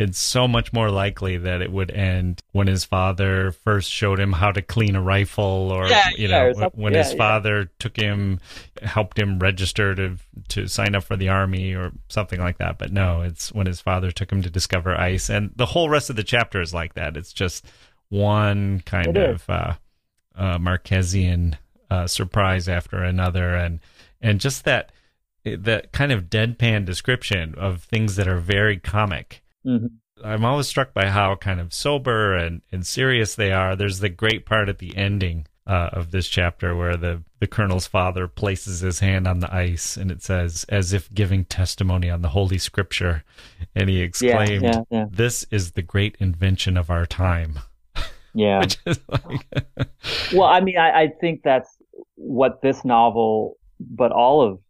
it's 0.00 0.18
so 0.18 0.48
much 0.48 0.72
more 0.72 0.90
likely 0.90 1.36
that 1.36 1.60
it 1.60 1.70
would 1.70 1.90
end 1.90 2.40
when 2.52 2.66
his 2.66 2.84
father 2.84 3.52
first 3.52 3.90
showed 3.90 4.18
him 4.18 4.32
how 4.32 4.50
to 4.50 4.62
clean 4.62 4.96
a 4.96 5.02
rifle 5.02 5.70
or 5.70 5.88
yeah, 5.88 6.08
you 6.16 6.26
know 6.26 6.52
yeah, 6.56 6.68
when 6.74 6.94
yeah, 6.94 7.04
his 7.04 7.12
father 7.12 7.70
took 7.78 7.96
him 7.96 8.40
helped 8.82 9.18
him 9.18 9.38
register 9.38 9.94
to 9.94 10.16
to 10.48 10.66
sign 10.68 10.94
up 10.94 11.04
for 11.04 11.16
the 11.16 11.28
army 11.28 11.74
or 11.74 11.92
something 12.08 12.40
like 12.40 12.56
that. 12.58 12.78
But 12.78 12.92
no 12.92 13.20
it's 13.20 13.52
when 13.52 13.66
his 13.66 13.80
father 13.80 14.10
took 14.10 14.32
him 14.32 14.40
to 14.40 14.50
discover 14.50 14.98
ice. 14.98 15.28
And 15.28 15.52
the 15.56 15.66
whole 15.66 15.90
rest 15.90 16.08
of 16.08 16.16
the 16.16 16.24
chapter 16.24 16.62
is 16.62 16.72
like 16.72 16.94
that. 16.94 17.16
It's 17.16 17.34
just 17.34 17.66
one 18.08 18.80
kind 18.86 19.16
it 19.16 19.30
of 19.30 19.50
uh, 19.50 19.74
uh, 20.34 20.58
Marquesian 20.58 21.56
uh, 21.90 22.06
surprise 22.06 22.68
after 22.68 23.02
another. 23.02 23.54
And 23.54 23.80
and 24.22 24.40
just 24.40 24.64
that 24.64 24.92
that 25.44 25.92
kind 25.92 26.12
of 26.12 26.24
deadpan 26.24 26.84
description 26.84 27.54
of 27.56 27.82
things 27.82 28.16
that 28.16 28.28
are 28.28 28.38
very 28.38 28.78
comic 28.78 29.42
Mm-hmm. 29.66 29.86
I'm 30.24 30.44
always 30.44 30.68
struck 30.68 30.92
by 30.92 31.06
how 31.06 31.34
kind 31.36 31.60
of 31.60 31.72
sober 31.72 32.34
and, 32.34 32.60
and 32.70 32.86
serious 32.86 33.34
they 33.34 33.52
are. 33.52 33.74
There's 33.74 34.00
the 34.00 34.08
great 34.08 34.44
part 34.44 34.68
at 34.68 34.78
the 34.78 34.96
ending 34.96 35.46
uh, 35.66 35.90
of 35.92 36.10
this 36.10 36.28
chapter 36.28 36.76
where 36.76 36.96
the, 36.96 37.22
the 37.38 37.46
colonel's 37.46 37.86
father 37.86 38.28
places 38.28 38.80
his 38.80 39.00
hand 39.00 39.26
on 39.26 39.38
the 39.38 39.52
ice 39.54 39.96
and 39.96 40.10
it 40.10 40.22
says, 40.22 40.66
as 40.68 40.92
if 40.92 41.12
giving 41.14 41.44
testimony 41.44 42.10
on 42.10 42.20
the 42.22 42.28
Holy 42.28 42.58
Scripture. 42.58 43.24
And 43.74 43.88
he 43.88 44.02
exclaimed, 44.02 44.62
yeah, 44.62 44.82
yeah, 44.90 44.98
yeah. 44.98 45.04
This 45.10 45.46
is 45.50 45.72
the 45.72 45.82
great 45.82 46.16
invention 46.20 46.76
of 46.76 46.90
our 46.90 47.06
time. 47.06 47.60
Yeah. 48.32 48.62
like... 48.86 49.64
well, 50.32 50.44
I 50.44 50.60
mean, 50.60 50.78
I, 50.78 51.00
I 51.02 51.08
think 51.20 51.40
that's 51.42 51.68
what 52.14 52.62
this 52.62 52.84
novel, 52.84 53.58
but 53.80 54.12
all 54.12 54.40
of 54.40 54.60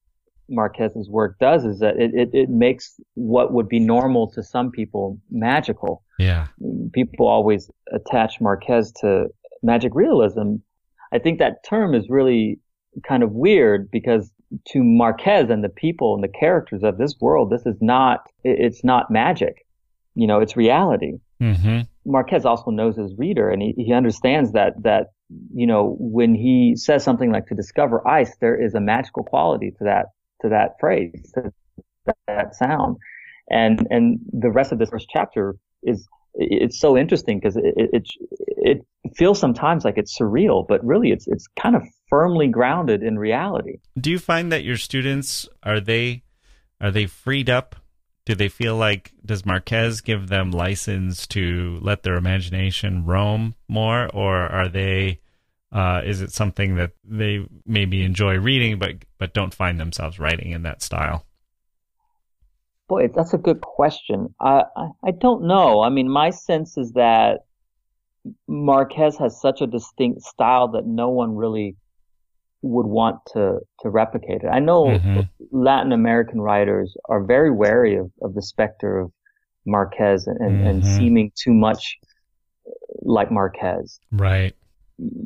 Marquez's 0.50 1.08
work 1.08 1.38
does 1.38 1.64
is 1.64 1.78
that 1.78 1.96
it, 1.98 2.12
it, 2.12 2.30
it, 2.32 2.48
makes 2.50 3.00
what 3.14 3.52
would 3.52 3.68
be 3.68 3.78
normal 3.78 4.30
to 4.32 4.42
some 4.42 4.70
people 4.70 5.18
magical. 5.30 6.02
Yeah. 6.18 6.48
People 6.92 7.28
always 7.28 7.70
attach 7.92 8.40
Marquez 8.40 8.92
to 9.00 9.28
magic 9.62 9.94
realism, 9.94 10.56
I 11.12 11.18
think 11.18 11.38
that 11.38 11.64
term 11.64 11.94
is 11.94 12.08
really 12.08 12.60
kind 13.06 13.22
of 13.22 13.32
weird 13.32 13.90
because 13.90 14.30
to 14.68 14.82
Marquez 14.82 15.48
and 15.50 15.62
the 15.62 15.68
people 15.68 16.14
and 16.14 16.24
the 16.24 16.28
characters 16.28 16.82
of 16.82 16.98
this 16.98 17.14
world, 17.20 17.50
this 17.50 17.66
is 17.66 17.76
not, 17.80 18.26
it's 18.44 18.82
not 18.82 19.10
magic. 19.10 19.66
You 20.14 20.26
know, 20.26 20.40
it's 20.40 20.56
reality. 20.56 21.14
Mm-hmm. 21.40 21.80
Marquez 22.04 22.44
also 22.44 22.70
knows 22.70 22.96
his 22.96 23.14
reader 23.16 23.50
and 23.50 23.62
he, 23.62 23.74
he 23.76 23.92
understands 23.92 24.52
that, 24.52 24.82
that, 24.82 25.12
you 25.54 25.66
know, 25.66 25.96
when 26.00 26.34
he 26.34 26.74
says 26.76 27.04
something 27.04 27.30
like 27.30 27.46
to 27.46 27.54
discover 27.54 28.06
ice, 28.06 28.36
there 28.40 28.60
is 28.60 28.74
a 28.74 28.80
magical 28.80 29.22
quality 29.22 29.70
to 29.70 29.84
that, 29.84 30.06
to 30.42 30.48
that 30.50 30.72
phrase, 30.80 31.32
to 31.34 31.52
that, 32.26 32.54
sound. 32.54 32.96
And, 33.50 33.86
and 33.90 34.20
the 34.32 34.50
rest 34.50 34.72
of 34.72 34.78
this 34.78 34.90
first 34.90 35.08
chapter 35.12 35.56
is, 35.82 36.06
it's 36.34 36.78
so 36.78 36.96
interesting 36.96 37.40
because 37.40 37.56
it, 37.56 37.74
it, 37.76 38.08
it, 38.46 38.86
feels 39.16 39.40
sometimes 39.40 39.84
like 39.84 39.98
it's 39.98 40.16
surreal, 40.16 40.64
but 40.68 40.84
really 40.84 41.10
it's, 41.10 41.26
it's 41.26 41.48
kind 41.58 41.74
of 41.74 41.82
firmly 42.08 42.46
grounded 42.46 43.02
in 43.02 43.18
reality. 43.18 43.78
Do 43.98 44.10
you 44.10 44.18
find 44.20 44.52
that 44.52 44.62
your 44.62 44.76
students, 44.76 45.48
are 45.64 45.80
they, 45.80 46.22
are 46.80 46.92
they 46.92 47.06
freed 47.06 47.50
up? 47.50 47.74
Do 48.26 48.34
they 48.36 48.48
feel 48.48 48.76
like, 48.76 49.12
does 49.24 49.44
Marquez 49.44 50.00
give 50.02 50.28
them 50.28 50.52
license 50.52 51.26
to 51.28 51.78
let 51.82 52.04
their 52.04 52.14
imagination 52.14 53.04
roam 53.04 53.56
more? 53.66 54.08
Or 54.14 54.36
are 54.36 54.68
they, 54.68 55.19
uh, 55.72 56.02
is 56.04 56.20
it 56.20 56.32
something 56.32 56.76
that 56.76 56.92
they 57.04 57.46
maybe 57.66 58.02
enjoy 58.02 58.38
reading, 58.38 58.78
but, 58.78 58.96
but 59.18 59.34
don't 59.34 59.54
find 59.54 59.78
themselves 59.78 60.18
writing 60.18 60.52
in 60.52 60.62
that 60.62 60.82
style? 60.82 61.24
Boy, 62.88 63.08
that's 63.14 63.34
a 63.34 63.38
good 63.38 63.60
question. 63.60 64.34
I, 64.40 64.64
I, 64.76 64.88
I 65.04 65.10
don't 65.12 65.46
know. 65.46 65.80
I 65.80 65.90
mean, 65.90 66.10
my 66.10 66.30
sense 66.30 66.76
is 66.76 66.92
that 66.92 67.40
Marquez 68.48 69.16
has 69.18 69.40
such 69.40 69.60
a 69.60 69.66
distinct 69.66 70.22
style 70.22 70.68
that 70.72 70.86
no 70.86 71.08
one 71.08 71.36
really 71.36 71.76
would 72.62 72.86
want 72.86 73.16
to 73.32 73.60
to 73.80 73.88
replicate 73.88 74.42
it. 74.42 74.48
I 74.52 74.58
know 74.58 74.84
mm-hmm. 74.84 75.20
Latin 75.50 75.92
American 75.92 76.40
writers 76.40 76.94
are 77.08 77.24
very 77.24 77.50
wary 77.50 77.96
of, 77.96 78.10
of 78.20 78.34
the 78.34 78.42
specter 78.42 78.98
of 78.98 79.12
Marquez 79.64 80.26
and, 80.26 80.38
mm-hmm. 80.38 80.66
and 80.66 80.84
seeming 80.84 81.32
too 81.34 81.54
much 81.54 81.96
like 83.02 83.30
Marquez. 83.30 83.98
Right. 84.12 84.54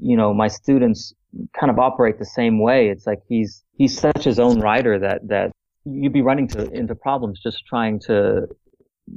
You 0.01 0.17
know, 0.17 0.33
my 0.33 0.49
students 0.49 1.15
kind 1.59 1.71
of 1.71 1.79
operate 1.79 2.19
the 2.19 2.25
same 2.25 2.61
way. 2.61 2.89
It's 2.89 3.07
like 3.07 3.21
he's 3.29 3.65
he's 3.77 3.99
such 3.99 4.25
his 4.25 4.39
own 4.39 4.61
writer 4.61 4.99
that 4.99 5.27
that 5.29 5.53
you'd 5.85 6.13
be 6.13 6.23
running 6.23 6.49
to, 6.49 6.71
into 6.73 6.95
problems 6.95 7.41
just 7.43 7.67
trying 7.67 8.01
to 8.01 8.49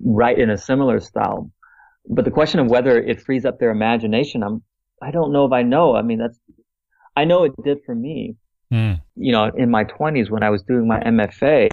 write 0.04 0.40
in 0.40 0.50
a 0.50 0.58
similar 0.58 1.00
style. 1.00 1.52
But 2.10 2.26
the 2.26 2.32
question 2.32 2.60
of 2.60 2.68
whether 2.68 3.00
it 3.02 3.22
frees 3.22 3.46
up 3.46 3.60
their 3.60 3.72
imagination, 3.72 4.44
I'm, 4.44 4.64
I 5.02 5.12
don't 5.12 5.32
know 5.32 5.46
if 5.46 5.52
I 5.52 5.62
know. 5.62 5.96
I 5.96 6.02
mean, 6.02 6.20
that's, 6.20 6.40
I 7.16 7.26
know 7.26 7.44
it 7.44 7.52
did 7.64 7.80
for 7.86 7.96
me. 7.96 8.36
Mm. 8.72 9.02
You 9.16 9.32
know, 9.32 9.46
in 9.46 9.70
my 9.70 9.84
twenties 9.86 10.30
when 10.30 10.44
I 10.44 10.50
was 10.50 10.62
doing 10.64 10.88
my 10.88 11.00
MFA, 11.00 11.70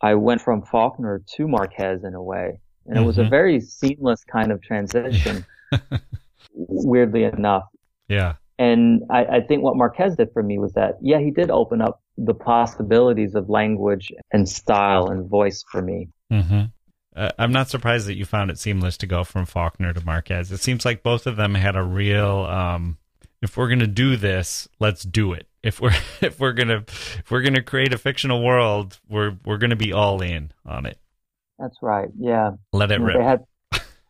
I 0.00 0.14
went 0.14 0.40
from 0.40 0.62
Faulkner 0.62 1.22
to 1.36 1.48
Marquez 1.48 2.04
in 2.04 2.14
a 2.14 2.22
way. 2.22 2.60
And 2.86 2.94
mm-hmm. 2.94 3.02
it 3.02 3.06
was 3.06 3.18
a 3.18 3.22
mm-hmm. 3.22 3.30
very 3.30 3.60
seamless 3.60 4.24
kind 4.24 4.50
of 4.50 4.62
transition, 4.62 5.44
weirdly 6.54 7.24
enough. 7.24 7.64
Yeah. 8.08 8.34
And 8.58 9.02
I, 9.10 9.24
I 9.24 9.40
think 9.40 9.62
what 9.62 9.76
Marquez 9.76 10.16
did 10.16 10.32
for 10.32 10.42
me 10.42 10.58
was 10.58 10.72
that, 10.72 10.98
yeah, 11.00 11.18
he 11.20 11.30
did 11.30 11.50
open 11.50 11.80
up 11.80 12.02
the 12.16 12.34
possibilities 12.34 13.34
of 13.34 13.48
language 13.48 14.12
and 14.32 14.48
style 14.48 15.08
and 15.08 15.28
voice 15.28 15.64
for 15.70 15.80
me. 15.80 16.08
Mm-hmm. 16.32 16.64
Uh, 17.14 17.30
I'm 17.38 17.52
not 17.52 17.68
surprised 17.68 18.06
that 18.08 18.16
you 18.16 18.24
found 18.24 18.50
it 18.50 18.58
seamless 18.58 18.96
to 18.98 19.06
go 19.06 19.24
from 19.24 19.46
Faulkner 19.46 19.92
to 19.92 20.04
Marquez. 20.04 20.50
It 20.50 20.60
seems 20.60 20.84
like 20.84 21.02
both 21.02 21.26
of 21.26 21.36
them 21.36 21.54
had 21.54 21.76
a 21.76 21.82
real. 21.82 22.40
Um, 22.44 22.98
if 23.42 23.56
we're 23.56 23.68
gonna 23.68 23.86
do 23.86 24.16
this, 24.16 24.68
let's 24.78 25.02
do 25.02 25.32
it. 25.32 25.46
If 25.62 25.80
we're 25.80 25.96
if 26.20 26.38
we're 26.38 26.52
gonna 26.52 26.84
if 26.86 27.30
we're 27.30 27.42
gonna 27.42 27.62
create 27.62 27.92
a 27.92 27.98
fictional 27.98 28.44
world, 28.44 29.00
we're 29.08 29.36
we're 29.44 29.58
gonna 29.58 29.76
be 29.76 29.92
all 29.92 30.20
in 30.22 30.52
on 30.64 30.86
it. 30.86 30.98
That's 31.58 31.76
right. 31.82 32.08
Yeah. 32.18 32.52
Let 32.72 32.92
it 32.92 33.00
rip. 33.00 33.16
They 33.16 33.24
had 33.24 33.44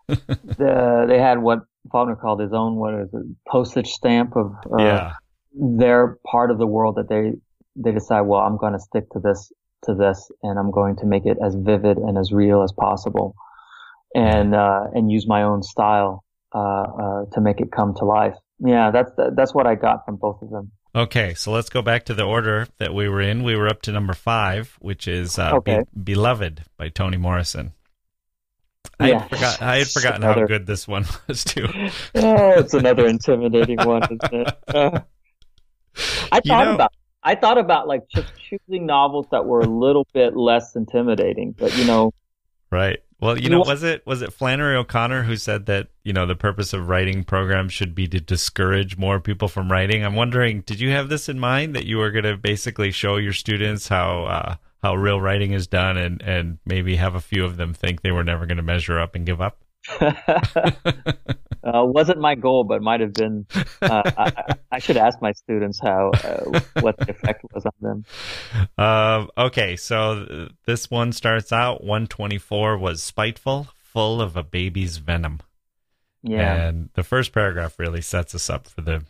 the, 0.08 1.06
they 1.08 1.18
had 1.18 1.38
what 1.38 1.60
Faulkner 1.90 2.16
called 2.16 2.40
his 2.40 2.52
own 2.52 2.76
what 2.76 2.94
is 2.94 3.08
it 3.12 3.26
postage 3.46 3.88
stamp 3.88 4.36
of 4.36 4.52
uh, 4.72 4.82
yeah. 4.82 5.12
their 5.52 6.18
part 6.26 6.50
of 6.50 6.58
the 6.58 6.66
world 6.66 6.96
that 6.96 7.08
they 7.08 7.32
they 7.78 7.92
decide, 7.92 8.22
well, 8.22 8.40
I'm 8.40 8.56
going 8.56 8.72
to 8.72 8.78
stick 8.78 9.08
to 9.12 9.20
this, 9.20 9.52
to 9.84 9.94
this, 9.94 10.30
and 10.42 10.58
I'm 10.58 10.70
going 10.70 10.96
to 10.96 11.06
make 11.06 11.24
it 11.26 11.38
as 11.44 11.54
vivid 11.54 11.96
and 11.96 12.18
as 12.18 12.32
real 12.32 12.62
as 12.62 12.72
possible, 12.72 13.34
and 14.14 14.54
uh, 14.54 14.86
and 14.92 15.10
use 15.10 15.26
my 15.26 15.44
own 15.44 15.62
style 15.62 16.24
uh, 16.54 16.58
uh, 16.58 17.24
to 17.32 17.40
make 17.40 17.60
it 17.60 17.70
come 17.70 17.94
to 17.98 18.04
life. 18.04 18.34
Yeah, 18.58 18.90
that's 18.90 19.12
that's 19.36 19.54
what 19.54 19.66
I 19.66 19.76
got 19.76 20.04
from 20.04 20.16
both 20.16 20.42
of 20.42 20.50
them. 20.50 20.72
Okay, 20.94 21.34
so 21.34 21.52
let's 21.52 21.68
go 21.68 21.82
back 21.82 22.06
to 22.06 22.14
the 22.14 22.24
order 22.24 22.66
that 22.78 22.92
we 22.92 23.08
were 23.08 23.20
in. 23.20 23.44
We 23.44 23.56
were 23.56 23.68
up 23.68 23.82
to 23.82 23.92
number 23.92 24.14
five, 24.14 24.76
which 24.80 25.06
is 25.06 25.38
uh, 25.38 25.52
okay. 25.56 25.80
Be- 25.94 26.14
"Beloved" 26.14 26.64
by 26.76 26.88
Toni 26.88 27.16
Morrison. 27.16 27.72
I, 29.00 29.10
yeah. 29.10 29.20
had, 29.20 29.30
forgot, 29.30 29.62
I 29.62 29.76
had 29.76 29.88
forgotten 29.88 30.22
another, 30.24 30.40
how 30.40 30.46
good 30.46 30.66
this 30.66 30.88
one 30.88 31.04
was 31.28 31.44
too. 31.44 31.68
oh, 32.14 32.50
it's 32.58 32.74
another 32.74 33.06
intimidating 33.06 33.78
one, 33.78 34.02
isn't 34.04 34.32
it? 34.32 34.58
Uh, 34.68 35.00
I 36.32 36.40
thought 36.40 36.44
you 36.44 36.52
know, 36.52 36.74
about 36.74 36.92
I 37.22 37.34
thought 37.34 37.58
about 37.58 37.88
like 37.88 38.08
just 38.08 38.32
choosing 38.36 38.86
novels 38.86 39.26
that 39.32 39.44
were 39.44 39.60
a 39.60 39.66
little 39.66 40.06
bit 40.14 40.36
less 40.36 40.76
intimidating, 40.76 41.52
but 41.52 41.76
you 41.76 41.84
know. 41.84 42.12
Right. 42.70 43.00
Well, 43.20 43.36
you 43.36 43.50
know, 43.50 43.60
was 43.60 43.82
it 43.82 44.06
was 44.06 44.22
it 44.22 44.32
Flannery 44.32 44.76
O'Connor 44.76 45.24
who 45.24 45.36
said 45.36 45.66
that 45.66 45.88
you 46.04 46.12
know 46.12 46.24
the 46.24 46.36
purpose 46.36 46.72
of 46.72 46.88
writing 46.88 47.24
programs 47.24 47.72
should 47.72 47.94
be 47.94 48.06
to 48.08 48.20
discourage 48.20 48.96
more 48.96 49.18
people 49.18 49.48
from 49.48 49.72
writing? 49.72 50.04
I'm 50.04 50.14
wondering, 50.14 50.60
did 50.60 50.78
you 50.78 50.90
have 50.90 51.08
this 51.08 51.28
in 51.28 51.38
mind 51.38 51.74
that 51.74 51.84
you 51.84 51.98
were 51.98 52.12
going 52.12 52.24
to 52.24 52.36
basically 52.36 52.92
show 52.92 53.16
your 53.16 53.32
students 53.32 53.88
how 53.88 54.24
uh, 54.24 54.56
how 54.82 54.94
real 54.94 55.20
writing 55.20 55.52
is 55.52 55.66
done, 55.66 55.96
and 55.96 56.22
and 56.22 56.58
maybe 56.64 56.96
have 56.96 57.14
a 57.14 57.20
few 57.20 57.44
of 57.44 57.56
them 57.56 57.74
think 57.74 58.02
they 58.02 58.12
were 58.12 58.24
never 58.24 58.46
going 58.46 58.56
to 58.56 58.62
measure 58.62 58.98
up 58.98 59.14
and 59.14 59.26
give 59.26 59.40
up? 59.40 59.62
uh, 60.00 61.84
wasn't 61.84 62.20
my 62.20 62.34
goal, 62.34 62.64
but 62.64 62.82
might 62.82 63.00
have 63.00 63.14
been. 63.14 63.46
Uh, 63.80 64.02
I, 64.16 64.54
I, 64.72 64.78
should 64.78 64.96
ask 64.96 65.20
my 65.20 65.32
students 65.32 65.80
how 65.80 66.10
uh, 66.10 66.60
what 66.80 66.96
the 66.98 67.10
effect 67.10 67.44
was 67.52 67.66
on 67.66 67.72
them. 67.80 68.04
Um, 68.76 69.30
okay, 69.36 69.76
so 69.76 70.48
this 70.66 70.90
one 70.90 71.12
starts 71.12 71.52
out 71.52 71.82
124 71.82 72.78
was 72.78 73.02
spiteful, 73.02 73.68
full 73.76 74.20
of 74.20 74.36
a 74.36 74.42
baby's 74.42 74.98
venom. 74.98 75.40
Yeah, 76.22 76.68
and 76.68 76.90
the 76.94 77.04
first 77.04 77.32
paragraph 77.32 77.78
really 77.78 78.02
sets 78.02 78.34
us 78.34 78.50
up 78.50 78.66
for 78.66 78.80
the 78.80 79.04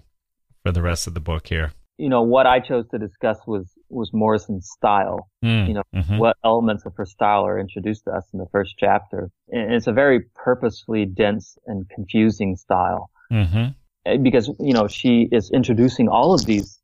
for 0.63 0.73
the 0.73 0.83
rest 0.83 1.07
of 1.07 1.15
the 1.15 1.21
book 1.21 1.49
here. 1.49 1.73
You 1.97 2.09
know 2.09 2.23
what 2.23 2.47
I 2.47 2.61
chose 2.61 2.87
to 2.91 2.99
discuss 2.99 3.39
was 3.47 3.67
was 3.91 4.13
Morrison's 4.13 4.69
style. 4.69 5.29
Mm, 5.45 5.69
you 5.69 5.75
know, 5.75 5.83
mm-hmm. 5.95 6.19
what 6.19 6.37
elements 6.45 6.85
of 6.87 6.95
her 6.97 7.07
style 7.07 7.47
are 7.47 7.59
introduced 7.59 8.05
to 8.05 8.11
us 8.11 8.27
in 8.33 8.39
the 8.39 8.47
first 8.51 8.75
chapter. 8.79 9.31
And 9.51 9.75
it's 9.75 9.87
a 9.87 9.93
very 9.93 10.21
purposefully 10.35 11.07
dense 11.07 11.59
and 11.67 11.89
confusing 11.89 12.57
style. 12.57 13.11
Mm-hmm. 13.33 13.69
Eh, 14.07 14.17
because, 14.19 14.49
you 14.59 14.73
know, 14.73 14.89
she 14.89 15.29
is 15.33 15.51
introducing 15.51 16.09
all 16.09 16.35
of 16.35 16.45
these 16.47 16.81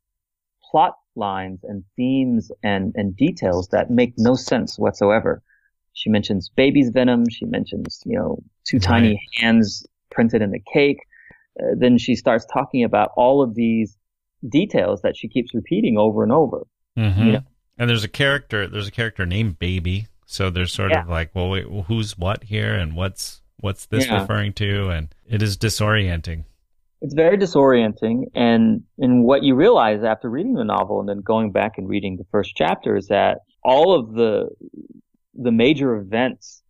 plot 0.71 0.95
lines 1.17 1.61
and 1.65 1.85
themes 1.97 2.51
and, 2.63 2.93
and 2.97 3.17
details 3.17 3.69
that 3.69 3.91
make 3.91 4.15
no 4.19 4.35
sense 4.35 4.79
whatsoever. 4.79 5.43
She 5.93 6.11
mentions 6.11 6.49
baby's 6.49 6.91
venom. 6.91 7.29
She 7.29 7.45
mentions, 7.45 8.03
you 8.05 8.19
know, 8.19 8.39
two 8.65 8.79
right. 8.79 8.85
tiny 8.85 9.29
hands 9.37 9.87
printed 10.11 10.43
in 10.43 10.51
the 10.51 10.63
cake. 10.73 10.99
Uh, 11.61 11.75
then 11.77 11.99
she 11.99 12.17
starts 12.17 12.45
talking 12.53 12.83
about 12.83 13.11
all 13.17 13.43
of 13.43 13.55
these 13.55 13.97
details 14.49 15.03
that 15.03 15.17
she 15.17 15.29
keeps 15.29 15.55
repeating 15.55 15.97
over 15.97 16.23
and 16.23 16.33
over. 16.33 16.67
Mm-hmm. 16.99 17.23
You 17.23 17.33
know? 17.33 17.43
And 17.79 17.91
there's 17.91 18.05
a 18.05 18.09
character. 18.09 18.67
There's 18.67 18.89
a 18.89 18.93
character 18.93 19.27
named 19.27 19.59
Baby. 19.59 20.07
So 20.27 20.51
there's 20.51 20.73
sort 20.73 20.93
yeah. 20.93 21.03
of 21.03 21.09
like, 21.09 21.35
well, 21.35 21.51
wait, 21.51 21.65
who's 21.87 22.17
what 22.17 22.45
here, 22.45 22.75
and 22.75 22.97
what's 22.97 23.43
what's 23.61 23.87
this 23.87 24.07
yeah. 24.07 24.21
referring 24.21 24.53
to? 24.55 24.89
And 24.89 25.15
it 25.29 25.43
is 25.43 25.57
disorienting. 25.57 26.45
It's 27.01 27.15
very 27.15 27.37
disorienting, 27.37 28.31
and 28.35 28.85
and 28.99 29.25
what 29.25 29.43
you 29.43 29.55
realize 29.55 30.03
after 30.03 30.31
reading 30.31 30.55
the 30.55 30.65
novel 30.65 31.01
and 31.01 31.09
then 31.09 31.21
going 31.21 31.53
back 31.53 31.77
and 31.77 31.89
reading 31.89 32.17
the 32.17 32.25
first 32.31 32.55
chapter 32.57 32.97
is 32.97 33.09
that 33.09 33.41
all 33.63 33.99
of 33.99 34.15
the 34.15 34.49
the 35.35 35.53
major 35.53 35.97
events 35.97 36.63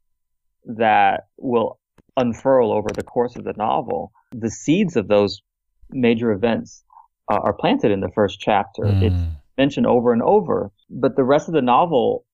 that 0.64 1.26
will 1.36 1.78
unfurl 2.16 2.72
over 2.72 2.88
the 2.94 3.02
course 3.02 3.36
of 3.36 3.44
the 3.44 3.52
novel, 3.56 4.12
the 4.32 4.50
seeds 4.50 4.96
of 4.96 5.08
those 5.08 5.42
major 5.90 6.32
events 6.32 6.84
uh, 7.30 7.38
are 7.38 7.52
planted 7.52 7.90
in 7.90 8.00
the 8.00 8.10
first 8.14 8.40
chapter. 8.40 8.82
Mm. 8.82 9.02
It's 9.02 9.22
mentioned 9.56 9.86
over 9.86 10.12
and 10.12 10.22
over. 10.22 10.70
But 10.90 11.16
the 11.16 11.24
rest 11.24 11.48
of 11.48 11.54
the 11.54 11.62
novel, 11.62 12.24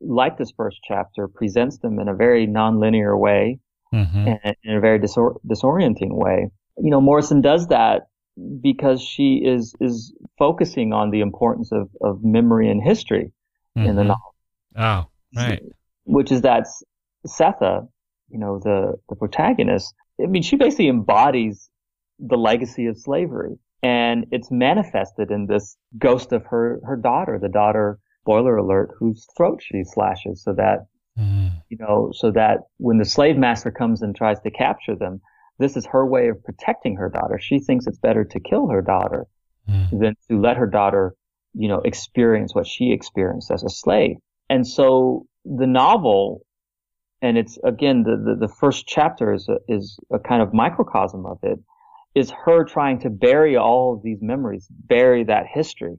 like 0.00 0.38
this 0.38 0.52
first 0.56 0.78
chapter, 0.86 1.28
presents 1.28 1.78
them 1.78 1.98
in 1.98 2.08
a 2.08 2.14
very 2.14 2.46
nonlinear 2.46 3.18
way 3.18 3.60
mm-hmm. 3.92 4.28
and 4.44 4.56
in 4.64 4.76
a 4.76 4.80
very 4.80 4.98
disor- 4.98 5.38
disorienting 5.46 6.12
way. 6.12 6.50
You 6.78 6.90
know, 6.90 7.00
Morrison 7.00 7.40
does 7.40 7.68
that 7.68 8.08
because 8.60 9.00
she 9.00 9.36
is 9.44 9.74
is 9.80 10.12
focusing 10.38 10.92
on 10.92 11.10
the 11.10 11.20
importance 11.20 11.70
of, 11.70 11.88
of 12.00 12.24
memory 12.24 12.68
and 12.68 12.82
history 12.82 13.32
mm-hmm. 13.76 13.88
in 13.88 13.96
the 13.96 14.02
mm-hmm. 14.02 14.08
novel. 14.08 15.06
Oh, 15.36 15.40
right. 15.40 15.62
Which 16.04 16.32
is 16.32 16.42
that 16.42 16.66
Sethe, 17.26 17.88
you 18.28 18.38
know, 18.38 18.58
the 18.58 18.94
the 19.08 19.16
protagonist. 19.16 19.94
I 20.22 20.26
mean, 20.26 20.42
she 20.42 20.56
basically 20.56 20.88
embodies 20.88 21.68
the 22.18 22.36
legacy 22.36 22.86
of 22.86 22.98
slavery. 22.98 23.56
And 23.84 24.24
it's 24.30 24.50
manifested 24.50 25.30
in 25.30 25.46
this 25.46 25.76
ghost 25.98 26.32
of 26.32 26.46
her, 26.46 26.80
her 26.84 26.96
daughter, 26.96 27.38
the 27.38 27.50
daughter, 27.50 27.98
spoiler 28.22 28.56
alert, 28.56 28.92
whose 28.98 29.26
throat 29.36 29.60
she 29.62 29.84
slashes 29.84 30.42
so 30.42 30.54
that, 30.54 30.86
mm. 31.18 31.50
you 31.68 31.76
know, 31.78 32.10
so 32.14 32.30
that 32.30 32.60
when 32.78 32.96
the 32.96 33.04
slave 33.04 33.36
master 33.36 33.70
comes 33.70 34.00
and 34.00 34.16
tries 34.16 34.40
to 34.40 34.50
capture 34.50 34.96
them, 34.96 35.20
this 35.58 35.76
is 35.76 35.84
her 35.84 36.06
way 36.06 36.28
of 36.28 36.42
protecting 36.42 36.96
her 36.96 37.10
daughter. 37.10 37.38
She 37.38 37.58
thinks 37.58 37.86
it's 37.86 37.98
better 37.98 38.24
to 38.24 38.40
kill 38.40 38.68
her 38.68 38.80
daughter 38.80 39.26
mm. 39.68 39.90
than 39.90 40.16
to 40.30 40.40
let 40.40 40.56
her 40.56 40.66
daughter, 40.66 41.14
you 41.52 41.68
know, 41.68 41.80
experience 41.80 42.54
what 42.54 42.66
she 42.66 42.90
experienced 42.90 43.50
as 43.50 43.62
a 43.62 43.68
slave. 43.68 44.16
And 44.48 44.66
so 44.66 45.26
the 45.44 45.66
novel, 45.66 46.40
and 47.20 47.36
it's 47.36 47.58
again, 47.62 48.02
the, 48.02 48.16
the, 48.16 48.46
the 48.46 48.52
first 48.54 48.86
chapter 48.86 49.34
is 49.34 49.46
a, 49.48 49.58
is 49.68 49.98
a 50.10 50.18
kind 50.18 50.40
of 50.40 50.54
microcosm 50.54 51.26
of 51.26 51.38
it, 51.42 51.58
is 52.14 52.30
her 52.44 52.64
trying 52.64 53.00
to 53.00 53.10
bury 53.10 53.56
all 53.56 53.94
of 53.94 54.02
these 54.02 54.18
memories, 54.22 54.68
bury 54.70 55.24
that 55.24 55.46
history 55.52 55.96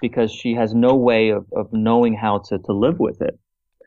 because 0.00 0.32
she 0.32 0.54
has 0.54 0.74
no 0.74 0.94
way 0.96 1.30
of, 1.30 1.46
of 1.52 1.72
knowing 1.72 2.14
how 2.14 2.38
to, 2.48 2.58
to 2.58 2.72
live 2.72 2.98
with 2.98 3.22
it. 3.22 3.38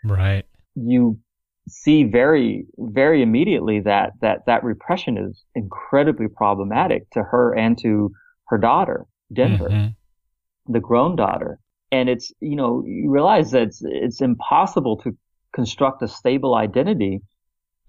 Right. 0.03 0.45
You 0.76 1.20
see 1.68 2.03
very, 2.05 2.65
very 2.78 3.22
immediately 3.22 3.82
that, 3.82 4.13
that, 4.22 4.45
that 4.45 4.63
repression 4.63 5.18
is 5.18 5.43
incredibly 5.53 6.28
problematic 6.30 7.09
to 7.11 7.24
her 7.24 7.53
and 7.53 7.78
to 7.80 8.11
her 8.47 8.57
daughter, 8.57 9.05
Denver, 9.34 9.70
mm-hmm. 9.70 10.72
the 10.72 10.80
grown 10.80 11.18
daughter. 11.18 11.59
And 11.91 12.07
it's, 12.07 12.32
you 12.39 12.55
know, 12.55 12.84
you 12.86 13.09
realize 13.09 13.51
that 13.51 13.63
it's, 13.63 13.82
it's 13.84 14.22
impossible 14.22 14.97
to 15.03 15.18
construct 15.53 16.01
a 16.01 16.07
stable 16.07 16.55
identity 16.55 17.22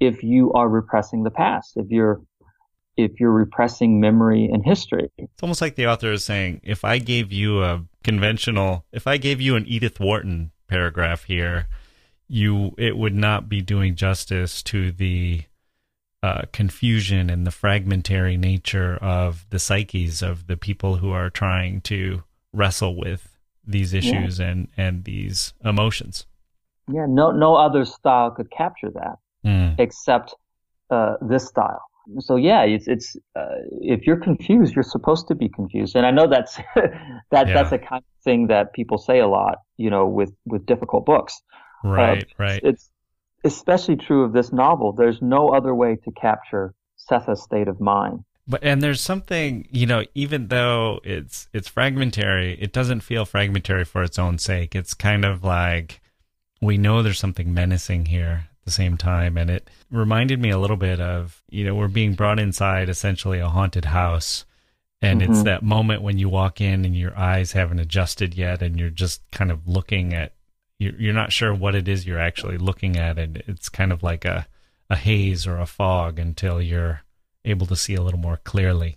if 0.00 0.22
you 0.22 0.52
are 0.52 0.68
repressing 0.68 1.22
the 1.22 1.30
past, 1.30 1.72
if 1.76 1.86
you're, 1.90 2.20
if 2.98 3.20
you're 3.20 3.32
repressing 3.32 4.00
memory 4.00 4.50
and 4.52 4.64
history. 4.64 5.08
It's 5.16 5.42
almost 5.42 5.62
like 5.62 5.76
the 5.76 5.86
author 5.86 6.12
is 6.12 6.24
saying, 6.24 6.60
if 6.64 6.84
I 6.84 6.98
gave 6.98 7.32
you 7.32 7.62
a 7.62 7.84
conventional, 8.02 8.84
if 8.92 9.06
I 9.06 9.16
gave 9.16 9.40
you 9.40 9.54
an 9.54 9.64
Edith 9.66 10.00
Wharton 10.00 10.50
paragraph 10.66 11.24
here, 11.24 11.68
you 12.26 12.74
it 12.76 12.98
would 12.98 13.14
not 13.14 13.48
be 13.48 13.62
doing 13.62 13.94
justice 13.94 14.62
to 14.64 14.90
the 14.90 15.44
uh, 16.22 16.42
confusion 16.52 17.30
and 17.30 17.46
the 17.46 17.52
fragmentary 17.52 18.36
nature 18.36 18.96
of 18.96 19.46
the 19.50 19.60
psyches 19.60 20.20
of 20.20 20.48
the 20.48 20.56
people 20.56 20.96
who 20.96 21.12
are 21.12 21.30
trying 21.30 21.80
to 21.82 22.24
wrestle 22.52 22.96
with 22.96 23.38
these 23.64 23.94
issues 23.94 24.40
yeah. 24.40 24.48
and 24.48 24.68
and 24.76 25.04
these 25.04 25.54
emotions. 25.64 26.26
Yeah, 26.92 27.06
no 27.08 27.30
no 27.30 27.54
other 27.54 27.84
style 27.84 28.32
could 28.32 28.50
capture 28.50 28.90
that 28.90 29.18
mm. 29.44 29.76
except 29.78 30.34
uh, 30.90 31.14
this 31.22 31.46
style. 31.46 31.87
So 32.20 32.36
yeah, 32.36 32.62
it's 32.62 32.88
it's 32.88 33.16
uh, 33.36 33.46
if 33.80 34.06
you're 34.06 34.20
confused, 34.20 34.74
you're 34.74 34.82
supposed 34.82 35.28
to 35.28 35.34
be 35.34 35.48
confused, 35.48 35.94
and 35.94 36.06
I 36.06 36.10
know 36.10 36.26
that's 36.26 36.56
that 36.76 37.48
yeah. 37.48 37.54
that's 37.54 37.72
a 37.72 37.78
kind 37.78 38.02
of 38.02 38.22
thing 38.24 38.46
that 38.48 38.72
people 38.72 38.98
say 38.98 39.18
a 39.18 39.26
lot, 39.28 39.58
you 39.76 39.90
know, 39.90 40.06
with 40.06 40.32
with 40.46 40.64
difficult 40.66 41.04
books. 41.04 41.40
Right, 41.84 42.22
uh, 42.22 42.26
right. 42.38 42.60
It's 42.64 42.90
especially 43.44 43.96
true 43.96 44.24
of 44.24 44.32
this 44.32 44.52
novel. 44.52 44.92
There's 44.92 45.20
no 45.20 45.48
other 45.50 45.74
way 45.74 45.96
to 46.04 46.10
capture 46.12 46.74
Sethe's 46.96 47.42
state 47.42 47.68
of 47.68 47.80
mind. 47.80 48.24
But 48.46 48.64
and 48.64 48.82
there's 48.82 49.02
something, 49.02 49.68
you 49.70 49.86
know, 49.86 50.04
even 50.14 50.48
though 50.48 51.00
it's 51.04 51.48
it's 51.52 51.68
fragmentary, 51.68 52.54
it 52.60 52.72
doesn't 52.72 53.00
feel 53.00 53.26
fragmentary 53.26 53.84
for 53.84 54.02
its 54.02 54.18
own 54.18 54.38
sake. 54.38 54.74
It's 54.74 54.94
kind 54.94 55.24
of 55.26 55.44
like 55.44 56.00
we 56.60 56.78
know 56.78 57.02
there's 57.02 57.18
something 57.18 57.52
menacing 57.52 58.06
here 58.06 58.47
the 58.68 58.72
same 58.72 58.96
time 58.96 59.36
and 59.36 59.50
it 59.50 59.68
reminded 59.90 60.40
me 60.40 60.50
a 60.50 60.58
little 60.58 60.76
bit 60.76 61.00
of, 61.00 61.42
you 61.48 61.64
know, 61.64 61.74
we're 61.74 61.88
being 61.88 62.14
brought 62.14 62.38
inside 62.38 62.88
essentially 62.88 63.38
a 63.38 63.48
haunted 63.48 63.86
house 63.86 64.44
and 65.00 65.20
mm-hmm. 65.20 65.32
it's 65.32 65.42
that 65.44 65.62
moment 65.62 66.02
when 66.02 66.18
you 66.18 66.28
walk 66.28 66.60
in 66.60 66.84
and 66.84 66.96
your 66.96 67.16
eyes 67.18 67.52
haven't 67.52 67.78
adjusted 67.78 68.34
yet 68.34 68.62
and 68.62 68.78
you're 68.78 68.90
just 68.90 69.22
kind 69.30 69.50
of 69.50 69.66
looking 69.66 70.12
at 70.12 70.32
you're, 70.78 70.94
you're 70.98 71.14
not 71.14 71.32
sure 71.32 71.54
what 71.54 71.74
it 71.74 71.88
is 71.88 72.06
you're 72.06 72.20
actually 72.20 72.58
looking 72.58 72.96
at, 72.96 73.18
and 73.18 73.42
it's 73.46 73.68
kind 73.68 73.92
of 73.92 74.02
like 74.02 74.24
a 74.24 74.46
a 74.90 74.96
haze 74.96 75.46
or 75.46 75.58
a 75.58 75.66
fog 75.66 76.18
until 76.18 76.62
you're 76.62 77.02
able 77.44 77.66
to 77.66 77.76
see 77.76 77.94
a 77.94 78.02
little 78.02 78.18
more 78.18 78.38
clearly. 78.38 78.96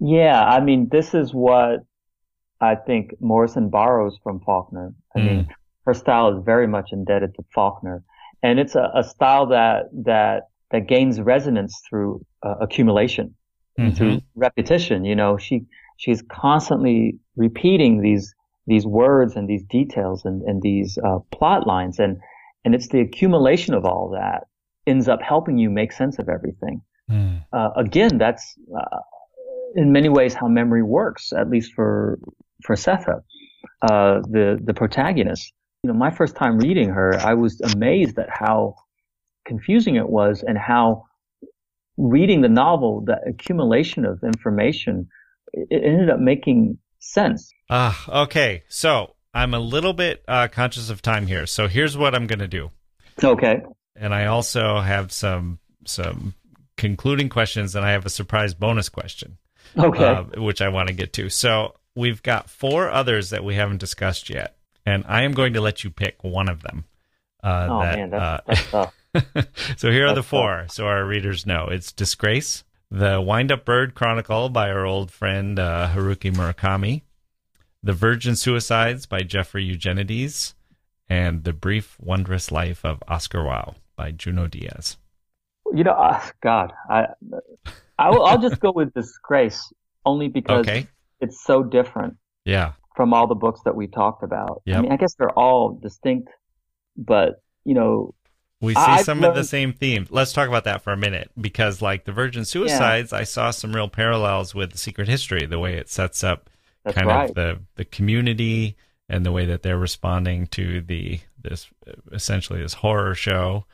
Yeah, 0.00 0.42
I 0.42 0.60
mean, 0.60 0.88
this 0.90 1.14
is 1.14 1.32
what 1.32 1.84
I 2.60 2.74
think 2.74 3.14
Morrison 3.20 3.68
borrows 3.68 4.18
from 4.24 4.40
Faulkner. 4.40 4.92
I 5.14 5.20
mm. 5.20 5.24
mean, 5.24 5.48
her 5.86 5.94
style 5.94 6.36
is 6.36 6.44
very 6.44 6.66
much 6.66 6.88
indebted 6.90 7.34
to 7.36 7.44
Faulkner, 7.54 8.02
and 8.42 8.58
it's 8.58 8.74
a, 8.74 8.90
a 8.94 9.04
style 9.04 9.46
that 9.46 9.84
that 10.04 10.44
that 10.70 10.86
gains 10.86 11.20
resonance 11.20 11.80
through 11.88 12.24
uh, 12.42 12.54
accumulation, 12.60 13.34
mm-hmm. 13.78 13.94
through 13.94 14.20
repetition. 14.34 15.04
You 15.04 15.16
know, 15.16 15.38
she 15.38 15.64
she's 15.96 16.22
constantly 16.22 17.18
repeating 17.36 18.00
these 18.00 18.34
these 18.66 18.86
words 18.86 19.34
and 19.34 19.48
these 19.48 19.64
details 19.64 20.24
and, 20.24 20.42
and 20.42 20.62
these 20.62 20.98
uh, 21.04 21.18
plot 21.30 21.66
lines 21.66 21.98
and 21.98 22.18
and 22.64 22.74
it's 22.74 22.88
the 22.88 23.00
accumulation 23.00 23.74
of 23.74 23.84
all 23.84 24.10
that 24.10 24.44
ends 24.86 25.08
up 25.08 25.20
helping 25.20 25.58
you 25.58 25.68
make 25.70 25.92
sense 25.92 26.18
of 26.18 26.28
everything. 26.28 26.80
Mm. 27.10 27.44
Uh, 27.52 27.70
again, 27.76 28.18
that's 28.18 28.54
uh, 28.76 28.98
in 29.74 29.92
many 29.92 30.08
ways 30.08 30.34
how 30.34 30.48
memory 30.48 30.82
works, 30.82 31.32
at 31.32 31.50
least 31.50 31.72
for 31.74 32.18
for 32.64 32.76
Sethe, 32.76 33.20
uh, 33.82 34.20
the 34.30 34.58
the 34.62 34.74
protagonist. 34.74 35.52
You 35.82 35.90
know, 35.90 35.98
my 35.98 36.10
first 36.10 36.36
time 36.36 36.58
reading 36.58 36.90
her, 36.90 37.18
I 37.18 37.34
was 37.34 37.60
amazed 37.60 38.18
at 38.18 38.28
how 38.30 38.76
confusing 39.44 39.96
it 39.96 40.08
was 40.08 40.44
and 40.46 40.56
how 40.56 41.06
reading 41.96 42.40
the 42.40 42.48
novel, 42.48 43.02
the 43.04 43.18
accumulation 43.26 44.04
of 44.04 44.22
information, 44.22 45.08
it 45.52 45.82
ended 45.84 46.10
up 46.10 46.20
making 46.20 46.78
sense. 47.00 47.52
Ah, 47.68 48.04
uh, 48.08 48.22
okay. 48.22 48.62
So 48.68 49.16
I'm 49.34 49.54
a 49.54 49.58
little 49.58 49.92
bit 49.92 50.22
uh, 50.28 50.48
conscious 50.48 50.90
of 50.90 51.02
time 51.02 51.26
here. 51.26 51.46
So 51.46 51.68
here's 51.68 51.96
what 51.96 52.14
I'm 52.14 52.26
going 52.26 52.38
to 52.38 52.48
do. 52.48 52.70
Okay. 53.22 53.62
And 53.96 54.14
I 54.14 54.26
also 54.26 54.80
have 54.80 55.12
some 55.12 55.58
some 55.84 56.34
concluding 56.76 57.28
questions, 57.28 57.74
and 57.74 57.84
I 57.84 57.90
have 57.92 58.06
a 58.06 58.10
surprise 58.10 58.54
bonus 58.54 58.88
question. 58.88 59.38
Okay. 59.76 60.04
Uh, 60.04 60.24
which 60.40 60.62
I 60.62 60.68
want 60.68 60.88
to 60.88 60.94
get 60.94 61.12
to. 61.14 61.28
So 61.28 61.74
we've 61.94 62.22
got 62.22 62.50
four 62.50 62.90
others 62.90 63.30
that 63.30 63.44
we 63.44 63.54
haven't 63.54 63.78
discussed 63.78 64.30
yet, 64.30 64.56
and 64.84 65.04
I 65.06 65.22
am 65.22 65.32
going 65.32 65.54
to 65.54 65.60
let 65.60 65.84
you 65.84 65.90
pick 65.90 66.22
one 66.22 66.48
of 66.48 66.62
them. 66.62 66.84
Uh, 67.42 67.68
oh 67.70 67.80
that, 67.80 67.98
man, 67.98 68.10
that's, 68.10 68.22
uh, 68.22 68.40
that's 68.46 68.70
tough. 68.70 68.94
so 69.76 69.90
here 69.90 70.06
that's 70.06 70.12
are 70.12 70.14
the 70.14 70.22
four, 70.22 70.62
tough. 70.62 70.72
so 70.72 70.86
our 70.86 71.04
readers 71.04 71.46
know. 71.46 71.66
It's 71.70 71.92
Disgrace, 71.92 72.64
the 72.90 73.20
Wind 73.20 73.50
Up 73.50 73.64
Bird 73.64 73.94
Chronicle 73.94 74.48
by 74.48 74.70
our 74.70 74.84
old 74.84 75.10
friend 75.10 75.58
uh, 75.58 75.90
Haruki 75.94 76.32
Murakami, 76.32 77.02
The 77.82 77.92
Virgin 77.92 78.36
Suicides 78.36 79.06
by 79.06 79.22
Jeffrey 79.22 79.64
Eugenides, 79.64 80.54
and 81.08 81.44
The 81.44 81.52
Brief 81.52 81.96
Wondrous 82.00 82.50
Life 82.52 82.84
of 82.84 83.02
Oscar 83.08 83.40
Wao 83.40 83.74
by 83.96 84.12
Junot 84.12 84.52
Diaz. 84.52 84.96
You 85.74 85.84
know, 85.84 85.92
uh, 85.92 86.22
God, 86.42 86.72
I, 86.88 87.06
I 87.98 88.10
will, 88.10 88.24
I'll 88.24 88.40
just 88.40 88.60
go 88.60 88.72
with 88.72 88.92
Disgrace 88.94 89.72
only 90.04 90.28
because 90.28 90.66
okay. 90.66 90.86
it's 91.20 91.42
so 91.42 91.62
different. 91.62 92.16
Yeah. 92.44 92.72
From 92.94 93.14
all 93.14 93.26
the 93.26 93.34
books 93.34 93.60
that 93.64 93.74
we 93.74 93.86
talked 93.86 94.22
about. 94.22 94.62
Yep. 94.66 94.76
I 94.76 94.80
mean, 94.82 94.92
I 94.92 94.96
guess 94.96 95.14
they're 95.14 95.30
all 95.30 95.70
distinct, 95.70 96.28
but 96.96 97.42
you 97.64 97.74
know, 97.74 98.14
we 98.60 98.74
see 98.74 98.80
I've 98.80 99.04
some 99.04 99.20
learned... 99.20 99.30
of 99.30 99.34
the 99.36 99.44
same 99.44 99.72
themes. 99.72 100.10
Let's 100.10 100.32
talk 100.32 100.48
about 100.48 100.64
that 100.64 100.82
for 100.82 100.92
a 100.92 100.96
minute 100.96 101.30
because, 101.40 101.82
like 101.82 102.04
the 102.04 102.12
Virgin 102.12 102.44
Suicides, 102.44 103.12
yeah. 103.12 103.18
I 103.18 103.24
saw 103.24 103.50
some 103.50 103.74
real 103.74 103.88
parallels 103.88 104.54
with 104.54 104.72
the 104.72 104.78
Secret 104.78 105.08
History, 105.08 105.46
the 105.46 105.58
way 105.58 105.74
it 105.74 105.88
sets 105.88 106.22
up 106.22 106.50
That's 106.84 106.96
kind 106.96 107.08
right. 107.08 107.28
of 107.28 107.34
the 107.34 107.58
the 107.76 107.84
community 107.84 108.76
and 109.08 109.26
the 109.26 109.32
way 109.32 109.46
that 109.46 109.62
they're 109.62 109.78
responding 109.78 110.46
to 110.48 110.80
the 110.80 111.20
this 111.40 111.68
essentially 112.12 112.62
this 112.62 112.74
horror 112.74 113.14
show. 113.14 113.64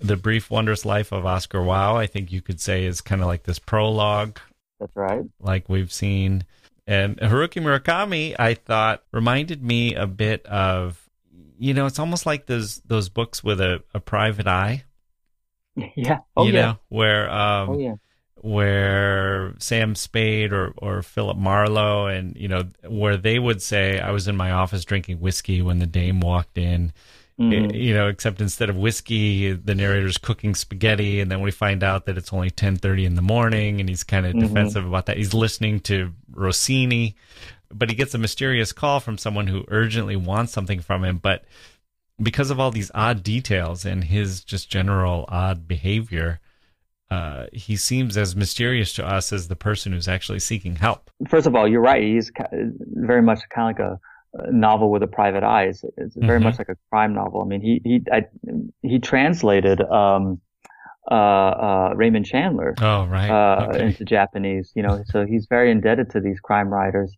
The 0.00 0.16
Brief 0.16 0.50
Wondrous 0.50 0.84
Life 0.84 1.12
of 1.12 1.24
Oscar 1.24 1.60
Wao, 1.60 1.96
I 1.96 2.06
think 2.06 2.32
you 2.32 2.42
could 2.42 2.60
say, 2.60 2.84
is 2.84 3.00
kind 3.00 3.22
of 3.22 3.28
like 3.28 3.44
this 3.44 3.60
prologue. 3.60 4.40
That's 4.80 4.96
right. 4.96 5.22
Like 5.40 5.68
we've 5.68 5.92
seen. 5.92 6.44
And 6.86 7.16
Haruki 7.18 7.62
Murakami, 7.62 8.36
I 8.38 8.54
thought, 8.54 9.02
reminded 9.10 9.62
me 9.62 9.94
a 9.94 10.06
bit 10.06 10.44
of 10.46 11.04
you 11.58 11.72
know, 11.72 11.86
it's 11.86 11.98
almost 11.98 12.26
like 12.26 12.46
those 12.46 12.80
those 12.80 13.08
books 13.08 13.42
with 13.42 13.60
a, 13.60 13.82
a 13.92 14.00
private 14.00 14.46
eye. 14.46 14.84
Yeah. 15.96 16.18
Oh, 16.36 16.46
you 16.46 16.52
yeah. 16.52 16.60
know, 16.62 16.78
where 16.88 17.28
um 17.28 17.70
oh, 17.70 17.78
yeah. 17.78 17.94
where 18.36 19.54
Sam 19.58 19.96
Spade 19.96 20.52
or 20.52 20.72
or 20.76 21.02
Philip 21.02 21.36
Marlowe 21.36 22.06
and 22.06 22.36
you 22.36 22.46
know 22.46 22.68
where 22.86 23.16
they 23.16 23.40
would 23.40 23.60
say 23.60 23.98
I 23.98 24.12
was 24.12 24.28
in 24.28 24.36
my 24.36 24.52
office 24.52 24.84
drinking 24.84 25.18
whiskey 25.18 25.62
when 25.62 25.80
the 25.80 25.86
dame 25.86 26.20
walked 26.20 26.58
in. 26.58 26.92
Mm-hmm. 27.40 27.74
You 27.74 27.94
know, 27.94 28.06
except 28.08 28.40
instead 28.40 28.70
of 28.70 28.76
whiskey, 28.76 29.52
the 29.52 29.74
narrator's 29.74 30.18
cooking 30.18 30.54
spaghetti, 30.54 31.20
and 31.20 31.30
then 31.32 31.40
we 31.40 31.50
find 31.50 31.82
out 31.82 32.06
that 32.06 32.16
it's 32.16 32.32
only 32.32 32.50
ten 32.50 32.76
thirty 32.76 33.04
in 33.04 33.16
the 33.16 33.22
morning, 33.22 33.80
and 33.80 33.88
he's 33.88 34.04
kind 34.04 34.24
of 34.24 34.34
mm-hmm. 34.34 34.46
defensive 34.46 34.86
about 34.86 35.06
that. 35.06 35.16
He's 35.16 35.34
listening 35.34 35.80
to 35.80 36.12
Rossini, 36.30 37.16
but 37.70 37.90
he 37.90 37.96
gets 37.96 38.14
a 38.14 38.18
mysterious 38.18 38.72
call 38.72 39.00
from 39.00 39.18
someone 39.18 39.48
who 39.48 39.64
urgently 39.66 40.14
wants 40.14 40.52
something 40.52 40.80
from 40.80 41.02
him. 41.02 41.18
But 41.18 41.44
because 42.22 42.52
of 42.52 42.60
all 42.60 42.70
these 42.70 42.92
odd 42.94 43.24
details 43.24 43.84
and 43.84 44.04
his 44.04 44.44
just 44.44 44.70
general 44.70 45.24
odd 45.26 45.66
behavior, 45.66 46.38
uh, 47.10 47.46
he 47.52 47.76
seems 47.76 48.16
as 48.16 48.36
mysterious 48.36 48.92
to 48.92 49.04
us 49.04 49.32
as 49.32 49.48
the 49.48 49.56
person 49.56 49.92
who's 49.92 50.06
actually 50.06 50.38
seeking 50.38 50.76
help. 50.76 51.10
First 51.28 51.48
of 51.48 51.56
all, 51.56 51.66
you're 51.66 51.80
right. 51.80 52.02
He's 52.04 52.30
very 52.52 53.22
much 53.22 53.40
kind 53.52 53.70
of 53.70 53.76
like 53.76 53.92
a, 53.92 54.00
novel 54.50 54.90
with 54.90 55.02
a 55.02 55.06
private 55.06 55.42
eye. 55.44 55.64
It's, 55.64 55.84
it's 55.96 56.16
very 56.16 56.38
mm-hmm. 56.38 56.44
much 56.44 56.58
like 56.58 56.68
a 56.68 56.76
crime 56.90 57.14
novel. 57.14 57.42
I 57.42 57.44
mean, 57.44 57.60
he 57.60 57.80
he 57.84 58.02
I, 58.12 58.26
he 58.82 58.98
translated 58.98 59.80
um, 59.82 60.40
uh, 61.10 61.14
uh, 61.14 61.92
Raymond 61.94 62.26
Chandler 62.26 62.74
oh, 62.80 63.06
right. 63.06 63.30
Uh, 63.30 63.68
okay. 63.68 63.86
into 63.86 64.04
Japanese. 64.04 64.72
You 64.74 64.82
know, 64.82 65.02
so 65.06 65.26
he's 65.26 65.46
very 65.48 65.70
indebted 65.70 66.10
to 66.10 66.20
these 66.20 66.40
crime 66.40 66.68
writers. 66.68 67.14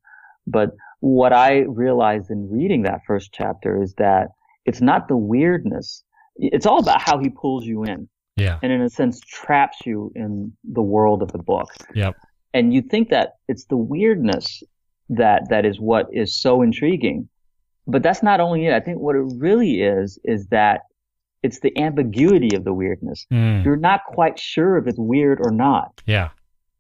But 0.47 0.71
what 1.01 1.33
I 1.33 1.61
realized 1.61 2.31
in 2.31 2.49
reading 2.51 2.83
that 2.83 3.01
first 3.07 3.33
chapter 3.33 3.83
is 3.83 3.95
that 3.95 4.29
it's 4.65 4.81
not 4.81 5.09
the 5.09 5.17
weirdness. 5.17 6.03
It's 6.37 6.67
all 6.67 6.81
about 6.81 7.01
how 7.01 7.19
he 7.19 7.31
pulls 7.31 7.65
you 7.65 7.85
in. 7.85 8.09
Yeah. 8.37 8.59
And 8.63 8.71
in 8.71 8.83
a 8.83 8.91
sense, 8.91 9.21
traps 9.21 9.79
you 9.87 10.13
in 10.15 10.53
the 10.65 10.83
world 10.83 11.23
of 11.23 11.33
the 11.33 11.39
book. 11.39 11.73
Yep. 11.95 12.17
And 12.53 12.75
you 12.75 12.83
think 12.83 13.09
that 13.11 13.35
it's 13.49 13.65
the 13.65 13.77
weirdness 13.77 14.63
that, 15.11 15.49
that 15.51 15.65
is 15.65 15.79
what 15.79 16.07
is 16.13 16.41
so 16.41 16.63
intriguing. 16.63 17.29
But 17.87 18.03
that's 18.03 18.23
not 18.23 18.41
only 18.41 18.67
it. 18.67 18.73
I 18.73 18.81
think 18.81 18.99
what 18.99 19.17
it 19.17 19.25
really 19.37 19.83
is, 19.83 20.19
is 20.25 20.49
that 20.49 20.83
it's 21.43 21.61
the 21.61 21.77
ambiguity 21.79 22.57
of 22.57 22.65
the 22.65 22.73
weirdness. 22.73 23.27
Mm. 23.33 23.65
You're 23.65 23.77
not 23.77 24.01
quite 24.09 24.39
sure 24.39 24.77
if 24.79 24.87
it's 24.87 24.99
weird 24.99 25.39
or 25.41 25.53
not. 25.53 26.03
Yeah. 26.05 26.31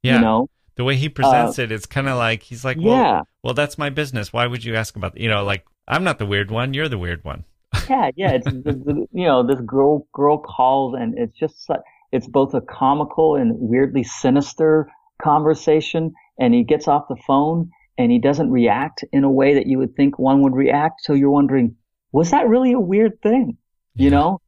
Yeah. 0.03 0.17
You 0.17 0.21
know? 0.21 0.51
The 0.75 0.85
way 0.85 0.97
he 0.97 1.09
presents 1.09 1.59
uh, 1.59 1.63
it, 1.63 1.73
it's 1.73 1.87
kind 1.87 2.09
of 2.09 2.19
like 2.19 2.43
he's 2.43 2.65
like, 2.65 2.77
well, 2.77 2.97
yeah. 2.97 3.21
well, 3.43 3.55
that's 3.55 3.79
my 3.79 3.89
business. 3.89 4.33
Why 4.33 4.47
would 4.47 4.65
you 4.65 4.75
ask 4.75 4.97
about, 4.97 5.17
you 5.17 5.29
know, 5.29 5.43
like 5.43 5.65
I'm 5.89 6.05
not 6.05 6.19
the 6.19 6.27
weird 6.27 6.51
one. 6.51 6.75
You're 6.75 6.89
the 6.89 6.99
weird 6.99 7.25
one 7.25 7.45
yeah, 7.91 8.11
yeah. 8.17 8.33
It's 8.33 8.47
the, 8.47 8.73
the, 8.73 9.07
you 9.13 9.27
know 9.27 9.47
this 9.47 9.61
girl 9.61 10.07
girl 10.13 10.39
calls, 10.39 10.95
and 10.99 11.19
it's 11.19 11.37
just 11.39 11.69
it's 12.13 12.27
both 12.27 12.55
a 12.55 12.61
comical 12.61 13.37
and 13.37 13.53
weirdly 13.59 14.05
sinister 14.05 14.91
conversation. 15.23 16.13
And 16.39 16.55
he 16.55 16.65
gets 16.65 16.87
off 16.87 17.09
the 17.09 17.17
phone 17.27 17.71
and 17.99 18.13
he 18.13 18.19
doesn't 18.19 18.51
react 18.51 19.05
in 19.13 19.25
a 19.25 19.31
way 19.31 19.55
that 19.55 19.67
you 19.67 19.79
would 19.79 19.95
think 19.97 20.19
one 20.19 20.43
would 20.43 20.55
react. 20.55 21.01
So 21.03 21.15
you're 21.15 21.31
wondering, 21.31 21.77
was 22.13 22.31
that 22.31 22.49
really 22.49 22.73
a 22.73 22.81
weird 22.81 23.21
thing? 23.23 23.57
You 23.95 24.05
yeah. 24.05 24.11
know, 24.11 24.41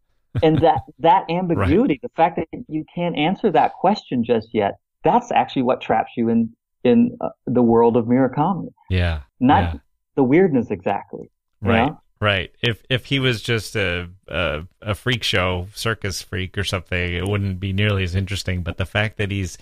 and 0.43 0.59
that 0.61 0.83
that 0.99 1.25
ambiguity, 1.31 1.95
right. 1.95 2.03
the 2.03 2.11
fact 2.17 2.37
that 2.37 2.65
you 2.69 2.85
can't 2.95 3.17
answer 3.17 3.51
that 3.53 3.75
question 3.75 4.25
just 4.25 4.49
yet, 4.53 4.79
that's 5.05 5.33
actually 5.33 5.63
what 5.63 5.81
traps 5.81 6.13
you 6.17 6.29
in 6.29 6.55
in 6.85 7.17
uh, 7.21 7.31
the 7.47 7.63
world 7.63 7.97
of 7.97 8.07
Murakami. 8.07 8.69
Yeah, 8.91 9.23
not 9.41 9.75
yeah. 9.75 9.81
the 10.17 10.25
weirdness 10.25 10.71
exactly. 10.71 11.31
Right. 11.61 11.87
Know? 11.87 12.01
Right. 12.21 12.53
If 12.63 12.83
if 12.91 13.07
he 13.07 13.21
was 13.21 13.41
just 13.41 13.77
a, 13.77 14.09
a, 14.27 14.65
a 14.83 14.95
freak 14.95 15.23
show 15.23 15.69
circus 15.75 16.21
freak 16.21 16.59
or 16.59 16.65
something, 16.65 17.15
it 17.15 17.27
wouldn't 17.27 17.61
be 17.61 17.73
nearly 17.73 18.03
as 18.03 18.15
interesting. 18.15 18.63
But 18.63 18.77
the 18.77 18.87
fact 18.87 19.19
that 19.19 19.31
he's 19.31 19.57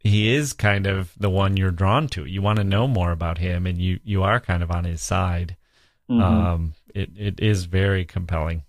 he 0.00 0.34
is 0.34 0.52
kind 0.52 0.86
of 0.86 1.12
the 1.18 1.30
one 1.30 1.56
you're 1.56 1.70
drawn 1.70 2.08
to. 2.08 2.24
You 2.24 2.42
want 2.42 2.58
to 2.58 2.64
know 2.64 2.88
more 2.88 3.12
about 3.12 3.38
him, 3.38 3.66
and 3.66 3.78
you 3.78 4.00
you 4.04 4.22
are 4.22 4.40
kind 4.40 4.62
of 4.62 4.70
on 4.70 4.84
his 4.84 5.00
side. 5.00 5.56
Mm-hmm. 6.10 6.22
Um, 6.22 6.74
it 6.94 7.10
it 7.16 7.40
is 7.40 7.66
very 7.66 8.04
compelling. 8.04 8.64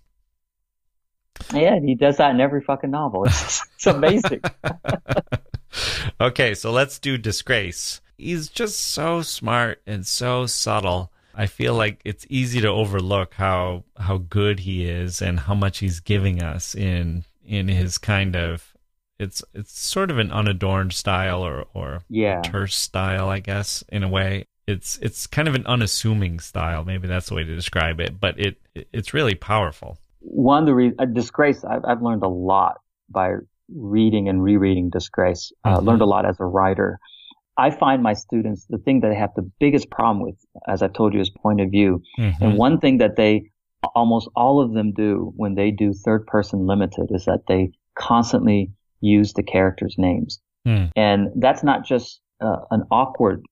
Yeah, 1.52 1.80
he 1.80 1.94
does 1.94 2.18
that 2.18 2.30
in 2.30 2.40
every 2.40 2.60
fucking 2.60 2.90
novel. 2.90 3.24
It's, 3.24 3.66
it's 3.74 3.86
amazing. 3.86 4.42
okay, 6.20 6.54
so 6.54 6.70
let's 6.70 6.98
do 6.98 7.18
disgrace. 7.18 8.00
He's 8.16 8.48
just 8.48 8.78
so 8.78 9.22
smart 9.22 9.82
and 9.86 10.06
so 10.06 10.46
subtle 10.46 11.12
I 11.34 11.46
feel 11.46 11.74
like 11.74 12.00
it's 12.04 12.26
easy 12.28 12.60
to 12.60 12.68
overlook 12.68 13.34
how 13.34 13.84
how 13.96 14.18
good 14.18 14.60
he 14.60 14.88
is 14.88 15.22
and 15.22 15.40
how 15.40 15.54
much 15.54 15.78
he's 15.78 16.00
giving 16.00 16.42
us 16.42 16.74
in 16.74 17.24
in 17.44 17.68
his 17.68 17.98
kind 17.98 18.36
of 18.36 18.71
it's 19.22 19.42
it's 19.54 19.78
sort 19.78 20.10
of 20.10 20.18
an 20.18 20.30
unadorned 20.30 20.92
style 20.92 21.42
or 21.42 21.66
or 21.74 22.02
yeah. 22.08 22.42
terse 22.42 22.76
style, 22.76 23.28
I 23.28 23.38
guess, 23.38 23.82
in 23.88 24.02
a 24.02 24.08
way. 24.08 24.46
It's 24.66 24.98
it's 24.98 25.26
kind 25.26 25.48
of 25.48 25.54
an 25.54 25.66
unassuming 25.66 26.40
style. 26.40 26.84
Maybe 26.84 27.08
that's 27.08 27.28
the 27.28 27.34
way 27.34 27.44
to 27.44 27.54
describe 27.54 28.00
it, 28.00 28.20
but 28.20 28.38
it 28.38 28.60
it's 28.74 29.14
really 29.14 29.34
powerful. 29.34 29.98
One 30.20 30.62
of 30.62 30.66
the 30.66 30.74
reasons, 30.74 31.00
uh, 31.00 31.06
Disgrace, 31.06 31.64
I've, 31.64 31.84
I've 31.84 32.02
learned 32.02 32.22
a 32.22 32.28
lot 32.28 32.80
by 33.08 33.34
reading 33.74 34.28
and 34.28 34.42
rereading 34.42 34.90
Disgrace. 34.90 35.52
Uh, 35.64 35.76
mm-hmm. 35.76 35.86
Learned 35.88 36.02
a 36.02 36.06
lot 36.06 36.26
as 36.26 36.36
a 36.38 36.44
writer. 36.44 36.98
I 37.56 37.70
find 37.70 38.02
my 38.02 38.14
students, 38.14 38.66
the 38.70 38.78
thing 38.78 39.00
that 39.00 39.08
they 39.08 39.16
have 39.16 39.34
the 39.36 39.50
biggest 39.60 39.90
problem 39.90 40.24
with, 40.24 40.36
as 40.66 40.82
I've 40.82 40.94
told 40.94 41.12
you, 41.12 41.20
is 41.20 41.28
point 41.28 41.60
of 41.60 41.70
view. 41.70 42.02
Mm-hmm. 42.18 42.42
And 42.42 42.56
one 42.56 42.80
thing 42.80 42.98
that 42.98 43.16
they, 43.16 43.50
almost 43.94 44.28
all 44.34 44.62
of 44.62 44.72
them 44.72 44.92
do 44.92 45.32
when 45.36 45.54
they 45.54 45.70
do 45.70 45.92
third 45.92 46.26
person 46.26 46.66
limited 46.66 47.08
is 47.10 47.26
that 47.26 47.42
they 47.48 47.72
constantly 47.94 48.70
use 49.02 49.34
the 49.34 49.42
characters' 49.42 49.96
names. 49.98 50.40
Mm. 50.66 50.90
And 50.96 51.28
that's 51.36 51.62
not 51.62 51.84
just 51.84 52.20
uh, 52.40 52.60
an 52.70 52.84
awkward 52.90 53.44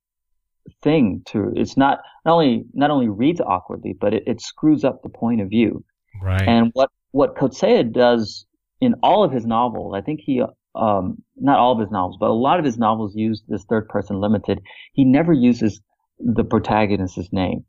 thing 0.82 1.22
to, 1.26 1.52
it's 1.56 1.76
not, 1.76 1.98
not 2.24 2.32
only, 2.34 2.64
not 2.72 2.90
only 2.90 3.08
reads 3.08 3.40
awkwardly, 3.40 3.94
but 4.00 4.14
it, 4.14 4.22
it 4.26 4.40
screws 4.40 4.84
up 4.84 5.02
the 5.02 5.08
point 5.08 5.42
of 5.42 5.48
view. 5.48 5.84
Right. 6.22 6.48
And 6.48 6.70
what, 6.72 6.90
what 7.10 7.36
Coetzee 7.36 7.92
does 7.92 8.46
in 8.80 8.94
all 9.02 9.24
of 9.24 9.32
his 9.32 9.44
novels, 9.44 9.94
I 9.94 10.00
think 10.00 10.20
he 10.22 10.42
um, 10.74 11.22
not 11.36 11.58
all 11.58 11.72
of 11.72 11.80
his 11.80 11.90
novels, 11.90 12.16
but 12.20 12.30
a 12.30 12.32
lot 12.32 12.58
of 12.58 12.64
his 12.64 12.78
novels 12.78 13.14
use 13.14 13.42
this 13.48 13.64
third 13.64 13.88
person 13.88 14.20
limited. 14.20 14.60
He 14.92 15.04
never 15.04 15.32
uses 15.32 15.80
the 16.18 16.44
protagonist's 16.44 17.32
name. 17.32 17.64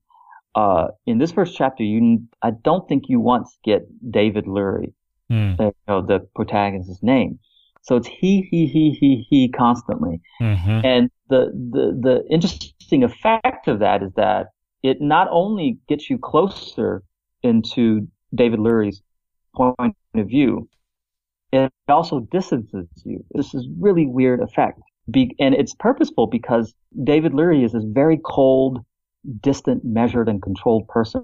Uh, 0.53 0.87
in 1.05 1.17
this 1.17 1.31
first 1.31 1.55
chapter, 1.55 1.83
you, 1.83 2.27
I 2.41 2.51
don't 2.51 2.87
think 2.87 3.05
you 3.07 3.19
once 3.19 3.57
get 3.63 3.87
David 4.11 4.45
Lurie, 4.45 4.93
mm. 5.31 5.57
you 5.59 5.73
know, 5.87 6.05
the 6.05 6.27
protagonist's 6.35 7.01
name. 7.01 7.39
So 7.83 7.95
it's 7.95 8.07
he, 8.07 8.47
he, 8.49 8.67
he, 8.67 8.91
he, 8.91 9.25
he 9.29 9.49
constantly. 9.49 10.21
Mm-hmm. 10.41 10.85
And 10.85 11.09
the, 11.29 11.51
the, 11.71 11.99
the 11.99 12.25
interesting 12.29 13.03
effect 13.03 13.67
of 13.67 13.79
that 13.79 14.03
is 14.03 14.11
that 14.15 14.47
it 14.83 15.01
not 15.01 15.27
only 15.31 15.79
gets 15.87 16.09
you 16.09 16.17
closer 16.17 17.03
into 17.43 18.07
David 18.33 18.59
Lurie's 18.59 19.01
point 19.55 19.95
of 20.15 20.27
view, 20.27 20.69
it 21.51 21.71
also 21.87 22.21
distances 22.31 22.87
you. 23.03 23.23
This 23.31 23.53
is 23.53 23.67
really 23.79 24.05
weird 24.05 24.41
effect. 24.41 24.79
Be- 25.09 25.35
and 25.39 25.53
it's 25.55 25.73
purposeful 25.73 26.27
because 26.27 26.73
David 27.03 27.33
Lurie 27.33 27.65
is 27.65 27.73
this 27.73 27.83
very 27.85 28.19
cold, 28.23 28.79
distant, 29.41 29.83
measured, 29.83 30.29
and 30.29 30.41
controlled 30.41 30.87
person 30.87 31.23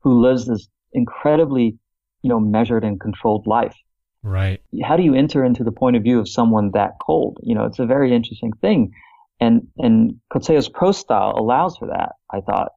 who 0.00 0.22
lives 0.22 0.46
this 0.46 0.68
incredibly, 0.92 1.76
you 2.22 2.30
know, 2.30 2.40
measured 2.40 2.84
and 2.84 3.00
controlled 3.00 3.46
life. 3.46 3.76
Right. 4.22 4.60
How 4.84 4.96
do 4.96 5.02
you 5.02 5.14
enter 5.14 5.44
into 5.44 5.64
the 5.64 5.72
point 5.72 5.96
of 5.96 6.02
view 6.02 6.20
of 6.20 6.28
someone 6.28 6.72
that 6.74 6.92
cold? 7.00 7.38
You 7.42 7.54
know, 7.54 7.64
it's 7.64 7.78
a 7.78 7.86
very 7.86 8.14
interesting 8.14 8.52
thing. 8.60 8.92
And, 9.40 9.68
and 9.78 10.20
Coetzee's 10.32 10.68
prose 10.68 10.98
style 10.98 11.32
allows 11.36 11.76
for 11.78 11.88
that, 11.88 12.12
I 12.30 12.40
thought. 12.40 12.72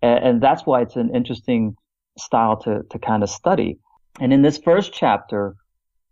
And, 0.00 0.24
and 0.24 0.42
that's 0.42 0.64
why 0.64 0.80
it's 0.80 0.96
an 0.96 1.14
interesting 1.14 1.76
style 2.18 2.56
to, 2.62 2.82
to 2.90 2.98
kind 2.98 3.22
of 3.22 3.28
study. 3.28 3.78
And 4.18 4.32
in 4.32 4.40
this 4.40 4.56
first 4.56 4.94
chapter, 4.94 5.56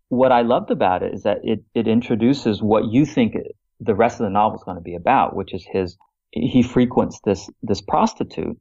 what 0.09 0.32
I 0.32 0.43
loved 0.43 0.70
about 0.70 1.03
it 1.03 1.14
is 1.14 1.22
that 1.22 1.39
it, 1.43 1.64
it 1.74 1.89
introduces 1.89 2.62
what 2.62 2.93
you 2.93 3.07
think 3.07 3.37
the 3.80 3.95
rest 3.95 4.20
of 4.20 4.24
the 4.24 4.30
novel 4.30 4.59
is 4.59 4.64
going 4.64 4.76
to 4.76 4.82
be 4.82 4.95
about, 4.95 5.35
which 5.35 5.55
is 5.55 5.64
his, 5.70 5.97
he 6.30 6.62
frequents 6.62 7.20
this, 7.24 7.49
this 7.62 7.80
prostitute 7.80 8.59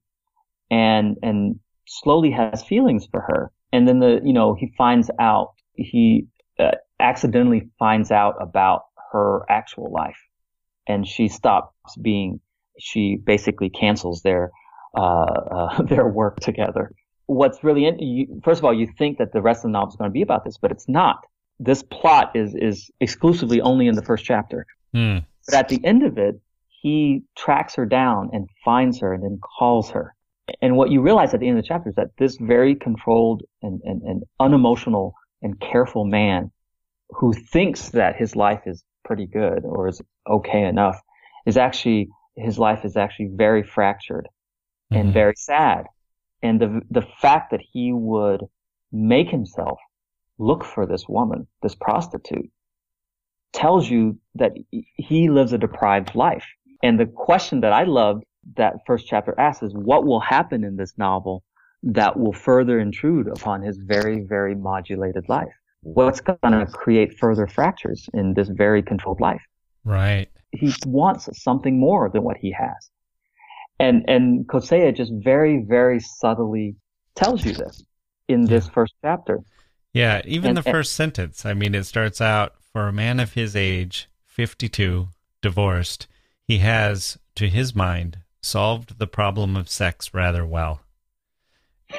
and, 0.72 1.18
and 1.22 1.60
slowly 1.86 2.32
has 2.32 2.64
feelings 2.64 3.06
for 3.12 3.20
her. 3.20 3.52
And 3.74 3.86
then 3.86 4.00
the, 4.00 4.22
you 4.24 4.32
know, 4.32 4.54
he 4.54 4.74
finds 4.78 5.12
out, 5.20 5.50
he 5.76 6.28
uh, 6.60 6.72
accidentally 7.00 7.70
finds 7.80 8.12
out 8.12 8.36
about 8.40 8.86
her 9.12 9.42
actual 9.50 9.92
life 9.92 10.20
and 10.88 11.08
she 11.08 11.28
stops 11.28 11.74
being, 12.02 12.40
she 12.80 13.16
basically 13.16 13.70
cancels 13.70 14.22
their, 14.22 14.52
uh, 14.96 15.02
uh, 15.02 15.82
their 15.90 16.08
work 16.08 16.40
together. 16.40 16.92
What's 17.26 17.64
really, 17.64 17.86
in, 17.86 18.00
you, 18.00 18.42
first 18.44 18.60
of 18.60 18.66
all, 18.66 18.74
you 18.74 18.88
think 18.98 19.18
that 19.18 19.32
the 19.32 19.42
rest 19.42 19.60
of 19.60 19.64
the 19.64 19.70
novel 19.70 19.90
is 19.90 19.96
going 19.96 20.10
to 20.10 20.14
be 20.14 20.22
about 20.22 20.44
this, 20.44 20.58
but 20.58 20.72
it's 20.72 20.90
not 20.90 21.26
this 21.60 21.84
plot 21.84 22.32
is 22.36 22.56
is 22.56 22.92
exclusively 23.00 23.62
only 23.62 23.88
in 23.88 23.96
the 23.96 24.02
first 24.02 24.26
chapter. 24.26 24.66
Mm. 24.96 25.26
But 25.46 25.56
at 25.56 25.70
the 25.70 25.84
end 25.84 26.04
of 26.04 26.18
it, 26.18 26.40
he 26.82 27.24
tracks 27.38 27.76
her 27.76 27.86
down 27.86 28.30
and 28.34 28.50
finds 28.64 29.00
her 29.00 29.14
and 29.14 29.24
then 29.24 29.40
calls 29.40 29.90
her. 29.92 30.16
And 30.62 30.76
what 30.76 30.92
you 30.92 31.02
realize 31.02 31.34
at 31.34 31.40
the 31.40 31.48
end 31.48 31.58
of 31.58 31.64
the 31.64 31.68
chapter 31.68 31.90
is 31.90 31.96
that 31.96 32.12
this 32.18 32.38
very 32.38 32.76
controlled 32.76 33.44
and, 33.62 33.82
and, 33.84 34.02
and 34.02 34.24
unemotional 34.40 35.16
and 35.44 35.60
careful 35.60 36.06
man 36.06 36.52
who 37.10 37.34
thinks 37.34 37.90
that 37.90 38.16
his 38.16 38.36
life 38.36 38.62
is 38.66 38.84
pretty 39.06 39.28
good 39.28 39.64
or 39.64 39.88
is 39.88 40.02
okay 40.28 40.64
enough 40.64 41.00
is 41.46 41.58
actually, 41.58 42.10
his 42.36 42.58
life 42.58 42.86
is 42.86 42.98
actually 42.98 43.30
very 43.34 43.62
fractured 43.62 44.28
mm-hmm. 44.92 45.02
and 45.02 45.14
very 45.14 45.36
sad. 45.36 45.86
And 46.42 46.60
the, 46.60 46.82
the 46.90 47.06
fact 47.22 47.52
that 47.52 47.62
he 47.62 47.92
would 47.94 48.42
make 48.92 49.30
himself 49.30 49.80
look 50.40 50.64
for 50.64 50.86
this 50.86 51.06
woman, 51.08 51.48
this 51.62 51.76
prostitute, 51.76 52.50
tells 53.52 53.90
you 53.90 54.18
that 54.36 54.54
he 54.72 55.30
lives 55.30 55.54
a 55.54 55.58
deprived 55.58 56.16
life. 56.16 56.46
And 56.82 57.00
the 57.00 57.06
question 57.06 57.62
that 57.62 57.72
I 57.72 57.84
loved 57.84 58.24
that 58.58 58.78
first 58.86 59.08
chapter 59.08 59.40
asks 59.40 59.64
is 59.64 59.74
what 59.74 60.06
will 60.06 60.20
happen 60.20 60.64
in 60.64 60.76
this 60.76 60.98
novel 60.98 61.44
that 61.84 62.18
will 62.18 62.34
further 62.34 62.80
intrude 62.80 63.28
upon 63.28 63.62
his 63.62 63.78
very, 63.78 64.22
very 64.22 64.56
modulated 64.56 65.28
life? 65.30 65.54
what's 65.84 66.22
going 66.22 66.38
to 66.42 66.66
create 66.66 67.18
further 67.20 67.46
fractures 67.46 68.10
in 68.14 68.34
this 68.34 68.50
very 68.50 68.82
controlled 68.82 69.20
life. 69.20 69.42
Right. 69.84 70.30
He 70.52 70.74
wants 70.86 71.30
something 71.42 71.80
more 71.80 72.10
than 72.10 72.24
what 72.24 72.38
he 72.38 72.52
has. 72.52 72.90
And, 73.80 74.06
and 74.08 74.48
Coetzee 74.48 74.96
just 74.96 75.12
very, 75.14 75.64
very 75.68 76.00
subtly 76.00 76.76
tells 77.16 77.46
you 77.46 77.54
this 77.54 77.84
in 78.28 78.46
this 78.46 78.68
first 78.70 78.94
chapter. 79.02 79.40
Yeah. 79.94 80.22
Even 80.26 80.50
and, 80.50 80.58
the 80.58 80.64
first 80.64 80.92
and, 81.00 81.14
sentence. 81.14 81.46
I 81.46 81.54
mean, 81.54 81.76
it 81.76 81.84
starts 81.84 82.22
out 82.22 82.54
for 82.72 82.88
a 82.88 82.94
man 82.94 83.20
of 83.20 83.34
his 83.34 83.56
age, 83.56 84.10
52, 84.28 85.10
divorced, 85.42 86.08
he 86.46 86.60
has, 86.60 87.18
to 87.36 87.50
his 87.50 87.76
mind, 87.76 88.20
solved 88.42 89.00
the 89.00 89.08
problem 89.08 89.56
of 89.56 89.70
sex 89.70 90.14
rather 90.14 90.46
well 90.46 90.83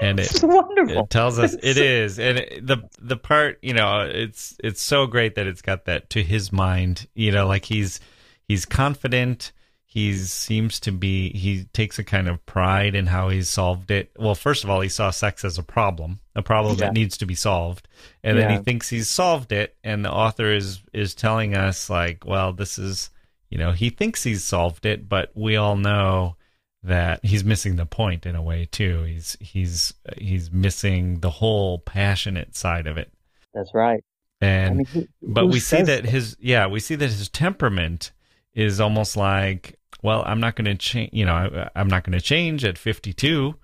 and 0.00 0.20
it, 0.20 0.42
it, 0.42 1.10
tells 1.10 1.38
us 1.38 1.54
it 1.62 1.76
is. 1.76 2.18
And 2.18 2.38
it, 2.38 2.66
the 2.66 2.88
the 3.00 3.16
part 3.16 3.58
you 3.62 3.74
know 3.74 4.00
it's 4.00 4.56
it's 4.62 4.82
so 4.82 5.06
great 5.06 5.34
that 5.36 5.46
it's 5.46 5.62
got 5.62 5.86
that 5.86 6.10
to 6.10 6.22
his 6.22 6.52
mind 6.52 7.06
you 7.14 7.32
know 7.32 7.46
like 7.46 7.64
he's 7.64 8.00
he's 8.46 8.64
confident. 8.64 9.52
He 9.86 10.14
seems 10.14 10.80
to 10.80 10.92
be 10.92 11.30
he 11.30 11.66
takes 11.66 12.00
a 12.00 12.04
kind 12.04 12.28
of 12.28 12.44
pride 12.46 12.96
in 12.96 13.06
how 13.06 13.28
he's 13.28 13.48
solved 13.48 13.90
it. 13.90 14.10
Well 14.18 14.34
first 14.34 14.64
of 14.64 14.70
all 14.70 14.80
he 14.80 14.88
saw 14.88 15.10
sex 15.10 15.44
as 15.44 15.56
a 15.58 15.62
problem 15.62 16.20
a 16.34 16.42
problem 16.42 16.76
yeah. 16.76 16.86
that 16.86 16.94
needs 16.94 17.16
to 17.18 17.26
be 17.26 17.34
solved. 17.34 17.86
And 18.22 18.36
yeah. 18.36 18.48
then 18.48 18.58
he 18.58 18.64
thinks 18.64 18.88
he's 18.88 19.08
solved 19.08 19.52
it. 19.52 19.76
And 19.84 20.04
the 20.04 20.10
author 20.10 20.52
is 20.52 20.82
is 20.92 21.14
telling 21.14 21.54
us 21.54 21.88
like 21.88 22.24
well 22.26 22.52
this 22.52 22.78
is 22.78 23.10
you 23.50 23.58
know 23.58 23.70
he 23.70 23.90
thinks 23.90 24.24
he's 24.24 24.42
solved 24.42 24.84
it 24.84 25.08
but 25.08 25.30
we 25.34 25.56
all 25.56 25.76
know 25.76 26.36
that 26.84 27.24
he's 27.24 27.44
missing 27.44 27.76
the 27.76 27.86
point 27.86 28.26
in 28.26 28.36
a 28.36 28.42
way 28.42 28.68
too. 28.70 29.02
He's 29.02 29.36
he's 29.40 29.94
he's 30.18 30.52
missing 30.52 31.20
the 31.20 31.30
whole 31.30 31.78
passionate 31.78 32.54
side 32.54 32.86
of 32.86 32.96
it. 32.98 33.10
That's 33.54 33.72
right. 33.74 34.04
And 34.40 34.70
I 34.70 34.74
mean, 34.74 34.86
who, 34.86 35.06
but 35.22 35.46
we 35.46 35.60
see 35.60 35.82
that 35.82 36.04
his 36.04 36.36
yeah, 36.38 36.66
we 36.66 36.80
see 36.80 36.94
that 36.94 37.06
his 37.06 37.28
temperament 37.28 38.12
is 38.52 38.80
almost 38.80 39.16
like, 39.16 39.78
well, 40.02 40.22
I'm 40.26 40.40
not 40.40 40.56
going 40.56 40.66
to 40.66 40.74
change, 40.74 41.10
you 41.12 41.24
know, 41.24 41.68
I, 41.74 41.80
am 41.80 41.88
not 41.88 42.04
going 42.04 42.16
to 42.16 42.24
change 42.24 42.64
at 42.64 42.78
52. 42.78 43.54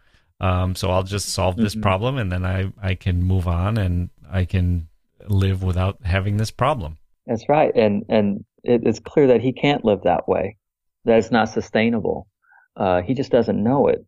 Um, 0.41 0.75
so 0.75 0.91
I'll 0.91 1.03
just 1.03 1.29
solve 1.29 1.57
this 1.57 1.75
mm-hmm. 1.75 1.83
problem 1.83 2.17
and 2.17 2.33
then 2.33 2.47
I 2.47 2.73
I 2.81 2.95
can 2.95 3.23
move 3.23 3.47
on 3.47 3.77
and 3.77 4.09
I 4.31 4.47
can 4.47 4.89
live 5.29 5.63
without 5.63 5.99
having 6.03 6.39
this 6.39 6.51
problem. 6.51 6.97
That's 7.27 7.49
right. 7.51 7.73
And 7.77 8.07
and 8.09 8.45
it, 8.65 8.83
it's 8.85 8.99
clear 8.99 9.27
that 9.29 9.43
he 9.43 9.53
can't 9.53 9.85
live 9.85 10.05
that 10.05 10.27
way. 10.27 10.57
That 11.05 11.19
it's 11.19 11.31
not 11.31 11.51
sustainable. 11.51 12.27
Uh, 12.77 13.03
he 13.03 13.15
just 13.15 13.31
doesn't 13.31 13.63
know 13.63 13.89
it. 13.89 14.05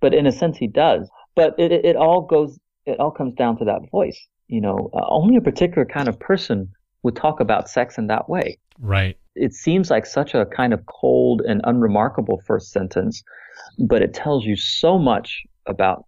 But 0.00 0.14
in 0.14 0.26
a 0.26 0.32
sense, 0.32 0.56
he 0.56 0.66
does. 0.66 1.08
But 1.34 1.54
it, 1.58 1.72
it, 1.72 1.84
it 1.84 1.96
all 1.96 2.22
goes, 2.22 2.58
it 2.86 2.98
all 3.00 3.10
comes 3.10 3.34
down 3.34 3.58
to 3.58 3.64
that 3.64 3.82
voice. 3.90 4.18
You 4.48 4.60
know, 4.60 4.90
uh, 4.94 5.04
only 5.08 5.36
a 5.36 5.40
particular 5.40 5.84
kind 5.84 6.08
of 6.08 6.18
person 6.18 6.70
would 7.02 7.16
talk 7.16 7.40
about 7.40 7.68
sex 7.68 7.98
in 7.98 8.06
that 8.08 8.28
way. 8.28 8.58
Right. 8.78 9.16
It 9.34 9.52
seems 9.52 9.90
like 9.90 10.06
such 10.06 10.34
a 10.34 10.46
kind 10.46 10.72
of 10.72 10.86
cold 10.86 11.42
and 11.46 11.60
unremarkable 11.64 12.40
first 12.46 12.72
sentence, 12.72 13.22
but 13.78 14.02
it 14.02 14.14
tells 14.14 14.44
you 14.44 14.56
so 14.56 14.98
much 14.98 15.42
about 15.66 16.06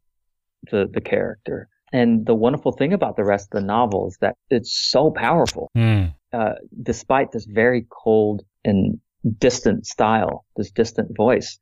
the, 0.71 0.89
the 0.93 1.01
character. 1.01 1.69
And 1.93 2.27
the 2.27 2.35
wonderful 2.35 2.73
thing 2.73 2.93
about 2.93 3.17
the 3.17 3.25
rest 3.25 3.49
of 3.53 3.61
the 3.61 3.67
novel 3.67 4.09
is 4.09 4.17
that 4.21 4.37
it's 4.49 4.73
so 4.73 5.11
powerful, 5.11 5.71
mm. 5.77 6.15
uh, 6.33 6.53
despite 6.83 7.33
this 7.33 7.47
very 7.47 7.87
cold 7.91 8.43
and 8.65 8.99
distant 9.39 9.87
style, 9.87 10.45
this 10.57 10.71
distant 10.71 11.17
voice 11.17 11.59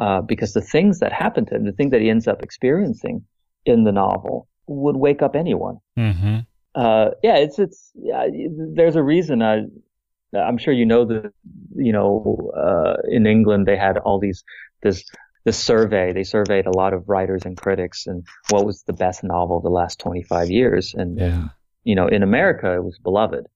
uh, 0.00 0.20
because 0.20 0.52
the 0.52 0.60
things 0.60 0.98
that 0.98 1.12
happen 1.12 1.46
to 1.46 1.54
him, 1.54 1.64
the 1.64 1.72
things 1.72 1.90
that 1.92 2.00
he 2.00 2.10
ends 2.10 2.26
up 2.26 2.42
experiencing 2.42 3.24
in 3.64 3.84
the 3.84 3.92
novel, 3.92 4.48
would 4.66 4.96
wake 4.96 5.22
up 5.22 5.36
anyone. 5.36 5.78
Mm-hmm. 5.98 6.38
Uh, 6.74 7.10
yeah, 7.22 7.36
it's 7.36 7.58
it's 7.58 7.92
yeah, 7.94 8.26
there's 8.74 8.96
a 8.96 9.02
reason. 9.02 9.42
I 9.42 9.66
I'm 10.36 10.58
sure 10.58 10.74
you 10.74 10.86
know 10.86 11.04
that 11.04 11.32
you 11.76 11.92
know 11.92 12.50
uh, 12.56 12.94
in 13.08 13.26
England 13.26 13.66
they 13.66 13.76
had 13.76 13.98
all 13.98 14.18
these 14.18 14.42
this 14.82 15.04
this 15.44 15.58
survey. 15.58 16.12
They 16.12 16.24
surveyed 16.24 16.66
a 16.66 16.76
lot 16.76 16.92
of 16.92 17.08
writers 17.08 17.42
and 17.44 17.56
critics 17.56 18.06
and 18.06 18.26
what 18.50 18.66
was 18.66 18.82
the 18.84 18.94
best 18.94 19.22
novel 19.22 19.60
the 19.60 19.68
last 19.68 19.98
25 19.98 20.50
years. 20.50 20.94
And, 20.96 21.18
yeah. 21.18 21.48
you 21.84 21.94
know, 21.94 22.08
in 22.08 22.22
America 22.22 22.74
it 22.74 22.82
was 22.82 22.98
Beloved. 22.98 23.46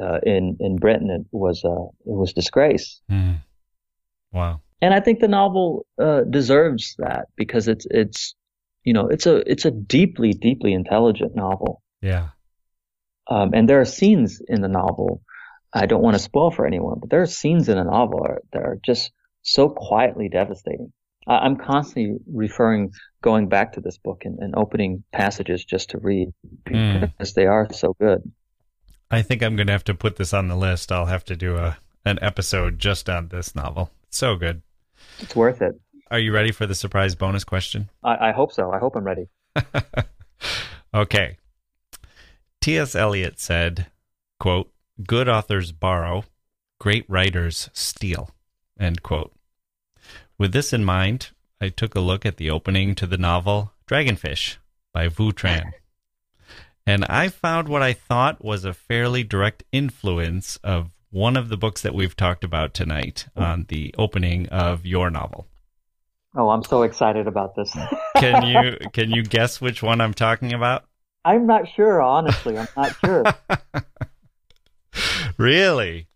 Uh, 0.00 0.20
in 0.22 0.56
in 0.60 0.76
Britain 0.76 1.10
it 1.10 1.26
was 1.32 1.64
uh, 1.64 1.84
it 2.06 2.16
was 2.16 2.32
Disgrace. 2.32 3.00
Mm. 3.10 3.40
Wow 4.32 4.60
and 4.80 4.94
I 4.94 5.00
think 5.00 5.20
the 5.20 5.28
novel 5.28 5.86
uh, 6.00 6.22
deserves 6.22 6.94
that 6.98 7.26
because 7.36 7.68
it's 7.68 7.86
it's 7.90 8.34
you 8.84 8.92
know 8.92 9.08
it's 9.08 9.26
a 9.26 9.50
it's 9.50 9.64
a 9.64 9.70
deeply 9.70 10.32
deeply 10.32 10.72
intelligent 10.72 11.34
novel. 11.34 11.82
Yeah. 12.00 12.28
Um, 13.30 13.50
and 13.52 13.68
there 13.68 13.80
are 13.80 13.84
scenes 13.84 14.40
in 14.46 14.62
the 14.62 14.68
novel. 14.68 15.22
I 15.74 15.84
don't 15.84 16.02
want 16.02 16.14
to 16.14 16.22
spoil 16.22 16.50
for 16.50 16.66
anyone, 16.66 16.98
but 16.98 17.10
there 17.10 17.20
are 17.20 17.26
scenes 17.26 17.68
in 17.68 17.76
the 17.76 17.84
novel 17.84 18.26
that 18.52 18.62
are 18.62 18.78
just 18.82 19.12
so 19.42 19.68
quietly 19.68 20.30
devastating. 20.30 20.92
I, 21.26 21.44
am 21.44 21.56
constantly 21.56 22.16
referring, 22.32 22.92
going 23.20 23.48
back 23.48 23.74
to 23.74 23.82
this 23.82 23.98
book 23.98 24.22
and, 24.24 24.38
and 24.38 24.54
opening 24.56 25.04
passages 25.12 25.62
just 25.62 25.90
to 25.90 25.98
read 25.98 26.32
hmm. 26.66 27.00
because 27.00 27.32
mm. 27.32 27.34
they 27.34 27.44
are 27.44 27.70
so 27.70 27.94
good. 28.00 28.32
I 29.10 29.20
think 29.20 29.42
I'm 29.42 29.56
going 29.56 29.66
to 29.66 29.72
have 29.72 29.84
to 29.84 29.94
put 29.94 30.16
this 30.16 30.32
on 30.32 30.48
the 30.48 30.56
list. 30.56 30.90
I'll 30.90 31.06
have 31.06 31.24
to 31.26 31.36
do 31.36 31.56
a 31.56 31.76
an 32.04 32.18
episode 32.22 32.78
just 32.78 33.10
on 33.10 33.28
this 33.28 33.54
novel. 33.54 33.90
so 34.10 34.36
good. 34.36 34.62
It's 35.20 35.36
worth 35.36 35.62
it. 35.62 35.80
Are 36.10 36.18
you 36.18 36.32
ready 36.32 36.52
for 36.52 36.66
the 36.66 36.74
surprise 36.74 37.14
bonus 37.14 37.44
question? 37.44 37.90
I, 38.02 38.28
I 38.28 38.32
hope 38.32 38.52
so. 38.52 38.70
I 38.72 38.78
hope 38.78 38.96
I'm 38.96 39.04
ready. 39.04 39.28
okay. 40.94 41.36
T.S. 42.60 42.94
Eliot 42.94 43.38
said, 43.38 43.86
quote, 44.40 44.70
good 45.06 45.28
authors 45.28 45.72
borrow, 45.72 46.24
great 46.80 47.04
writers 47.08 47.68
steal, 47.72 48.30
end 48.78 49.02
quote. 49.02 49.32
With 50.38 50.52
this 50.52 50.72
in 50.72 50.84
mind, 50.84 51.30
I 51.60 51.68
took 51.68 51.94
a 51.94 52.00
look 52.00 52.24
at 52.24 52.36
the 52.36 52.50
opening 52.50 52.94
to 52.96 53.06
the 53.06 53.18
novel 53.18 53.72
Dragonfish 53.86 54.56
by 54.92 55.08
Vu 55.08 55.32
Tran. 55.32 55.72
And 56.86 57.04
I 57.04 57.28
found 57.28 57.68
what 57.68 57.82
I 57.82 57.92
thought 57.92 58.42
was 58.42 58.64
a 58.64 58.72
fairly 58.72 59.22
direct 59.22 59.62
influence 59.72 60.56
of 60.64 60.88
one 61.10 61.36
of 61.36 61.48
the 61.48 61.56
books 61.56 61.82
that 61.82 61.94
we've 61.94 62.16
talked 62.16 62.44
about 62.44 62.74
tonight 62.74 63.26
on 63.36 63.66
the 63.68 63.94
opening 63.98 64.48
of 64.48 64.84
your 64.84 65.10
novel. 65.10 65.46
Oh, 66.34 66.50
I'm 66.50 66.62
so 66.62 66.82
excited 66.82 67.26
about 67.26 67.56
this. 67.56 67.74
can 68.16 68.46
you 68.46 68.76
can 68.92 69.10
you 69.10 69.22
guess 69.22 69.60
which 69.60 69.82
one 69.82 70.00
I'm 70.00 70.14
talking 70.14 70.52
about? 70.52 70.84
I'm 71.24 71.46
not 71.46 71.68
sure, 71.68 72.00
honestly. 72.00 72.56
I'm 72.56 72.68
not 72.76 72.96
sure. 73.04 73.24
really? 75.36 76.06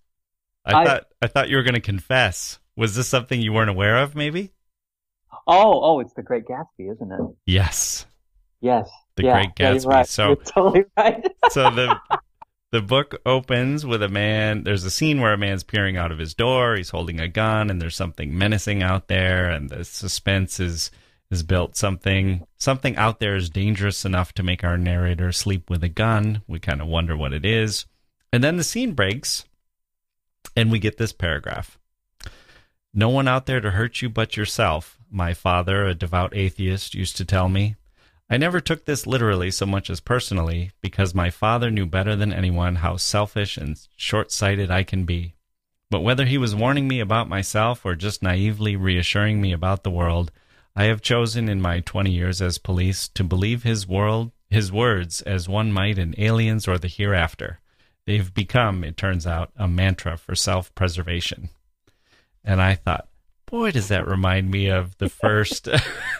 I, 0.65 0.75
I, 0.75 0.85
thought 0.85 1.05
I 1.21 1.27
thought 1.27 1.49
you 1.49 1.57
were 1.57 1.63
going 1.63 1.75
to 1.75 1.81
confess. 1.81 2.59
Was 2.77 2.95
this 2.95 3.09
something 3.09 3.41
you 3.41 3.53
weren't 3.53 3.71
aware 3.71 3.99
of 3.99 4.15
maybe? 4.15 4.53
Oh, 5.47 5.81
oh, 5.83 6.01
it's 6.01 6.13
The 6.15 6.23
Great 6.23 6.45
Gatsby, 6.47 6.93
isn't 6.93 7.13
it? 7.13 7.21
Yes. 7.47 8.07
Yes. 8.61 8.89
The 9.17 9.25
yeah, 9.25 9.33
Great 9.33 9.55
Gatsby. 9.57 9.85
Yeah, 9.85 9.91
right. 9.91 10.07
So 10.07 10.35
totally 10.37 10.85
right. 10.97 11.27
so 11.51 11.71
the 11.71 11.99
the 12.73 12.83
book 12.83 13.21
opens 13.27 13.85
with 13.85 14.03
a 14.03 14.09
man. 14.09 14.65
There's 14.65 14.83
a 14.83 14.91
scene 14.91 15.21
where 15.21 15.35
a 15.35 15.39
man's 15.39 15.63
peering 15.63 15.99
out 15.99 16.11
of 16.11 16.19
his 16.19 16.35
door. 16.35 16.75
He's 16.75 16.91
holding 16.91 17.21
a 17.21 17.29
gun, 17.29 17.71
and 17.71 17.81
there's 17.81 17.95
something 17.95 18.37
menacing 18.37 18.83
out 18.83 19.09
there, 19.09 19.51
and 19.51 19.71
the 19.71 19.85
suspense 19.85 20.59
is 20.59 20.91
is 21.31 21.43
built. 21.43 21.77
Something 21.77 22.47
something 22.57 22.97
out 22.97 23.21
there 23.21 23.37
is 23.37 23.51
dangerous 23.51 24.05
enough 24.05 24.33
to 24.35 24.43
make 24.43 24.65
our 24.65 24.79
narrator 24.79 25.33
sleep 25.33 25.69
with 25.69 25.85
a 25.85 25.89
gun. 25.89 26.43
We 26.49 26.59
kind 26.59 26.81
of 26.81 26.89
wonder 26.89 27.17
what 27.17 27.35
it 27.35 27.45
is, 27.45 27.85
and 28.33 28.43
then 28.43 28.57
the 28.57 28.65
scene 28.65 28.95
breaks, 28.95 29.45
and 30.57 30.73
we 30.73 30.79
get 30.79 30.97
this 30.97 31.13
paragraph. 31.13 31.79
No 32.95 33.11
one 33.11 33.29
out 33.29 33.45
there 33.45 33.61
to 33.61 33.73
hurt 33.73 34.01
you 34.01 34.09
but 34.09 34.37
yourself. 34.37 34.99
My 35.11 35.35
father, 35.35 35.87
a 35.87 35.95
devout 35.95 36.35
atheist, 36.35 36.95
used 36.95 37.19
to 37.19 37.27
tell 37.27 37.51
me. 37.51 37.77
I 38.31 38.37
never 38.37 38.61
took 38.61 38.85
this 38.85 39.07
literally 39.07 39.51
so 39.51 39.67
much 39.67 39.91
as 39.91 40.01
personally, 40.01 40.71
because 40.81 41.15
my 41.15 41.31
father 41.31 41.71
knew 41.71 41.87
better 41.87 42.17
than 42.17 42.33
anyone 42.33 42.77
how 42.77 42.97
selfish 42.97 43.57
and 43.57 43.77
short 43.97 44.33
sighted 44.33 44.71
I 44.71 44.85
can 44.85 45.05
be. 45.05 45.35
But 45.91 46.01
whether 46.01 46.25
he 46.25 46.39
was 46.39 46.55
warning 46.55 46.89
me 46.89 47.01
about 47.01 47.29
myself 47.29 47.85
or 47.85 47.95
just 47.95 48.23
naively 48.23 48.77
reassuring 48.77 49.41
me 49.41 49.53
about 49.53 49.83
the 49.83 49.91
world, 49.91 50.33
I 50.75 50.85
have 50.85 51.03
chosen 51.03 51.49
in 51.49 51.61
my 51.61 51.81
twenty 51.81 52.13
years 52.13 52.41
as 52.41 52.57
police 52.57 53.09
to 53.09 53.23
believe 53.23 53.63
his 53.63 53.87
world 53.87 54.33
his 54.53 54.71
words 54.71 55.23
as 55.23 55.49
one 55.49 55.73
might 55.73 55.99
in 55.99 56.15
aliens 56.19 56.69
or 56.69 56.79
the 56.79 56.87
hereafter. 56.87 57.59
They've 58.07 58.33
become, 58.33 58.85
it 58.85 58.97
turns 58.97 59.27
out, 59.27 59.51
a 59.57 59.67
mantra 59.67 60.19
for 60.19 60.35
self 60.35 60.75
preservation. 60.75 61.49
And 62.45 62.61
I 62.61 62.75
thought, 62.75 63.09
boy, 63.53 63.71
does 63.71 63.89
that 63.89 64.09
remind 64.09 64.51
me 64.51 64.69
of 64.69 64.97
the 64.97 65.11
first, 65.11 65.65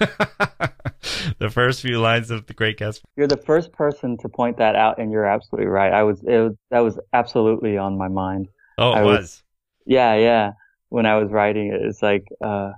the 1.39 1.51
first 1.51 1.81
few 1.81 1.99
lines 1.99 2.31
of 2.31 2.47
the 2.47 2.53
Great 2.53 2.79
Gatsby. 2.79 3.01
You're 3.17 3.27
the 3.27 3.39
first 3.39 3.73
person 3.73 4.19
to 4.19 4.29
point 4.29 4.59
that 4.59 4.77
out, 4.77 4.99
and 4.99 5.11
you're 5.11 5.27
absolutely 5.27 5.67
right. 5.67 5.93
I 5.93 6.03
was, 6.05 6.23
it 6.23 6.39
was 6.39 6.55
that 6.71 6.81
was 6.81 7.01
absolutely 7.13 7.79
on 7.79 7.97
my 7.97 8.09
mind. 8.09 8.49
Oh, 8.77 8.93
it 8.93 8.99
I 8.99 9.03
was. 9.03 9.19
was. 9.19 9.43
Yeah, 9.87 10.15
yeah. 10.15 10.53
When 10.91 11.07
I 11.07 11.17
was 11.17 11.33
writing 11.33 11.73
it, 11.73 11.81
it's 11.81 12.03
like, 12.03 12.27
uh, 12.45 12.73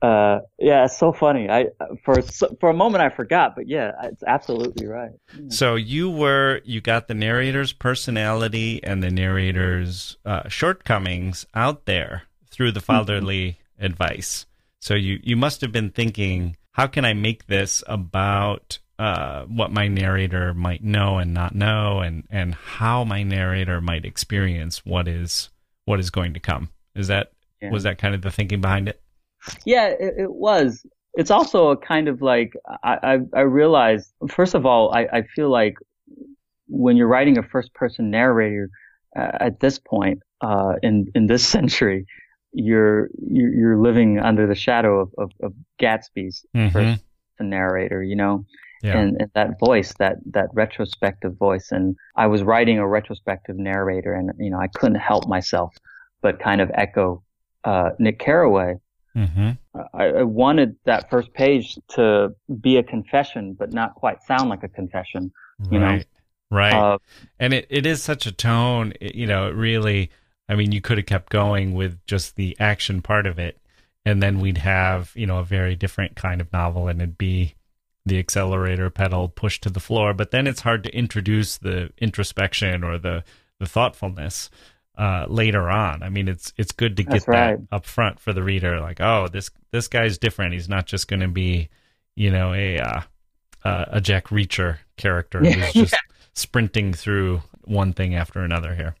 uh, 0.00 0.38
yeah, 0.60 0.84
it's 0.84 0.96
so 0.96 1.12
funny. 1.12 1.50
I 1.50 1.66
for 2.04 2.22
for 2.60 2.70
a 2.70 2.74
moment 2.74 3.02
I 3.02 3.08
forgot, 3.08 3.56
but 3.56 3.66
yeah, 3.66 3.90
it's 4.04 4.22
absolutely 4.22 4.86
right. 4.86 5.10
Yeah. 5.36 5.48
So 5.48 5.74
you 5.74 6.08
were 6.08 6.60
you 6.64 6.80
got 6.80 7.08
the 7.08 7.14
narrator's 7.14 7.72
personality 7.72 8.80
and 8.84 9.02
the 9.02 9.10
narrator's 9.10 10.16
uh, 10.24 10.48
shortcomings 10.48 11.44
out 11.54 11.86
there 11.86 12.27
through 12.58 12.72
the 12.72 12.80
fatherly 12.80 13.50
mm-hmm. 13.78 13.86
advice. 13.86 14.44
So 14.80 14.94
you 14.94 15.20
you 15.22 15.36
must 15.36 15.60
have 15.62 15.72
been 15.72 15.90
thinking, 15.90 16.56
how 16.72 16.88
can 16.88 17.04
I 17.04 17.14
make 17.14 17.46
this 17.46 17.82
about 17.86 18.80
uh, 18.98 19.44
what 19.44 19.70
my 19.70 19.86
narrator 19.86 20.52
might 20.52 20.82
know 20.82 21.18
and 21.18 21.32
not 21.32 21.54
know, 21.54 22.00
and 22.00 22.24
and 22.30 22.54
how 22.54 23.04
my 23.04 23.22
narrator 23.22 23.80
might 23.80 24.04
experience 24.04 24.84
what 24.84 25.06
is 25.06 25.50
what 25.84 26.00
is 26.00 26.10
going 26.10 26.34
to 26.34 26.40
come. 26.40 26.68
Is 26.96 27.06
that 27.06 27.30
yeah. 27.62 27.70
was 27.70 27.84
that 27.84 27.98
kind 27.98 28.14
of 28.14 28.22
the 28.22 28.30
thinking 28.30 28.60
behind 28.60 28.88
it? 28.88 29.00
Yeah, 29.64 29.86
it, 29.86 30.14
it 30.18 30.32
was. 30.32 30.84
It's 31.14 31.30
also 31.30 31.70
a 31.70 31.76
kind 31.76 32.08
of 32.08 32.22
like 32.22 32.54
I 32.82 32.98
I, 33.02 33.18
I 33.34 33.40
realized 33.42 34.12
first 34.28 34.54
of 34.54 34.66
all 34.66 34.92
I, 34.92 35.06
I 35.12 35.22
feel 35.34 35.48
like 35.48 35.76
when 36.66 36.96
you're 36.96 37.06
writing 37.06 37.38
a 37.38 37.42
first 37.44 37.72
person 37.74 38.10
narrator 38.10 38.68
uh, 39.16 39.30
at 39.38 39.60
this 39.60 39.78
point 39.78 40.22
uh, 40.40 40.74
in 40.82 41.06
in 41.14 41.28
this 41.28 41.46
century, 41.56 42.04
you're 42.52 43.10
you're 43.18 43.78
living 43.78 44.18
under 44.18 44.46
the 44.46 44.54
shadow 44.54 45.00
of 45.00 45.10
of, 45.18 45.30
of 45.42 45.54
Gatsby's 45.80 46.44
mm-hmm. 46.54 46.70
first 46.70 47.02
narrator, 47.40 48.02
you 48.02 48.16
know, 48.16 48.44
yeah. 48.82 48.98
and, 48.98 49.16
and 49.20 49.30
that 49.34 49.58
voice, 49.60 49.94
that 49.98 50.16
that 50.32 50.48
retrospective 50.52 51.36
voice. 51.36 51.70
And 51.70 51.96
I 52.16 52.26
was 52.26 52.42
writing 52.42 52.78
a 52.78 52.86
retrospective 52.86 53.56
narrator, 53.56 54.14
and 54.14 54.32
you 54.38 54.50
know 54.50 54.58
I 54.58 54.68
couldn't 54.68 55.00
help 55.00 55.28
myself 55.28 55.74
but 56.20 56.40
kind 56.40 56.60
of 56.60 56.68
echo 56.74 57.22
uh, 57.62 57.90
Nick 58.00 58.18
Carraway 58.18 58.74
Mm-hmm. 59.18 59.50
I, 59.94 60.04
I, 60.04 60.22
wanted 60.22 60.76
that 60.84 61.10
first 61.10 61.32
page 61.32 61.76
to 61.90 62.34
be 62.60 62.76
a 62.76 62.84
confession, 62.84 63.54
but 63.58 63.72
not 63.72 63.94
quite 63.94 64.22
sound 64.22 64.48
like 64.48 64.62
a 64.62 64.68
confession. 64.68 65.32
You 65.70 65.80
right. 65.80 66.06
know, 66.50 66.56
right. 66.56 66.72
Uh, 66.72 66.98
and 67.40 67.52
it, 67.52 67.66
it 67.68 67.84
is 67.84 68.00
such 68.00 68.26
a 68.26 68.32
tone. 68.32 68.92
You 69.00 69.26
know, 69.26 69.48
it 69.48 69.54
really. 69.54 70.10
I 70.48 70.54
mean, 70.54 70.72
you 70.72 70.80
could 70.80 70.98
have 70.98 71.06
kept 71.06 71.30
going 71.30 71.74
with 71.74 72.04
just 72.06 72.36
the 72.36 72.56
action 72.58 73.02
part 73.02 73.26
of 73.26 73.38
it, 73.38 73.58
and 74.04 74.22
then 74.22 74.40
we'd 74.40 74.58
have 74.58 75.12
you 75.14 75.26
know 75.26 75.38
a 75.38 75.44
very 75.44 75.76
different 75.76 76.16
kind 76.16 76.40
of 76.40 76.52
novel, 76.52 76.88
and 76.88 77.00
it'd 77.00 77.18
be 77.18 77.54
the 78.06 78.18
accelerator 78.18 78.90
pedal 78.90 79.28
pushed 79.28 79.62
to 79.62 79.70
the 79.70 79.80
floor. 79.80 80.14
But 80.14 80.30
then 80.30 80.46
it's 80.46 80.62
hard 80.62 80.82
to 80.84 80.94
introduce 80.94 81.58
the 81.58 81.90
introspection 81.98 82.82
or 82.82 82.98
the 82.98 83.24
the 83.58 83.66
thoughtfulness 83.66 84.50
uh, 84.96 85.26
later 85.28 85.70
on. 85.70 86.02
I 86.02 86.08
mean, 86.08 86.28
it's 86.28 86.52
it's 86.56 86.72
good 86.72 86.96
to 86.96 87.04
get 87.04 87.28
right. 87.28 87.58
that 87.58 87.74
up 87.74 87.86
front 87.86 88.18
for 88.18 88.32
the 88.32 88.42
reader. 88.42 88.80
Like, 88.80 89.00
oh, 89.00 89.28
this 89.30 89.50
this 89.70 89.88
guy's 89.88 90.18
different. 90.18 90.54
He's 90.54 90.68
not 90.68 90.86
just 90.86 91.08
going 91.08 91.20
to 91.20 91.28
be, 91.28 91.68
you 92.16 92.30
know, 92.30 92.52
a 92.52 92.78
uh, 92.78 93.00
uh, 93.64 93.84
a 93.88 94.00
Jack 94.00 94.28
Reacher 94.28 94.78
character 94.96 95.40
yeah, 95.44 95.52
who's 95.52 95.72
just 95.72 95.92
yeah. 95.92 96.14
sprinting 96.34 96.92
through 96.92 97.42
one 97.64 97.92
thing 97.92 98.14
after 98.14 98.40
another 98.40 98.74
here. 98.74 98.96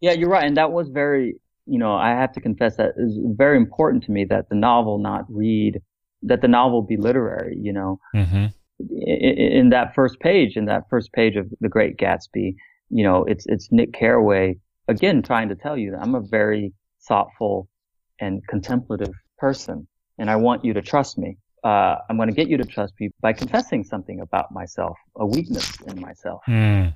Yeah, 0.00 0.12
you're 0.12 0.30
right, 0.30 0.44
and 0.44 0.56
that 0.56 0.72
was 0.72 0.88
very, 0.88 1.36
you 1.66 1.78
know, 1.78 1.94
I 1.94 2.10
have 2.10 2.32
to 2.32 2.40
confess 2.40 2.76
that 2.76 2.92
is 2.96 3.18
very 3.36 3.56
important 3.56 4.04
to 4.04 4.12
me 4.12 4.24
that 4.26 4.48
the 4.48 4.54
novel 4.54 4.98
not 4.98 5.24
read, 5.28 5.80
that 6.22 6.40
the 6.40 6.48
novel 6.48 6.82
be 6.82 6.96
literary. 6.96 7.56
You 7.60 7.72
know, 7.72 8.00
mm-hmm. 8.14 8.46
in, 8.78 9.38
in 9.38 9.68
that 9.70 9.94
first 9.94 10.18
page, 10.20 10.56
in 10.56 10.64
that 10.66 10.84
first 10.88 11.12
page 11.12 11.36
of 11.36 11.48
The 11.60 11.68
Great 11.68 11.96
Gatsby, 11.98 12.54
you 12.88 13.04
know, 13.04 13.24
it's 13.24 13.46
it's 13.46 13.70
Nick 13.70 13.92
Carraway 13.92 14.56
again 14.88 15.22
trying 15.22 15.48
to 15.48 15.54
tell 15.54 15.76
you 15.76 15.92
that 15.92 16.00
I'm 16.00 16.14
a 16.14 16.20
very 16.20 16.72
thoughtful 17.06 17.68
and 18.20 18.46
contemplative 18.48 19.14
person, 19.38 19.86
and 20.18 20.30
I 20.30 20.36
want 20.36 20.64
you 20.64 20.74
to 20.74 20.82
trust 20.82 21.18
me. 21.18 21.38
Uh, 21.62 21.96
I'm 22.08 22.16
going 22.16 22.28
to 22.28 22.34
get 22.34 22.48
you 22.48 22.56
to 22.56 22.64
trust 22.64 22.94
me 22.98 23.10
by 23.20 23.34
confessing 23.34 23.84
something 23.84 24.20
about 24.20 24.50
myself, 24.50 24.96
a 25.16 25.26
weakness 25.26 25.78
in 25.82 26.00
myself. 26.00 26.40
Mm. 26.48 26.94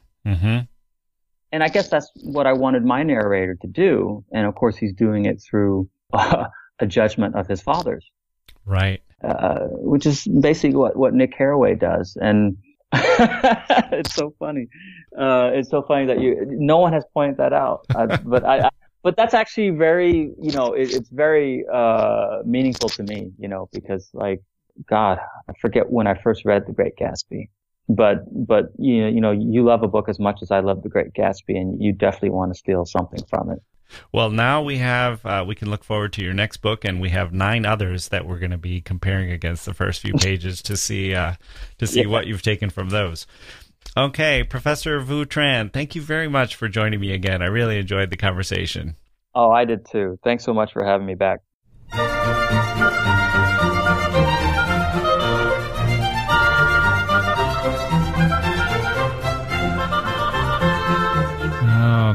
And 1.55 1.62
I 1.62 1.68
guess 1.68 1.88
that's 1.88 2.11
what 2.24 2.48
I 2.48 2.52
wanted 2.52 2.84
my 2.84 3.05
narrator 3.05 3.55
to 3.62 3.68
do. 3.68 4.24
And 4.32 4.44
of 4.44 4.57
course, 4.57 4.76
he's 4.76 4.92
doing 4.92 5.26
it 5.26 5.40
through 5.40 5.88
uh, 6.12 6.46
a 6.80 6.86
judgment 6.86 7.36
of 7.36 7.46
his 7.46 7.62
father's. 7.62 8.05
Right. 8.66 9.00
Uh, 9.22 9.61
which 9.70 10.05
is 10.05 10.26
basically 10.26 10.74
what, 10.76 10.96
what 10.96 11.14
Nick 11.14 11.32
Carraway 11.38 11.76
does. 11.76 12.18
And 12.20 12.57
it's 12.92 14.16
so 14.16 14.34
funny. 14.40 14.66
Uh, 15.16 15.52
it's 15.55 15.70
so 15.70 15.82
funny 15.82 16.07
that 16.07 16.20
you. 16.20 16.44
No 16.44 16.78
one 16.78 16.92
has 16.92 17.05
pointed 17.14 17.36
that 17.36 17.52
out, 17.52 17.86
uh, 17.94 18.18
but 18.24 18.44
I, 18.44 18.66
I, 18.66 18.70
But 19.05 19.16
that's 19.16 19.32
actually 19.32 19.70
very, 19.70 20.32
you 20.40 20.50
know, 20.50 20.72
it, 20.72 20.92
it's 20.92 21.09
very 21.09 21.64
uh, 21.72 22.38
meaningful 22.44 22.88
to 22.90 23.05
me, 23.05 23.30
you 23.38 23.46
know, 23.46 23.68
because 23.72 24.11
like, 24.12 24.42
God, 24.88 25.20
I 25.48 25.52
forget 25.61 25.88
when 25.88 26.09
I 26.09 26.14
first 26.14 26.44
read 26.44 26.66
The 26.66 26.72
Great 26.72 26.96
Gatsby, 26.96 27.48
but 27.89 28.24
but 28.30 28.70
you 28.78 29.03
know, 29.03 29.09
you 29.09 29.20
know, 29.20 29.30
you 29.32 29.64
love 29.64 29.82
a 29.82 29.89
book 29.89 30.09
as 30.09 30.18
much 30.18 30.41
as 30.43 30.51
I 30.51 30.61
love 30.61 30.82
The 30.82 30.89
Great 30.89 31.12
Gatsby, 31.12 31.57
and 31.57 31.82
you 31.82 31.93
definitely 31.93 32.30
want 32.30 32.53
to 32.53 32.59
steal 32.59 32.85
something 32.85 33.22
from 33.28 33.51
it. 33.51 33.62
Well, 34.12 34.30
now 34.30 34.62
we 34.62 34.78
have 34.78 35.24
uh, 35.26 35.45
we 35.47 35.55
can 35.55 35.70
look 35.70 35.85
forward 35.85 36.12
to 36.14 36.22
your 36.22 36.35
next 36.35 36.59
book, 36.59 36.85
and 36.85 37.01
we 37.01 37.11
have 37.11 37.32
nine 37.32 37.66
others 37.66 38.09
that 38.09 38.26
we're 38.26 38.39
going 38.39 38.51
to 38.51 38.59
be 38.59 38.80
comparing 38.80 39.30
against 39.30 39.66
the 39.66 39.74
first 39.74 40.01
few 40.01 40.14
pages 40.14 40.62
to 40.62 40.76
see 40.76 41.14
uh, 41.14 41.35
to 41.78 41.87
see 41.87 42.03
yeah. 42.03 42.09
what 42.09 42.26
you've 42.26 42.43
taken 42.43 42.70
from 42.70 42.91
those. 42.91 43.26
Okay, 43.97 44.43
Professor 44.43 44.99
Vu 45.01 45.24
Tran, 45.24 45.72
thank 45.72 45.95
you 45.95 46.03
very 46.03 46.26
much 46.26 46.57
for 46.57 46.68
joining 46.68 47.01
me 47.01 47.12
again. 47.12 47.43
I 47.43 47.47
really 47.47 47.78
enjoyed 47.78 48.11
the 48.11 48.16
conversation. 48.16 48.97
Oh, 49.35 49.51
I 49.51 49.64
did 49.64 49.87
too. 49.87 50.18
Thanks 50.24 50.45
so 50.45 50.55
much 50.55 50.72
for 50.72 50.85
having 50.85 51.07
me 51.07 51.14
back. 51.14 51.41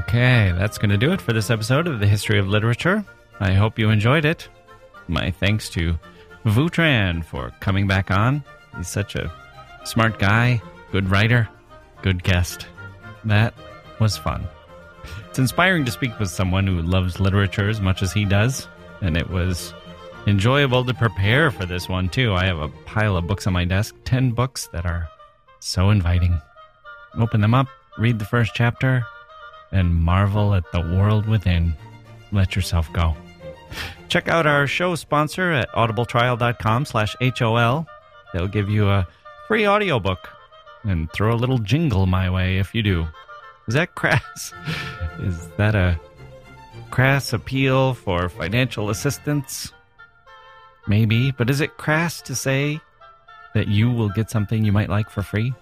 Okay, 0.09 0.51
that's 0.57 0.79
going 0.79 0.89
to 0.89 0.97
do 0.97 1.11
it 1.11 1.21
for 1.21 1.33
this 1.33 1.51
episode 1.51 1.87
of 1.87 1.99
the 1.99 2.07
History 2.07 2.39
of 2.39 2.47
Literature. 2.47 3.05
I 3.39 3.53
hope 3.53 3.77
you 3.77 3.91
enjoyed 3.91 4.25
it. 4.25 4.49
My 5.07 5.29
thanks 5.29 5.69
to 5.69 5.99
Vu 6.45 6.67
Tran 6.67 7.23
for 7.23 7.51
coming 7.59 7.85
back 7.85 8.09
on. 8.09 8.43
He's 8.75 8.87
such 8.87 9.13
a 9.13 9.31
smart 9.83 10.17
guy, 10.17 10.63
good 10.91 11.11
writer, 11.11 11.47
good 12.01 12.23
guest. 12.23 12.65
That 13.23 13.53
was 13.99 14.17
fun. 14.17 14.47
It's 15.29 15.37
inspiring 15.37 15.85
to 15.85 15.91
speak 15.91 16.17
with 16.17 16.31
someone 16.31 16.65
who 16.65 16.81
loves 16.81 17.19
literature 17.19 17.69
as 17.69 17.79
much 17.79 18.01
as 18.01 18.11
he 18.11 18.25
does, 18.25 18.67
and 19.01 19.15
it 19.15 19.29
was 19.29 19.75
enjoyable 20.25 20.83
to 20.85 20.93
prepare 20.95 21.51
for 21.51 21.67
this 21.67 21.87
one, 21.87 22.09
too. 22.09 22.33
I 22.33 22.45
have 22.45 22.57
a 22.57 22.69
pile 22.87 23.15
of 23.15 23.27
books 23.27 23.45
on 23.45 23.53
my 23.53 23.63
desk, 23.63 23.93
10 24.05 24.31
books 24.31 24.69
that 24.73 24.87
are 24.87 25.07
so 25.59 25.91
inviting. 25.91 26.41
Open 27.19 27.41
them 27.41 27.53
up, 27.53 27.67
read 27.99 28.17
the 28.17 28.25
first 28.25 28.53
chapter, 28.55 29.05
and 29.71 29.95
marvel 29.95 30.53
at 30.53 30.71
the 30.71 30.81
world 30.81 31.27
within. 31.27 31.73
Let 32.31 32.55
yourself 32.55 32.91
go. 32.93 33.15
Check 34.07 34.27
out 34.27 34.47
our 34.47 34.65
show 34.67 34.95
sponsor 34.95 35.51
at 35.51 35.69
audibletrial.com 35.71 36.85
slash 36.85 37.15
HOL. 37.37 37.87
They'll 38.33 38.47
give 38.47 38.69
you 38.69 38.89
a 38.89 39.07
free 39.47 39.67
audiobook 39.67 40.29
and 40.83 41.11
throw 41.11 41.33
a 41.33 41.37
little 41.37 41.59
jingle 41.59 42.05
my 42.05 42.29
way 42.29 42.57
if 42.57 42.73
you 42.73 42.81
do. 42.81 43.07
Is 43.67 43.75
that 43.75 43.95
crass? 43.95 44.53
Is 45.19 45.47
that 45.57 45.75
a 45.75 45.99
crass 46.89 47.33
appeal 47.33 47.93
for 47.93 48.29
financial 48.29 48.89
assistance? 48.89 49.71
Maybe, 50.87 51.31
but 51.31 51.49
is 51.49 51.61
it 51.61 51.77
crass 51.77 52.21
to 52.23 52.35
say 52.35 52.79
that 53.53 53.67
you 53.67 53.91
will 53.91 54.09
get 54.09 54.31
something 54.31 54.65
you 54.65 54.71
might 54.71 54.89
like 54.89 55.09
for 55.09 55.21
free? 55.21 55.53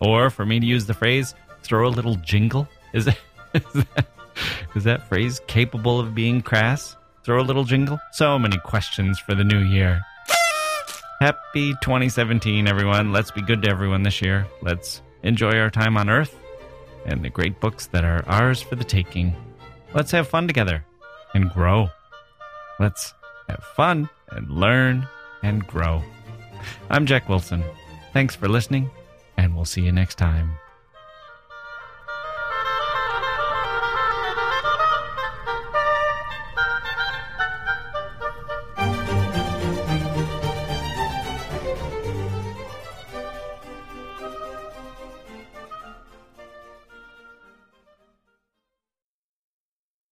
Or 0.00 0.28
for 0.28 0.44
me 0.44 0.60
to 0.60 0.66
use 0.66 0.84
the 0.84 0.92
phrase, 0.92 1.34
throw 1.62 1.88
a 1.88 1.88
little 1.88 2.16
jingle? 2.16 2.68
Is 2.94 3.06
that, 3.06 3.18
is 4.74 4.84
that, 4.84 5.08
phrase 5.08 5.40
capable 5.48 5.98
of 5.98 6.14
being 6.14 6.42
crass? 6.42 6.96
Throw 7.24 7.40
a 7.40 7.42
little 7.42 7.64
jingle? 7.64 7.98
So 8.12 8.38
many 8.38 8.56
questions 8.58 9.18
for 9.18 9.34
the 9.34 9.42
new 9.42 9.58
year. 9.58 10.00
Happy 11.20 11.72
2017, 11.82 12.68
everyone. 12.68 13.12
Let's 13.12 13.32
be 13.32 13.42
good 13.42 13.62
to 13.62 13.68
everyone 13.68 14.02
this 14.02 14.22
year. 14.22 14.46
Let's 14.62 15.02
enjoy 15.24 15.58
our 15.58 15.70
time 15.70 15.96
on 15.96 16.08
Earth 16.08 16.38
and 17.04 17.24
the 17.24 17.30
great 17.30 17.60
books 17.60 17.86
that 17.88 18.04
are 18.04 18.24
ours 18.28 18.62
for 18.62 18.76
the 18.76 18.84
taking. 18.84 19.34
Let's 19.92 20.12
have 20.12 20.28
fun 20.28 20.46
together 20.46 20.84
and 21.34 21.50
grow. 21.50 21.88
Let's 22.78 23.14
have 23.48 23.62
fun 23.76 24.08
and 24.30 24.48
learn 24.50 25.08
and 25.42 25.66
grow. 25.66 26.02
I'm 26.90 27.06
Jacke 27.06 27.28
Wilson. 27.28 27.64
Thanks 28.12 28.36
for 28.36 28.48
listening, 28.48 28.90
and 29.36 29.54
we'll 29.54 29.64
see 29.64 29.82
you 29.82 29.92
next 29.92 30.16
time. 30.16 30.58